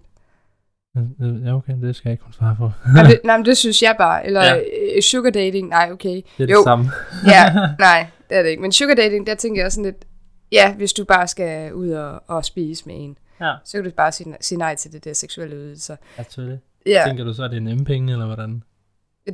ja, 1.45 1.55
okay, 1.55 1.73
det 1.81 1.95
skal 1.95 2.09
jeg 2.09 2.13
ikke 2.13 2.23
kunne 2.23 2.33
svare 2.33 2.55
på. 2.55 2.71
nej, 2.95 3.03
det, 3.03 3.19
nej, 3.25 3.37
men 3.37 3.45
det 3.45 3.57
synes 3.57 3.81
jeg 3.81 3.95
bare. 3.97 4.25
Eller 4.25 4.43
Ja. 4.45 4.55
ja. 4.95 5.01
sugar 5.01 5.29
dating, 5.29 5.67
nej, 5.69 5.89
okay. 5.91 6.21
Det 6.37 6.49
er 6.49 6.53
Jo. 6.53 6.57
det 6.57 6.63
samme. 6.63 6.85
Ja, 7.27 7.53
nej, 7.79 8.07
det 8.29 8.37
er 8.37 8.41
det 8.43 8.49
ikke. 8.49 8.61
Men 8.61 8.71
sugar 8.71 8.93
dating, 8.95 9.27
der 9.27 9.35
tænker 9.35 9.61
jeg 9.61 9.71
sådan 9.71 9.85
lidt, 9.85 10.05
ja, 10.51 10.73
hvis 10.75 10.93
du 10.93 11.05
bare 11.05 11.27
skal 11.27 11.73
ud 11.73 11.89
og, 11.89 12.21
og 12.27 12.45
spise 12.45 12.83
med 12.85 12.95
en, 12.97 13.17
Ja, 13.41 13.53
så 13.65 13.77
kan 13.77 13.83
du 13.83 13.91
bare 13.97 14.11
sige, 14.11 14.35
sige 14.41 14.59
nej 14.59 14.75
til 14.75 14.91
det 14.91 15.05
der 15.05 15.13
seksuelle 15.13 15.55
ydelser. 15.55 15.95
selvfølgelig. 16.17 16.59
Ja, 16.85 17.03
Tænker 17.07 17.23
du 17.23 17.33
så, 17.33 17.43
at 17.43 17.51
det 17.51 17.57
er 17.57 17.61
nemme 17.61 17.85
penge, 17.85 18.11
eller 18.13 18.25
hvordan? 18.25 18.63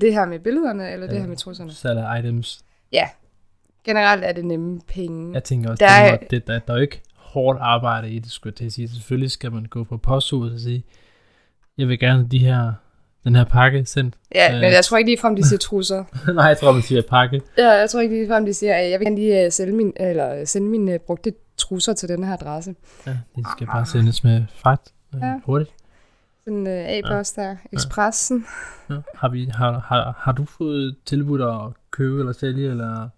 det 0.01 0.13
her 0.13 0.25
med 0.25 0.39
billederne, 0.39 0.91
eller 0.91 1.07
det 1.07 1.13
Ja. 1.15 1.19
her 1.19 1.27
med 1.27 1.37
trusserne? 1.37 1.71
Salg 1.73 2.19
items. 2.19 2.59
Generelt 3.85 4.23
er 4.25 4.31
det 4.31 4.45
nemme 4.45 4.81
penge. 4.87 5.33
Jeg 5.33 5.43
tænker 5.43 5.69
også, 5.69 5.85
Der 5.85 5.91
er- 5.91 6.17
det, 6.17 6.47
der, 6.47 6.59
der 6.59 6.73
er 6.73 6.77
jo 6.77 6.81
ikke 6.81 7.01
hårdt 7.15 7.59
arbejde 7.61 8.09
i 8.09 8.19
det, 8.19 8.31
skulle 8.31 8.51
jeg 8.51 8.55
til 8.57 8.65
at 8.65 8.71
sige. 8.71 8.89
Selvfølgelig 8.89 9.31
skal 9.31 9.51
man 9.51 9.65
gå 9.65 9.83
på 9.83 9.97
posthuset 9.97 10.53
og 10.53 10.59
sige, 10.59 10.83
jeg 11.77 11.87
vil 11.87 11.99
gerne 11.99 12.13
have 12.19 12.27
de 12.31 12.37
her, 12.39 12.71
den 13.23 13.35
her 13.35 13.43
pakke 13.43 13.85
sendt. 13.85 14.15
Ja, 14.35 14.47
øh. 14.55 14.61
men 14.61 14.71
jeg 14.71 14.85
tror 14.85 14.97
ikke 14.97 15.09
ligefrem, 15.11 15.35
de 15.35 15.47
siger 15.47 15.59
trusser. 15.59 16.03
Nej, 16.33 16.45
jeg 16.45 16.57
tror, 16.57 16.71
man 16.71 16.81
siger 16.81 17.01
pakke. 17.09 17.41
Ja, 17.57 17.69
jeg 17.69 17.89
tror 17.89 17.99
ikke 18.01 18.15
ligefrem, 18.15 18.45
de 18.45 18.53
siger, 18.53 18.75
at 18.75 18.91
jeg 18.91 18.99
vil 18.99 19.05
gerne 19.05 19.15
lige 19.19 19.45
øh, 19.45 19.51
sælge 19.51 19.73
min, 19.75 19.93
eller 19.95 20.45
sende 20.45 20.67
mine 20.69 20.93
øh, 20.93 20.99
brugte 20.99 21.33
trusser 21.57 21.93
til 21.93 22.09
den 22.09 22.23
her 22.23 22.33
adresse. 22.33 22.75
Ja, 23.05 23.17
de 23.35 23.43
skal 23.51 23.67
bare 23.67 23.85
sendes 23.85 24.23
med 24.23 24.45
fart 24.55 24.79
øh, 25.15 25.21
Ja. 25.21 25.39
hurtigt. 25.45 25.73
Sådan 26.43 26.67
øh, 26.67 26.85
A-post 26.87 27.35
der, 27.35 27.55
Expressen. 27.73 28.45
Ja. 28.89 28.95
Har, 29.15 29.29
vi, 29.29 29.45
har, 29.45 29.79
har, 29.79 30.15
har 30.19 30.31
du 30.31 30.45
fået 30.45 30.97
tilbudt 31.05 31.41
at 31.41 31.73
købe 31.91 32.19
eller 32.19 32.33
sælge, 32.33 32.69
eller 32.69 33.09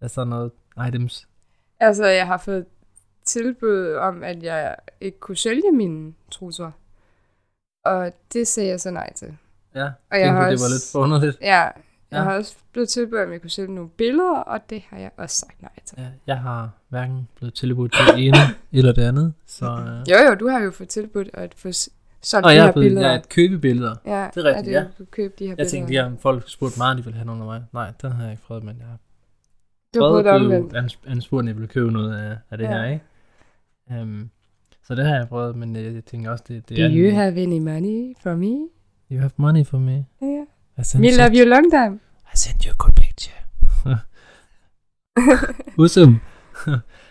er 0.00 0.08
sådan 0.08 0.28
noget 0.28 0.52
items? 0.88 1.28
Altså, 1.80 2.06
jeg 2.06 2.26
har 2.26 2.36
fået 2.38 2.66
tilbud 3.24 3.92
om, 3.94 4.22
at 4.22 4.42
jeg 4.42 4.76
ikke 5.00 5.18
kunne 5.20 5.36
sælge 5.36 5.72
mine 5.72 6.12
trusser. 6.30 6.70
Og 7.84 8.12
det 8.32 8.48
sagde 8.48 8.68
jeg 8.70 8.80
så 8.80 8.90
nej 8.90 9.12
til. 9.12 9.36
Ja, 9.74 9.90
Og 10.10 10.20
jeg 10.20 10.32
har 10.32 10.44
det 10.44 10.52
også- 10.52 10.64
var 10.64 10.70
lidt 10.70 10.82
forunderligt. 10.92 11.38
Ja, 11.40 11.68
Ja. 12.12 12.18
ja. 12.18 12.24
har 12.24 12.36
også 12.36 12.56
blevet 12.72 12.88
tilbudt, 12.88 13.20
om 13.20 13.32
jeg 13.32 13.40
kunne 13.40 13.50
sælge 13.50 13.74
nogle 13.74 13.90
billeder, 13.90 14.36
og 14.38 14.70
det 14.70 14.82
har 14.88 14.98
jeg 14.98 15.10
også 15.16 15.36
sagt 15.36 15.62
nej 15.62 15.70
til. 15.84 15.96
Ja, 15.98 16.06
jeg 16.26 16.38
har 16.38 16.70
hverken 16.88 17.28
blevet 17.36 17.54
tilbudt 17.54 17.92
det 17.92 18.26
ene 18.26 18.36
eller 18.78 18.92
det 18.92 19.02
andet, 19.02 19.34
så... 19.46 19.64
Øh. 19.86 20.10
Jo, 20.10 20.28
jo, 20.28 20.34
du 20.34 20.48
har 20.48 20.60
jo 20.60 20.70
fået 20.70 20.88
tilbudt 20.88 21.30
at 21.34 21.54
få 21.56 21.68
solgt 22.22 22.46
Og 22.46 22.50
de 22.52 22.56
jeg 22.56 22.64
her 22.64 22.72
blevet 22.72 22.86
billeder. 22.86 23.06
jeg 23.06 23.14
er 23.14 23.18
et 23.20 23.28
købebilleder. 23.28 23.94
ja, 24.06 24.28
det 24.34 24.46
er 24.46 24.54
rigtigt, 24.56 24.76
at 24.76 24.82
du 24.84 24.88
ja. 24.88 24.96
kunne 24.96 25.06
købe 25.06 25.34
de 25.38 25.44
her 25.44 25.50
Jeg 25.50 25.56
billeder. 25.56 25.70
tænkte 25.70 26.04
om 26.04 26.18
folk 26.18 26.48
spurgte 26.48 26.78
mig, 26.78 26.90
om 26.90 26.96
de 26.96 27.04
ville 27.04 27.16
have 27.16 27.26
nogle 27.26 27.42
af 27.42 27.46
mig. 27.46 27.62
Nej, 27.72 27.92
den 28.02 28.12
har 28.12 28.22
jeg 28.22 28.32
ikke 28.32 28.42
prøvet, 28.42 28.64
men 28.64 28.76
jeg 28.78 28.86
har 28.86 28.96
du 29.94 30.00
prøvet 30.00 30.24
det 30.24 30.30
at 30.30 30.40
blive 30.40 30.82
ans- 30.84 30.98
anspurgt, 31.10 31.40
om 31.42 31.46
jeg 31.46 31.54
ville 31.56 31.68
købe 31.68 31.90
noget 31.92 32.16
af, 32.16 32.36
af 32.50 32.58
det 32.58 32.64
Ja. 32.64 32.70
her, 32.70 32.84
ikke? 32.84 33.04
Um, 34.02 34.30
så 34.86 34.94
det 34.94 35.06
har 35.06 35.16
jeg 35.16 35.28
prøvet, 35.28 35.56
men 35.56 35.76
jeg, 35.76 35.94
jeg 35.94 36.04
tænker 36.04 36.30
også, 36.30 36.44
det, 36.48 36.68
det 36.68 36.76
Do 36.76 36.82
er... 36.82 36.88
you 36.92 37.14
have 37.14 37.42
any 37.42 37.58
money 37.58 38.14
for 38.22 38.34
me? 38.34 38.68
You 39.12 39.18
have 39.20 39.30
money 39.36 39.66
for 39.66 39.78
me. 39.78 40.06
Yeah. 40.22 40.46
I 40.78 40.82
sent 40.84 41.00
Me 41.02 41.08
you, 41.10 41.16
love 41.18 41.32
you 41.38 41.44
long 41.44 41.70
time. 41.70 42.00
I 42.32 42.36
sent 42.36 42.64
you 42.64 42.70
a 42.70 42.74
good 42.78 42.94
picture. 42.94 43.38
Awesome. 45.78 46.20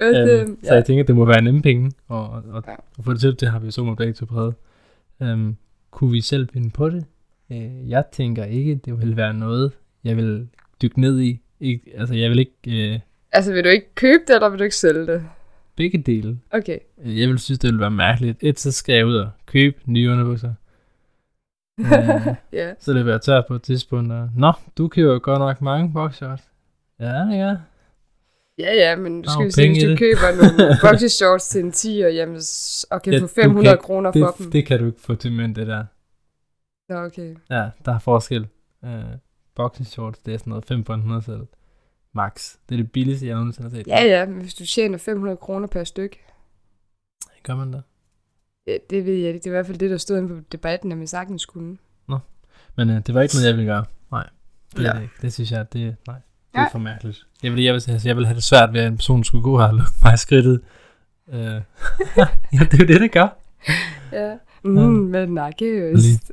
Også, 0.01 0.45
um, 0.47 0.57
så 0.64 0.74
jeg 0.74 0.86
tænker, 0.86 1.03
det 1.03 1.16
må 1.16 1.26
være 1.26 1.41
nemme 1.41 1.62
penge, 1.62 1.91
og, 2.07 2.30
og, 2.30 2.64
Ja. 2.68 2.76
og 2.97 3.03
for 3.03 3.12
det 3.12 3.22
til, 3.22 3.39
det 3.39 3.51
har 3.51 3.59
vi 3.59 3.66
jo 3.66 3.72
så 3.72 3.84
med 3.84 3.95
begge 3.95 4.14
to 4.14 4.26
prøvet. 4.26 4.55
Um, 5.20 5.57
kunne 5.91 6.12
vi 6.12 6.22
selv 6.22 6.49
finde 6.53 6.70
på 6.70 6.89
det? 6.89 7.05
Uh, 7.49 7.89
jeg 7.89 8.03
tænker 8.12 8.43
ikke, 8.45 8.76
det 8.86 8.99
vil 8.99 9.18
være 9.18 9.34
noget, 9.34 9.72
jeg 10.03 10.18
vil 10.18 10.47
dykke 10.82 11.01
ned 11.01 11.20
i. 11.22 11.41
Ikke, 11.59 11.91
altså, 11.97 12.16
jeg 12.16 12.30
vil 12.30 12.39
ikke... 12.39 12.93
Uh, 12.95 12.99
altså, 13.32 13.53
vil 13.53 13.64
du 13.64 13.70
ikke 13.70 13.95
købe 13.95 14.24
det, 14.28 14.36
eller 14.36 14.49
vil 14.49 14.59
du 14.59 14.64
ikke 14.64 14.76
sælge 14.76 15.07
det? 15.07 15.24
begge 15.76 15.97
dele. 15.97 16.39
Okay. 16.51 16.78
Øh, 17.03 17.20
Jeg 17.20 17.30
vil 17.30 17.39
synes, 17.39 17.59
det 17.59 17.68
ville 17.68 17.80
være 17.82 17.91
mærkeligt. 17.91 18.38
Et, 18.41 18.59
så 18.59 18.72
skal 18.72 18.95
jeg 18.95 19.05
ud 19.05 19.16
og 19.16 19.30
købe 19.45 19.76
nye 19.86 20.12
underbukser. 20.12 20.53
Øh, 21.86 22.36
Ja. 22.60 22.74
så 22.80 22.94
løber 22.94 23.12
jeg 23.12 23.22
tør 23.22 23.42
på 23.48 23.56
et 23.56 23.62
tidspunkt. 23.62 24.12
Og, 24.12 24.30
Nå, 24.36 24.54
du 24.78 24.88
køber 24.88 25.14
jo 25.14 25.20
godt 25.24 25.40
nok 25.40 25.62
mange 25.62 25.94
boxshorts. 25.94 26.44
Ja, 27.00 27.06
det 27.20 27.38
jeg. 27.38 27.58
Ja, 28.60 28.74
ja, 28.74 28.96
men 28.96 29.22
du 29.22 29.30
skal 29.30 29.44
jo 29.46 29.52
se, 29.52 29.68
hvis 29.70 29.84
du 29.84 29.90
det. 29.90 30.00
køber 30.00 30.36
nogle 30.42 30.78
boxershorts 30.84 31.48
til 31.50 31.62
en 31.66 31.72
10'er, 31.72 32.08
jamen, 32.08 32.42
og 32.92 33.02
kan 33.02 33.14
Ja, 33.14 33.20
få 33.20 33.22
du 33.22 33.28
500 33.28 33.68
kan- 33.78 33.84
kroner 33.84 34.12
for 34.12 34.36
dem. 34.38 34.46
Det, 34.46 34.54
det 34.54 34.66
kan 34.66 34.80
du 34.80 34.86
ikke 34.86 35.02
få 35.02 35.16
til 35.16 35.32
mænd, 35.32 35.56
det 35.56 35.68
der. 35.68 35.86
Nå, 36.90 36.96
okay. 37.06 37.36
Ja, 37.50 37.70
der 37.86 37.94
er 37.96 38.00
forskel. 38.00 38.48
Uh, 38.84 38.90
boxershorts, 39.56 40.20
det 40.20 40.34
er 40.34 40.38
sådan 40.38 40.50
noget 40.52 40.66
5 40.66 40.86
for 40.86 40.94
en 40.94 41.00
100 41.00 41.22
selv. 41.24 41.48
Max. 42.14 42.56
Det 42.70 42.76
er 42.76 42.84
det 42.84 42.92
billigste, 42.92 43.28
jeg 43.28 43.36
nogensinde 43.36 43.70
har 43.70 43.78
set. 43.78 43.88
Ja, 43.88 44.04
ja, 44.04 44.26
men 44.26 44.42
hvis 44.42 44.54
du 44.54 44.66
tjener 44.66 44.98
500 44.98 45.38
kroner 45.38 45.68
per 45.68 45.84
stykke, 45.84 46.20
Gør 47.44 47.56
man 47.56 47.74
det? 47.74 47.84
Ja, 48.68 48.78
det 48.89 49.05
ved 49.05 49.14
jeg 49.14 49.28
ikke. 49.28 49.38
Det 49.39 49.45
er 49.45 49.49
i 49.51 49.55
hvert 49.55 49.66
fald 49.66 49.78
det, 49.78 49.89
der 49.89 49.97
stod 49.97 50.18
inde 50.18 50.30
på 50.30 50.36
debatten, 50.51 50.91
at 50.91 50.97
man 50.97 51.07
sagtens 51.07 51.45
kunne. 51.45 51.78
Men 52.78 52.89
uh, 52.89 52.95
det 52.95 53.16
var 53.16 53.22
ikke 53.22 53.36
noget, 53.36 53.47
jeg 53.47 53.55
ville 53.57 53.72
gøre. 53.72 53.86
Nej. 54.12 54.30
Det, 54.78 54.84
Ja. 54.84 54.95
ja. 54.95 55.01
det, 55.01 55.09
det 55.22 55.34
synes 55.34 55.51
jeg, 55.51 55.74
det, 55.74 55.95
nej, 56.07 56.16
det 56.53 56.59
er 56.59 56.68
for 56.72 56.80
mærkeligt. 56.80 57.28
Jeg 57.43 57.51
vil, 57.51 57.64
jeg, 57.64 57.74
vil, 57.74 57.91
altså, 57.91 58.07
jeg 58.09 58.18
vil 58.18 58.26
have 58.26 58.36
det 58.36 58.43
svært 58.43 58.74
ved, 58.74 58.82
at 58.82 58.88
en 58.88 58.95
person 58.95 59.24
skulle 59.24 59.43
gå 59.43 59.59
her 59.59 59.68
og 59.68 59.74
lukke 59.74 59.91
mig 60.03 60.14
i 60.14 60.18
skridtet. 60.18 60.62
Uh, 61.28 61.36
ja, 61.38 61.57
det 62.53 62.74
er 62.74 62.78
jo 62.80 62.86
det, 62.88 63.01
det 63.01 63.12
gør. 63.12 63.38
Ja. 64.12 64.38
Mm, 64.64 64.72
med 64.82 65.28
nakkeøst. 65.28 66.32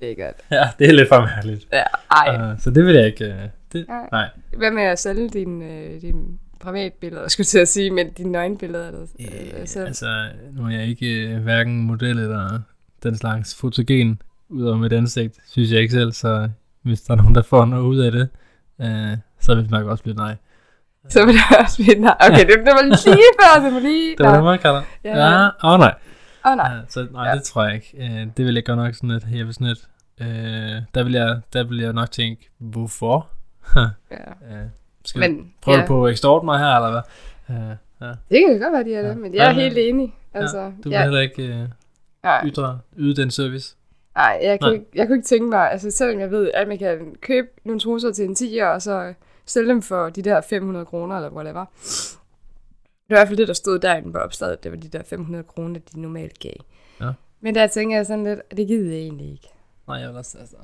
Lækkert. 0.00 0.34
Ja, 0.50 0.64
det 0.78 0.88
er 0.88 0.92
lidt 0.92 1.08
for 1.08 1.20
mærkeligt. 1.20 1.68
Ja, 1.72 1.82
ej. 2.10 2.52
Uh, 2.52 2.60
så 2.60 2.70
det 2.70 2.86
vil 2.86 2.94
jeg 2.94 3.06
ikke. 3.06 3.24
Uh, 3.28 3.50
det, 3.72 3.88
Nej. 3.88 4.08
nej. 4.12 4.28
Hvad 4.56 4.70
med 4.70 4.82
at 4.82 4.98
sælge 4.98 5.28
dine, 5.28 5.64
øh, 5.74 6.00
dine 6.00 6.38
privatbilleder, 6.60 7.28
skulle 7.28 7.44
jeg 7.44 7.48
til 7.48 7.58
at 7.58 7.68
sige, 7.68 7.90
men 7.90 8.10
dine 8.12 8.32
nøgenbilleder? 8.32 8.86
Eller, 8.88 9.00
øh, 9.20 9.60
Øh, 9.60 9.68
selv? 9.68 9.86
altså, 9.86 10.28
nu 10.52 10.66
er 10.66 10.70
jeg 10.70 10.86
ikke 10.86 11.28
øh, 11.28 11.42
hverken 11.42 11.82
model 11.82 12.18
eller 12.18 12.60
den 13.02 13.16
slags 13.16 13.54
fotogen 13.54 14.22
ud 14.48 14.64
over 14.64 14.76
mit 14.76 14.92
ansigt, 14.92 15.38
synes 15.46 15.72
jeg 15.72 15.80
ikke 15.80 15.92
selv, 15.92 16.12
så 16.12 16.48
hvis 16.82 17.00
der 17.00 17.12
er 17.12 17.16
nogen, 17.16 17.34
der 17.34 17.42
får 17.42 17.64
noget 17.64 17.82
ud 17.84 17.98
af 17.98 18.12
det, 18.12 18.28
øh, 18.80 19.16
så 19.40 19.54
vil 19.54 19.62
det 19.62 19.70
nok 19.70 19.86
også 19.86 20.02
blive 20.02 20.16
nej. 20.16 20.36
Så 21.08 21.26
vil 21.26 21.34
det 21.34 21.42
også 21.64 21.82
blive 21.82 21.98
nej. 22.00 22.14
Okay, 22.20 22.46
det, 22.46 22.48
det 22.48 22.72
var 22.72 22.82
lige 22.82 22.98
før, 23.40 23.64
det 23.64 23.74
var 23.74 23.80
lige... 23.80 24.10
Det 24.18 24.26
var 24.26 24.34
det, 24.34 24.44
man 24.44 24.58
kalder. 24.58 24.82
Ja. 25.04 25.18
Ja, 25.18 25.46
åh 25.46 25.72
oh, 25.72 25.78
nej. 25.78 25.94
Åh, 26.44 26.52
oh, 26.52 26.56
nej. 26.56 26.72
Ja, 26.74 26.80
så 26.88 27.06
nej, 27.12 27.28
ja. 27.28 27.34
det 27.34 27.42
tror 27.42 27.64
jeg 27.64 27.74
ikke. 27.74 27.96
Øh, 28.00 28.26
det 28.36 28.46
vil 28.46 28.54
jeg 28.54 28.64
godt 28.64 28.78
nok 28.78 28.94
sådan 28.94 29.10
lidt, 29.10 29.24
jeg 29.32 29.46
vil 29.46 29.54
sådan 29.54 29.66
lidt, 29.66 29.88
øh, 30.20 30.82
der 30.94 31.02
vil 31.02 31.12
jeg, 31.12 31.40
der 31.52 31.64
vil 31.64 31.78
jeg 31.78 31.92
nok 31.92 32.10
tænke, 32.10 32.50
hvorfor? 32.58 33.26
Ja. 33.76 34.16
øh, 34.60 34.66
skal 35.06 35.20
Men, 35.20 35.52
prøve 35.62 35.78
ja, 35.78 35.86
på 35.86 36.06
at 36.06 36.12
extort 36.12 36.44
mig 36.44 36.58
her, 36.58 36.66
eller 36.76 36.90
hvad? 36.90 37.02
Øh, 37.56 37.76
ja. 38.00 38.06
det 38.30 38.46
kan 38.48 38.60
godt 38.60 38.72
være, 38.72 38.84
de 38.84 38.94
er 38.94 39.02
det, 39.02 39.08
Ja. 39.08 39.14
men 39.14 39.34
jeg 39.34 39.44
er 39.46 39.48
Ja, 39.50 39.54
helt 39.54 39.78
enig. 39.78 40.14
Altså, 40.34 40.58
ja, 40.58 40.64
du 40.66 40.70
vil 40.84 40.92
jeg, 40.92 41.02
heller 41.02 41.20
ikke 41.20 41.68
nej, 42.22 42.46
ytre, 42.46 42.78
yde 42.96 43.22
den 43.22 43.30
service. 43.30 43.76
nej, 44.16 44.38
jeg, 44.42 44.60
kan, 44.60 44.66
Nej. 44.68 44.72
ikke, 44.74 44.86
jeg 44.94 45.06
kunne 45.06 45.16
ikke 45.16 45.26
tænke 45.26 45.48
mig, 45.50 45.70
altså 45.70 45.90
selvom 45.90 46.20
jeg 46.20 46.30
ved, 46.30 46.50
at 46.54 46.68
man 46.68 46.78
kan 46.78 47.14
købe 47.20 47.48
nogle 47.64 47.80
trusser 47.80 48.12
til 48.12 48.24
en 48.24 48.32
10'er, 48.38 48.64
og 48.66 48.82
så 48.82 49.14
sælge 49.46 49.68
dem 49.68 49.82
for 49.82 50.08
de 50.08 50.22
der 50.22 50.40
500 50.40 50.86
kroner, 50.86 51.16
eller 51.16 51.30
whatever, 51.30 51.64
Det 53.08 53.10
var 53.10 53.16
i 53.16 53.18
hvert 53.18 53.28
fald 53.28 53.38
det, 53.38 53.48
der 53.48 53.54
stod 53.54 53.78
derinde 53.78 54.12
på 54.12 54.18
opslaget. 54.18 54.64
Det 54.64 54.70
var 54.72 54.78
de 54.78 54.88
der 54.88 55.02
500 55.02 55.44
kroner, 55.44 55.80
de 55.94 56.00
normalt 56.00 56.38
gav. 56.38 56.52
Ja. 57.00 57.10
Men 57.40 57.54
der 57.54 57.66
tænker 57.66 57.96
jeg 57.96 58.06
sådan 58.06 58.24
lidt, 58.24 58.40
at 58.50 58.56
det 58.56 58.66
gider 58.68 58.90
jeg 58.92 59.00
egentlig 59.00 59.32
ikke. 59.32 59.48
Nej, 59.88 59.96
jeg 59.96 60.08
vil 60.08 60.16
også, 60.16 60.38
altså... 60.38 60.56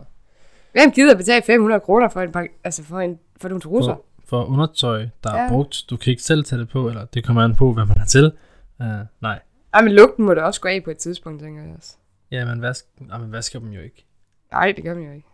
Hvem 0.72 0.90
gider 0.90 1.16
betale 1.16 1.42
500 1.42 1.80
kroner 1.80 2.08
for, 2.08 2.20
en, 2.20 2.32
pak- 2.32 2.52
altså 2.64 2.82
for, 2.84 3.00
en, 3.00 3.18
for 3.40 3.48
nogle 3.48 3.60
trusser? 3.60 3.94
For, 3.94 4.04
for 4.32 4.44
undertøj, 4.44 5.06
der 5.24 5.30
er 5.32 5.42
Ja. 5.42 5.48
brugt, 5.48 5.84
du 5.90 5.96
kan 5.96 6.10
ikke 6.10 6.22
selv 6.22 6.44
tage 6.44 6.60
det 6.60 6.68
på, 6.68 6.88
eller 6.88 7.04
det 7.04 7.24
kommer 7.24 7.42
an 7.42 7.54
på, 7.56 7.72
hvad 7.72 7.84
man 7.86 7.98
har 7.98 8.06
til. 8.06 8.32
Uh, 8.80 8.86
nej. 9.20 9.38
Ej, 9.74 9.82
men 9.82 9.92
lugten 9.92 10.24
må 10.24 10.34
da 10.34 10.40
også 10.42 10.60
gå 10.60 10.68
af 10.68 10.84
på 10.84 10.90
et 10.90 10.98
tidspunkt, 10.98 11.42
tænker 11.42 11.62
jeg 11.62 11.74
også. 11.76 11.96
Ja, 12.30 12.44
man, 12.44 12.62
vask, 12.62 12.84
nej, 13.00 13.18
man 13.18 13.32
vasker 13.32 13.58
dem 13.58 13.68
jo 13.68 13.80
ikke. 13.80 14.06
Nej, 14.52 14.72
det 14.76 14.84
gør 14.84 14.94
man 14.94 15.04
jo 15.04 15.12
ikke. 15.12 15.26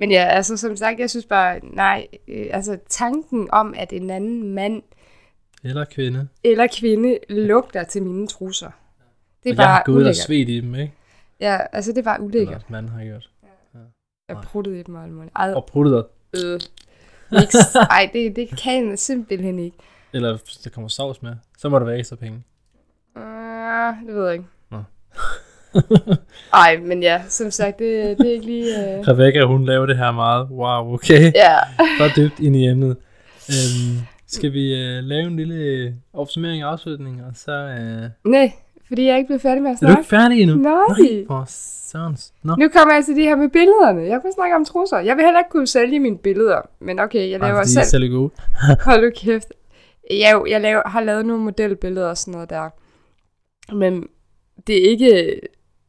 Men 0.00 0.10
ja, 0.10 0.24
altså 0.24 0.56
som 0.56 0.76
sagt, 0.76 1.00
jeg 1.00 1.10
synes 1.10 1.26
bare, 1.26 1.60
nej, 1.62 2.06
øh, 2.28 2.46
altså 2.50 2.78
tanken 2.88 3.48
om, 3.52 3.74
at 3.76 3.92
en 3.92 4.10
anden 4.10 4.54
mand 4.54 4.82
Eller 5.64 5.84
kvinde. 5.84 6.28
eller 6.44 6.66
kvinde 6.80 7.18
lugter 7.28 7.84
til 7.84 8.02
mine 8.02 8.26
trusser. 8.26 8.70
Det 9.44 9.50
er 9.50 9.54
og 9.54 9.56
jeg 9.58 9.66
har 9.68 9.74
bare 9.78 9.82
gået 9.84 9.94
ud 9.94 10.00
og 10.00 10.04
ulækkert. 10.04 10.16
svedt 10.16 10.48
i 10.48 10.60
dem, 10.60 10.74
ikke? 10.74 10.92
Ja, 11.40 11.58
altså 11.72 11.92
det 11.92 11.98
er 11.98 12.02
bare 12.02 12.14
Eller 12.16 12.26
ulækkert. 12.26 12.70
man 12.70 12.88
har 12.88 13.04
gjort. 13.04 13.30
Jeg 14.28 14.34
nej. 14.34 14.44
pruttede 14.44 14.80
i 14.80 14.82
dem 14.82 14.94
og 14.94 15.02
alt 15.04 15.12
muligt. 15.12 15.32
Ej, 15.36 15.52
Og 15.54 15.66
pruttet 15.66 15.92
dig. 16.34 16.44
øh. 16.44 16.60
Niks. 17.32 17.56
Ej, 17.90 18.10
det, 18.12 18.36
det 18.36 18.48
kan 18.62 18.90
jeg 18.90 18.98
simpelthen 18.98 19.58
ikke. 19.58 19.76
Eller 20.12 20.32
hvis 20.32 20.56
der 20.56 20.70
kommer 20.70 20.88
sovs 20.88 21.22
med, 21.22 21.32
så 21.58 21.68
må 21.68 21.78
der 21.78 21.84
være 21.84 21.98
ekstra 21.98 22.16
penge. 22.16 22.42
Uh, 23.16 24.06
det 24.06 24.14
ved 24.14 24.24
jeg 24.24 24.32
ikke. 24.32 24.46
Nå. 24.70 24.82
Ej, 26.64 26.76
men 26.76 27.02
ja, 27.02 27.22
som 27.28 27.50
sagt, 27.50 27.78
det, 27.78 28.18
det 28.18 28.26
er 28.26 28.32
ikke 28.32 28.46
lige... 28.46 28.98
Uh... 28.98 29.08
Rebecca, 29.08 29.44
hun 29.44 29.64
laver 29.66 29.86
det 29.86 29.96
her 29.96 30.12
meget. 30.12 30.48
Wow, 30.50 30.94
okay. 30.94 31.32
Ja. 31.34 31.56
Så 31.98 32.10
dybt 32.16 32.40
ind 32.40 32.56
i 32.56 32.68
emnet. 32.68 32.96
Øhm, 33.48 33.98
skal 34.26 34.52
vi 34.52 34.74
øh, 34.74 35.04
lave 35.04 35.26
en 35.26 35.36
lille 35.36 35.94
opsummering 36.12 36.64
og 36.64 36.72
afslutning, 36.72 37.24
og 37.24 37.30
så... 37.34 37.52
Øh, 37.52 38.10
Nej, 38.24 38.52
fordi 38.88 39.04
jeg 39.04 39.12
er 39.12 39.16
ikke 39.16 39.26
blevet 39.26 39.42
færdig 39.42 39.62
med 39.62 39.70
at 39.70 39.74
er 39.74 39.76
du 39.76 39.78
snakke. 39.86 40.00
ikke 40.00 40.08
færdig 40.08 40.42
endnu? 40.42 40.56
Nej. 40.56 41.24
For 41.26 41.44
sørens. 41.48 42.32
Nå. 42.42 42.56
Nu 42.58 42.68
kommer 42.68 42.94
jeg 42.94 43.04
til 43.04 43.16
det 43.16 43.24
her 43.24 43.36
med 43.36 43.48
billederne. 43.48 44.02
Jeg 44.02 44.20
kunne 44.22 44.32
snakke 44.32 44.56
om 44.56 44.64
trusser. 44.64 44.98
Jeg 44.98 45.16
vil 45.16 45.24
heller 45.24 45.40
ikke 45.40 45.50
kunne 45.50 45.66
sælge 45.66 46.00
mine 46.00 46.18
billeder. 46.18 46.60
Men 46.80 46.98
okay, 46.98 47.30
jeg 47.30 47.40
Ej, 47.40 47.48
laver 47.48 47.62
de 47.62 47.68
selv... 47.68 47.80
er 47.80 47.84
selv 47.84 48.10
gode. 48.10 48.30
Hold 48.84 49.04
nu 49.04 49.10
kæft. 49.16 49.52
Jeg, 50.10 50.42
jeg 50.48 50.60
laver, 50.60 50.88
har 50.88 51.00
lavet 51.00 51.26
nogle 51.26 51.44
modelbilleder 51.44 52.08
og 52.08 52.18
sådan 52.18 52.32
noget 52.32 52.50
der. 52.50 52.70
Men 53.74 54.06
det 54.66 54.84
er 54.86 54.90
ikke, 54.90 55.40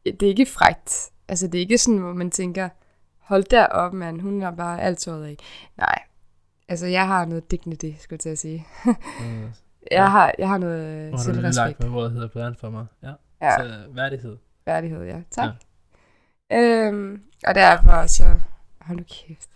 det 0.04 0.22
er 0.22 0.28
ikke 0.28 0.46
frægt. 0.46 1.10
Altså, 1.28 1.46
det 1.46 1.54
er 1.54 1.60
ikke 1.62 1.78
sådan, 1.78 1.98
hvor 1.98 2.12
man 2.12 2.30
tænker, 2.30 2.68
hold 3.18 3.44
der 3.44 3.66
op, 3.66 3.92
mand. 3.92 4.20
Hun 4.20 4.42
har 4.42 4.50
bare 4.50 4.82
alt 4.82 4.98
tøjet 4.98 5.24
af. 5.26 5.36
Nej. 5.78 5.98
Altså, 6.68 6.86
jeg 6.86 7.06
har 7.06 7.24
noget 7.24 7.50
dignity, 7.50 7.90
skulle 8.00 8.14
jeg 8.14 8.20
til 8.20 8.28
at 8.28 8.38
sige. 8.38 8.66
Mm. 8.84 8.92
Jeg 9.90 10.10
har, 10.10 10.32
jeg 10.38 10.48
har 10.48 10.58
noget 10.58 11.10
Nu 11.10 11.16
har 11.16 11.24
du 11.24 11.30
lige 11.32 11.42
lagt, 11.42 11.54
selvrespekt. 11.54 11.90
ordet 11.94 12.12
hedder 12.12 12.28
på 12.28 12.38
dansk 12.38 12.60
for 12.60 12.70
mig. 12.70 12.86
Ja. 13.02 13.12
Ja, 13.42 13.56
Så 13.58 13.72
værdighed. 13.94 14.36
værdighed, 14.66 15.04
ja. 15.04 15.20
Tak. 15.30 15.48
Ja. 16.50 16.86
Øhm, 16.86 17.20
og 17.46 17.54
derfor 17.54 18.06
så... 18.06 18.24
Hold 18.80 18.98
nu 18.98 19.04
kæft. 19.08 19.50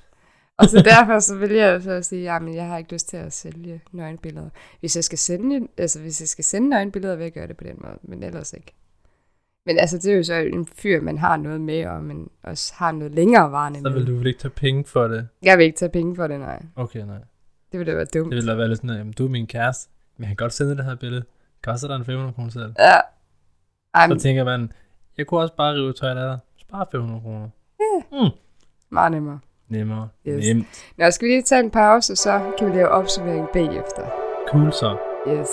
Og 0.58 0.66
så 0.68 0.82
derfor 0.92 1.18
så 1.18 1.36
vil 1.36 1.50
jeg 1.50 1.82
så 1.82 2.02
sige, 2.02 2.22
jamen 2.22 2.54
jeg 2.54 2.66
har 2.66 2.78
ikke 2.78 2.92
lyst 2.92 3.08
til 3.08 3.16
at 3.16 3.32
sælge 3.32 3.80
nøgenbilleder. 3.92 4.48
Hvis 4.80 4.96
jeg 4.96 5.04
skal 5.04 5.18
sende, 5.18 5.68
altså 5.78 6.00
hvis 6.00 6.20
jeg 6.20 6.28
skal 6.28 6.44
sende 6.44 6.68
nøgenbilleder, 6.68 7.16
vil 7.16 7.22
jeg 7.24 7.32
gøre 7.32 7.46
det 7.46 7.56
på 7.56 7.64
den 7.64 7.76
måde, 7.84 7.98
men 8.02 8.22
ellers 8.22 8.52
ikke. 8.52 8.72
Men 9.66 9.78
altså 9.78 9.98
det 9.98 10.12
er 10.12 10.16
jo 10.16 10.22
så 10.22 10.34
en 10.34 10.66
fyr, 10.66 11.00
man 11.00 11.18
har 11.18 11.36
noget 11.36 11.60
med, 11.60 11.86
og 11.86 12.02
man 12.04 12.30
også 12.42 12.74
har 12.76 12.92
noget 12.92 13.14
længere 13.14 13.52
varende 13.52 13.78
Så 13.80 13.88
med. 13.88 13.92
vil 13.98 14.06
du 14.06 14.16
vel 14.16 14.26
ikke 14.26 14.38
tage 14.40 14.50
penge 14.50 14.84
for 14.84 15.08
det? 15.08 15.28
Jeg 15.42 15.58
vil 15.58 15.64
ikke 15.66 15.76
tage 15.78 15.88
penge 15.90 16.16
for 16.16 16.26
det, 16.26 16.40
nej. 16.40 16.62
Okay, 16.76 17.00
nej. 17.06 17.18
Det 17.72 17.78
ville 17.80 17.92
da 17.92 17.96
være 17.96 18.04
dumt. 18.14 18.30
Det 18.30 18.36
ville 18.36 18.50
da 18.50 18.56
være 18.56 18.68
lidt 18.68 18.78
sådan, 18.78 18.90
at 18.90 18.98
jamen, 18.98 19.12
du 19.12 19.24
er 19.26 19.30
min 19.30 19.46
kæreste, 19.46 19.90
men 20.16 20.22
jeg 20.22 20.28
kan 20.28 20.36
godt 20.36 20.52
sende 20.52 20.76
det 20.76 20.84
her 20.84 20.94
billede. 20.94 21.24
Koster 21.64 21.88
dig 21.88 21.96
en 21.96 22.04
500 22.04 22.34
kroner 22.34 22.50
selv? 22.50 22.74
Ja. 22.78 22.96
Ej, 23.94 24.08
Så 24.08 24.18
tænker 24.18 24.44
man, 24.44 24.72
jeg 25.18 25.26
kunne 25.26 25.40
også 25.40 25.54
bare 25.56 25.74
rive 25.74 25.92
tøjet 25.92 26.18
af 26.18 26.28
dig. 26.28 26.38
Spare 26.60 26.86
500 26.92 27.20
kroner. 27.20 27.48
meget 28.90 29.12
nemmere. 29.12 29.38
Nemmere. 29.68 30.08
Yes. 30.28 30.46
Nemt. 30.46 30.66
Nå, 30.98 31.10
skal 31.10 31.28
vi 31.28 31.32
lige 31.32 31.42
tage 31.42 31.60
en 31.64 31.70
pause, 31.70 32.16
så 32.16 32.52
kan 32.58 32.66
vi 32.72 32.76
lave 32.76 32.88
opsummering 32.88 33.48
bagefter. 33.52 34.08
Cool 34.48 34.72
så. 34.72 34.96
Yes. 35.28 35.48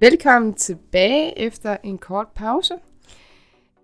Velkommen 0.00 0.54
tilbage 0.54 1.38
efter 1.38 1.76
en 1.84 1.98
kort 1.98 2.28
pause. 2.34 2.74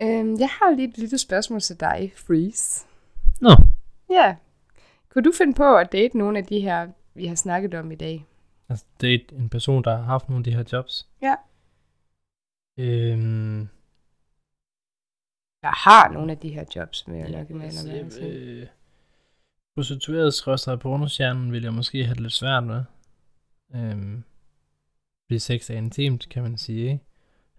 Øhm, 0.03 0.37
jeg 0.39 0.49
har 0.49 0.75
lige 0.77 0.89
et 0.89 0.99
lille 0.99 1.19
spørgsmål 1.19 1.61
til 1.61 1.81
dig, 1.81 2.13
Freeze. 2.17 2.87
Nå, 3.41 3.51
Ja. 4.11 4.37
Kunne 5.09 5.23
du 5.25 5.33
finde 5.39 5.55
på 5.55 5.77
at 5.77 5.93
date 5.93 6.19
nogle 6.19 6.39
af 6.39 6.45
de 6.45 6.61
her, 6.61 6.89
vi 7.15 7.27
har 7.27 7.35
snakket 7.35 7.75
om 7.75 7.93
i 7.93 7.95
dag? 7.95 8.27
altså 8.69 8.85
det 9.01 9.15
er 9.15 9.19
en 9.37 9.49
person, 9.49 9.85
der 9.85 9.97
har 9.97 10.03
haft 10.03 10.29
nogle 10.29 10.41
af 10.41 10.45
de 10.45 10.55
her 10.57 10.65
jobs. 10.73 11.09
Ja. 11.23 11.35
Øhm, 12.79 13.61
Jeg 15.63 15.71
har 15.71 16.13
nogle 16.13 16.33
af 16.33 16.39
de 16.39 16.49
her 16.49 16.65
jobs 16.77 17.09
med 17.09 17.21
at 17.21 17.31
ja, 17.31 17.39
lukke 17.39 17.55
med 17.55 17.65
altså, 17.65 17.93
jeg, 17.93 18.05
hvad 18.05 18.29
øh, 18.29 18.67
prostitueret 19.77 20.35
skråstrej 20.35 20.77
pornostjernen 20.77 21.53
vil 21.53 21.63
jeg 21.63 21.73
måske 21.75 22.05
have 22.05 22.15
det 22.15 22.23
lidt 22.23 22.33
svært 22.33 22.65
med. 22.65 22.85
Øhm, 23.75 24.25
fordi 25.27 25.39
sex 25.39 25.71
er 25.71 25.75
intimt, 25.75 26.29
kan 26.31 26.43
man 26.43 26.57
sige, 26.57 26.93
ikke? 26.93 27.05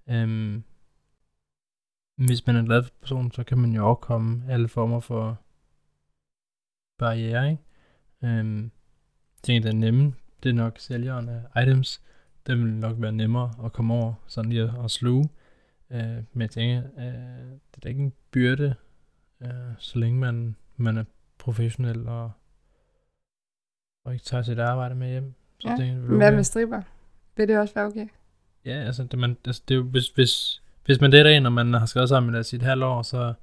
Øhm, 0.10 0.64
hvis 2.18 2.48
man 2.48 2.56
er 2.56 2.66
glad 2.66 2.84
for 2.84 2.92
personen, 3.02 3.32
så 3.32 3.44
kan 3.44 3.58
man 3.58 3.72
jo 3.72 3.86
overkomme 3.86 4.44
alle 4.50 4.68
former 4.68 5.00
for 5.00 5.42
barriere, 7.00 7.52
ikke? 7.52 7.64
Øhm, 8.24 8.72
tænker, 9.44 9.62
det 9.70 9.76
er 9.76 9.80
nemme. 9.80 10.14
Det 10.44 10.50
er 10.50 10.54
nok 10.54 10.80
sælgeren 10.80 11.30
af 11.30 11.64
items. 11.64 12.02
Det 12.48 12.58
vil 12.58 12.74
nok 12.74 12.96
være 13.02 13.12
nemmere 13.12 13.54
at 13.66 13.74
komme 13.74 13.94
over, 13.94 14.14
sådan 14.28 14.50
lige 14.50 14.64
at, 14.64 14.84
at 14.86 14.92
sluge. 14.92 15.30
Øh, 15.90 16.24
men 16.34 16.42
jeg 16.42 16.50
tænker, 16.50 16.84
øh, 16.98 17.04
det 17.52 17.78
er 17.78 17.80
da 17.84 17.90
ikke 17.90 18.04
en 18.04 18.14
byrde, 18.32 18.76
øh, 19.42 19.50
så 19.78 20.00
længe 20.00 20.20
man, 20.20 20.56
man 20.78 20.98
er 20.98 21.04
professionel 21.38 22.08
og, 22.08 22.32
og 24.06 24.14
ikke 24.14 24.26
tager 24.26 24.44
sit 24.44 24.60
arbejde 24.60 24.96
med 24.96 25.10
hjem. 25.12 25.34
Så 25.60 25.70
Ja, 25.70 25.76
tænker 25.76 25.94
jeg, 25.94 26.02
det 26.10 26.18
Hvad 26.18 26.32
med 26.32 26.44
stripper? 26.44 26.82
Vil 27.38 27.48
det 27.48 27.60
også 27.60 27.74
være 27.74 27.86
okay? 27.86 28.08
Ja, 28.66 28.72
altså, 28.72 29.04
det, 29.04 29.20
man, 29.20 29.38
altså, 29.46 29.62
det 29.68 29.84
hvis, 29.84 30.08
hvis, 30.08 30.62
hvis 30.86 31.02
man 31.02 31.12
dater 31.12 31.30
en, 31.30 31.46
og 31.46 31.52
man 31.52 31.74
har 31.74 31.86
skrevet 31.86 32.10
sammen 32.10 32.28
med 32.28 32.34
lad 32.34 32.40
os 32.40 32.48
sige, 32.48 32.58
et 32.58 32.64
halvt 32.66 32.84
år, 32.84 33.02
så 33.02 33.34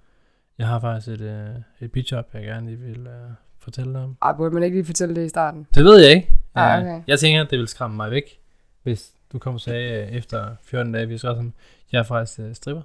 jeg 0.58 0.66
har 0.66 0.80
faktisk 0.80 1.08
et, 1.08 1.20
øh, 1.20 1.56
et 1.80 1.92
pitch-up, 1.92 2.24
jeg 2.34 2.42
gerne 2.42 2.66
lige 2.66 2.78
vil 2.78 3.06
øh, 3.06 3.30
fortælle 3.58 3.92
dig 3.92 4.02
om. 4.02 4.16
Ej, 4.22 4.32
burde 4.32 4.54
man 4.54 4.62
ikke 4.62 4.76
lige 4.76 4.84
fortælle 4.86 5.14
det 5.14 5.24
i 5.24 5.28
starten? 5.28 5.66
Det 5.74 5.84
ved 5.84 6.00
jeg 6.00 6.10
ikke. 6.10 6.28
Ah, 6.54 6.78
Øh, 6.78 6.84
okay. 6.84 7.02
Jeg 7.06 7.18
tænker, 7.18 7.44
det 7.44 7.58
vil 7.58 7.68
skræmme 7.68 7.96
mig 7.96 8.10
væk, 8.10 8.40
hvis 8.82 9.12
du 9.32 9.38
kommer 9.38 9.56
og 9.56 9.60
sagde 9.60 10.02
øh, 10.02 10.08
efter 10.08 10.56
14 10.62 10.92
dage, 10.92 11.08
vi 11.08 11.18
skrev 11.18 11.34
sammen, 11.34 11.54
jeg 11.92 11.98
er 11.98 12.02
faktisk 12.02 12.40
øh, 12.40 12.54
stripper. 12.54 12.82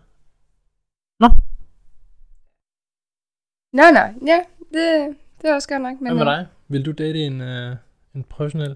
Nå, 3.74 3.84
nå, 3.94 4.26
ja, 4.28 4.40
det, 4.74 5.16
det 5.42 5.50
er 5.50 5.54
også 5.56 5.70
godt 5.70 5.82
nok. 5.82 5.98
Hvad 6.02 6.14
med 6.14 6.22
øh, 6.22 6.26
dig? 6.28 6.48
Vil 6.68 6.86
du 6.86 6.92
date 6.92 7.20
en, 7.20 7.42
øh, 7.42 7.76
en 8.16 8.24
professionel? 8.24 8.76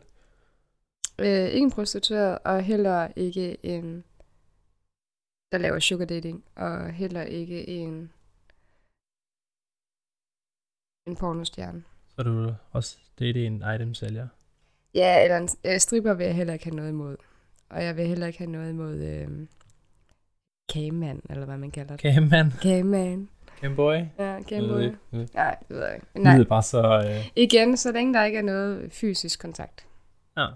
Øh, 1.25 1.47
ikke 1.47 1.63
en 1.63 1.71
prostitueret, 1.71 2.37
og 2.45 2.61
heller 2.63 3.07
ikke 3.15 3.65
en, 3.65 4.03
der 5.51 5.57
laver 5.57 5.79
sugar 5.79 6.05
dating, 6.05 6.43
og 6.55 6.91
heller 6.91 7.21
ikke 7.21 7.69
en, 7.69 8.11
en 11.07 11.15
pornostjerne. 11.15 11.83
Så 12.15 12.23
du 12.23 12.53
også 12.71 12.97
date 13.19 13.45
en 13.45 13.63
item 13.75 13.93
sælger. 13.93 14.27
Ja, 14.93 15.23
eller 15.23 15.37
en 15.37 15.49
øh, 15.65 15.79
stripper 15.79 16.13
vil 16.13 16.25
jeg 16.25 16.35
heller 16.35 16.53
ikke 16.53 16.65
have 16.65 16.75
noget 16.75 16.89
imod. 16.89 17.17
Og 17.69 17.83
jeg 17.83 17.97
vil 17.97 18.07
heller 18.07 18.27
ikke 18.27 18.39
have 18.39 18.51
noget 18.51 18.69
imod 18.69 18.95
øh, 18.95 19.47
kagemand, 20.73 21.21
eller 21.29 21.45
hvad 21.45 21.57
man 21.57 21.71
kalder 21.71 21.91
det. 21.91 22.01
Kageman. 22.01 22.51
Kagemand. 22.61 23.27
Gameboy. 23.61 23.95
Ja, 24.19 24.39
Gameboy. 24.47 24.81
Det 25.11 25.33
Nej, 25.33 25.57
det 25.67 25.75
ved 25.75 25.85
jeg 25.85 25.95
ikke. 25.95 26.23
Nej, 26.23 26.35
lyder 26.37 26.47
bare 26.49 26.63
så... 26.63 27.03
Øh, 27.07 27.29
igen, 27.35 27.77
så 27.77 27.91
længe 27.91 28.13
der 28.13 28.23
ikke 28.23 28.37
er 28.37 28.41
noget 28.43 28.91
fysisk 28.93 29.41
kontakt. 29.41 29.87
ja. 30.37 30.47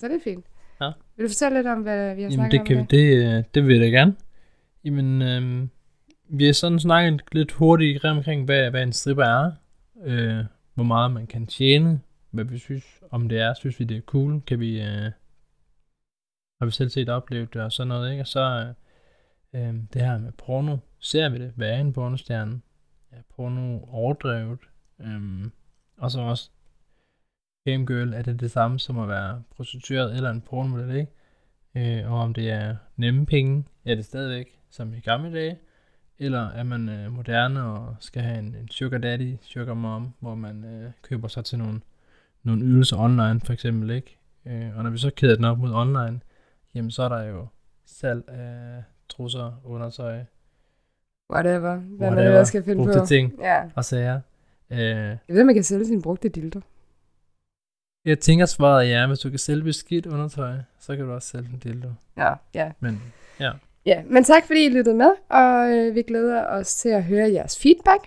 Så 0.00 0.08
det 0.08 0.14
er 0.14 0.20
fint. 0.24 0.46
Ja. 0.80 0.90
Vil 1.16 1.24
du 1.24 1.30
fortælle 1.30 1.58
lidt 1.58 1.66
om, 1.66 1.82
hvad 1.82 2.14
vi 2.14 2.22
har 2.22 2.30
Jamen, 2.30 2.32
snakket 2.32 2.52
det, 2.52 2.60
om 2.60 2.66
kan 2.66 2.76
vi, 2.76 2.82
det, 2.90 3.36
øh, 3.38 3.44
det 3.54 3.66
vil 3.66 3.76
jeg 3.76 3.84
da 3.84 3.98
gerne. 3.98 4.16
Jamen, 4.84 5.22
øh, 5.22 5.68
vi 6.28 6.46
har 6.46 6.52
sådan 6.52 6.80
snakket 6.80 7.22
lidt 7.32 7.52
hurtigt 7.52 8.04
omkring, 8.04 8.44
hvad, 8.44 8.70
hvad 8.70 8.82
en 8.82 8.92
stripper 8.92 9.24
er. 9.24 9.52
Øh, 10.04 10.44
hvor 10.74 10.84
meget 10.84 11.10
man 11.10 11.26
kan 11.26 11.46
tjene. 11.46 12.00
Hvad 12.30 12.44
vi 12.44 12.58
synes 12.58 12.84
om 13.10 13.28
det 13.28 13.40
er. 13.40 13.54
Synes 13.54 13.80
vi, 13.80 13.84
det 13.84 13.96
er 13.96 14.00
cool. 14.00 14.40
Kan 14.46 14.60
vi... 14.60 14.80
Øh, 14.80 15.10
har 16.60 16.64
vi 16.64 16.70
selv 16.70 16.90
set 16.90 17.08
oplevet 17.08 17.54
det 17.54 17.62
og 17.62 17.72
sådan 17.72 17.88
noget, 17.88 18.10
ikke? 18.10 18.22
Og 18.22 18.26
så 18.26 18.74
øh, 19.54 19.68
øh, 19.68 19.74
det 19.92 20.02
her 20.02 20.18
med 20.18 20.32
porno. 20.32 20.76
Ser 20.98 21.28
vi 21.28 21.38
det? 21.38 21.52
Hvad 21.56 21.70
er 21.70 21.78
en 21.78 21.92
pornostjerne? 21.92 22.60
Er 23.12 23.22
porno 23.36 23.78
overdrevet? 23.88 24.58
Øh, 25.00 25.44
og 25.96 26.10
så 26.10 26.20
også 26.20 26.50
Camgirl, 27.68 28.12
er 28.14 28.22
det 28.22 28.40
det 28.40 28.50
samme 28.50 28.78
som 28.78 28.98
at 28.98 29.08
være 29.08 29.42
prostitueret 29.56 30.16
eller 30.16 30.30
en 30.30 30.40
pornomodel, 30.40 30.96
ikke? 30.96 32.02
Øh, 32.04 32.12
og 32.12 32.18
om 32.18 32.34
det 32.34 32.50
er 32.50 32.76
nemme 32.96 33.26
penge, 33.26 33.64
er 33.84 33.94
det 33.94 34.04
stadigvæk 34.04 34.58
som 34.70 34.94
i 34.94 35.00
gamle 35.00 35.32
dage, 35.34 35.58
eller 36.18 36.48
er 36.48 36.62
man 36.62 36.88
øh, 36.88 37.12
moderne 37.12 37.62
og 37.64 37.96
skal 38.00 38.22
have 38.22 38.38
en, 38.38 38.54
en 38.54 38.68
sugar 38.68 38.98
daddy, 38.98 39.36
sugar 39.42 39.74
mom, 39.74 40.14
hvor 40.20 40.34
man 40.34 40.64
øh, 40.64 40.90
køber 41.02 41.28
sig 41.28 41.44
til 41.44 41.58
nogle, 41.58 41.80
nogle 42.42 42.64
ydelser 42.64 42.96
online 42.96 43.40
for 43.40 43.52
eksempel, 43.52 43.90
ikke? 43.90 44.18
Øh, 44.46 44.76
og 44.76 44.82
når 44.84 44.90
vi 44.90 44.98
så 44.98 45.10
kæder 45.16 45.36
den 45.36 45.44
op 45.44 45.58
mod 45.58 45.72
online, 45.74 46.20
jamen 46.74 46.90
så 46.90 47.02
er 47.02 47.08
der 47.08 47.22
jo 47.22 47.46
salg 47.86 48.24
af 48.28 48.82
trusser, 49.08 49.60
undertøj, 49.64 50.20
Whatever. 51.32 51.76
Hvad 51.76 51.80
man 51.98 52.08
Whatever. 52.08 52.26
ellers 52.28 52.48
skal 52.48 52.62
finde 52.64 52.76
brugte 52.84 52.98
på. 53.00 53.06
ting 53.06 53.32
Ja. 53.40 53.62
og 53.74 53.84
sager. 53.84 54.20
Øh, 54.70 54.78
Jeg 54.78 55.18
ved, 55.28 55.40
at 55.40 55.46
man 55.46 55.54
kan 55.54 55.64
sælge 55.64 55.84
sin 55.84 56.02
brugte 56.02 56.28
dildo. 56.28 56.60
Jeg 58.04 58.18
tænker 58.18 58.46
svaret 58.46 58.92
er 58.92 59.00
ja, 59.00 59.06
hvis 59.06 59.18
du 59.18 59.30
kan 59.30 59.38
sælge 59.38 59.62
beskidt 59.62 60.06
undertøj, 60.06 60.52
så 60.80 60.96
kan 60.96 61.04
du 61.04 61.12
også 61.12 61.28
sælge 61.28 61.48
en 61.52 61.58
dildo. 61.58 61.88
Ja, 62.18 62.32
ja. 62.54 62.70
Men 62.80 63.02
Ja, 63.86 64.02
men 64.06 64.24
tak 64.24 64.46
fordi 64.46 64.64
I 64.64 64.68
lyttede 64.68 64.96
med, 64.96 65.10
og 65.28 65.70
øh, 65.70 65.94
vi 65.94 66.02
glæder 66.02 66.46
os 66.46 66.74
til 66.74 66.88
at 66.88 67.04
høre 67.04 67.32
jeres 67.32 67.58
feedback. 67.58 68.00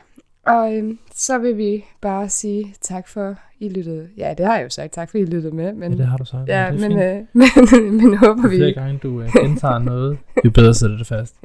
Og 0.45 0.75
øh, 0.75 0.95
så 1.15 1.37
vil 1.37 1.57
vi 1.57 1.85
bare 2.01 2.29
sige 2.29 2.75
tak 2.81 3.07
for, 3.07 3.35
I 3.59 3.69
lyttede. 3.69 4.09
Ja, 4.17 4.33
det 4.37 4.45
har 4.45 4.55
jeg 4.55 4.63
jo 4.63 4.69
sagt. 4.69 4.93
Tak 4.93 5.11
for, 5.11 5.17
I 5.17 5.25
lyttede 5.25 5.55
med. 5.55 5.73
Men, 5.73 5.91
ja, 5.91 5.97
det 5.97 6.07
har 6.07 6.17
du 6.17 6.25
så. 6.25 6.45
ja, 6.47 6.69
det 6.71 6.79
men, 6.79 6.91
øh, 6.91 7.25
men, 7.33 7.97
men 7.97 8.17
håber 8.17 8.43
Jo 8.43 8.49
flere 8.49 8.65
vi... 8.65 8.71
gange 8.71 8.99
du 9.03 9.21
uh, 9.21 9.33
gentager 9.33 9.79
noget, 9.79 10.17
jo 10.45 10.51
bedre 10.51 10.73
sætter 10.73 10.97
det 10.97 11.07
fast 11.07 11.35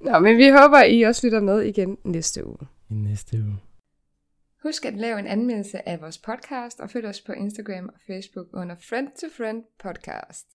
Nå, 0.00 0.18
men 0.18 0.36
vi 0.36 0.48
håber, 0.48 0.82
I 0.82 1.02
også 1.02 1.26
lytter 1.26 1.40
med 1.40 1.60
igen 1.62 1.98
næste 2.04 2.46
uge. 2.46 2.58
i 2.90 2.94
næste 2.94 3.36
uge. 3.36 3.56
Husk 4.62 4.84
at 4.84 4.94
lave 4.94 5.18
en 5.18 5.26
anmeldelse 5.26 5.88
af 5.88 6.00
vores 6.00 6.18
podcast, 6.18 6.80
og 6.80 6.90
følg 6.90 7.06
os 7.06 7.20
på 7.20 7.32
Instagram 7.32 7.88
og 7.94 8.00
Facebook 8.06 8.46
under 8.52 8.76
Friend 8.88 9.08
to 9.20 9.26
Friend 9.36 9.64
Podcast. 9.78 10.46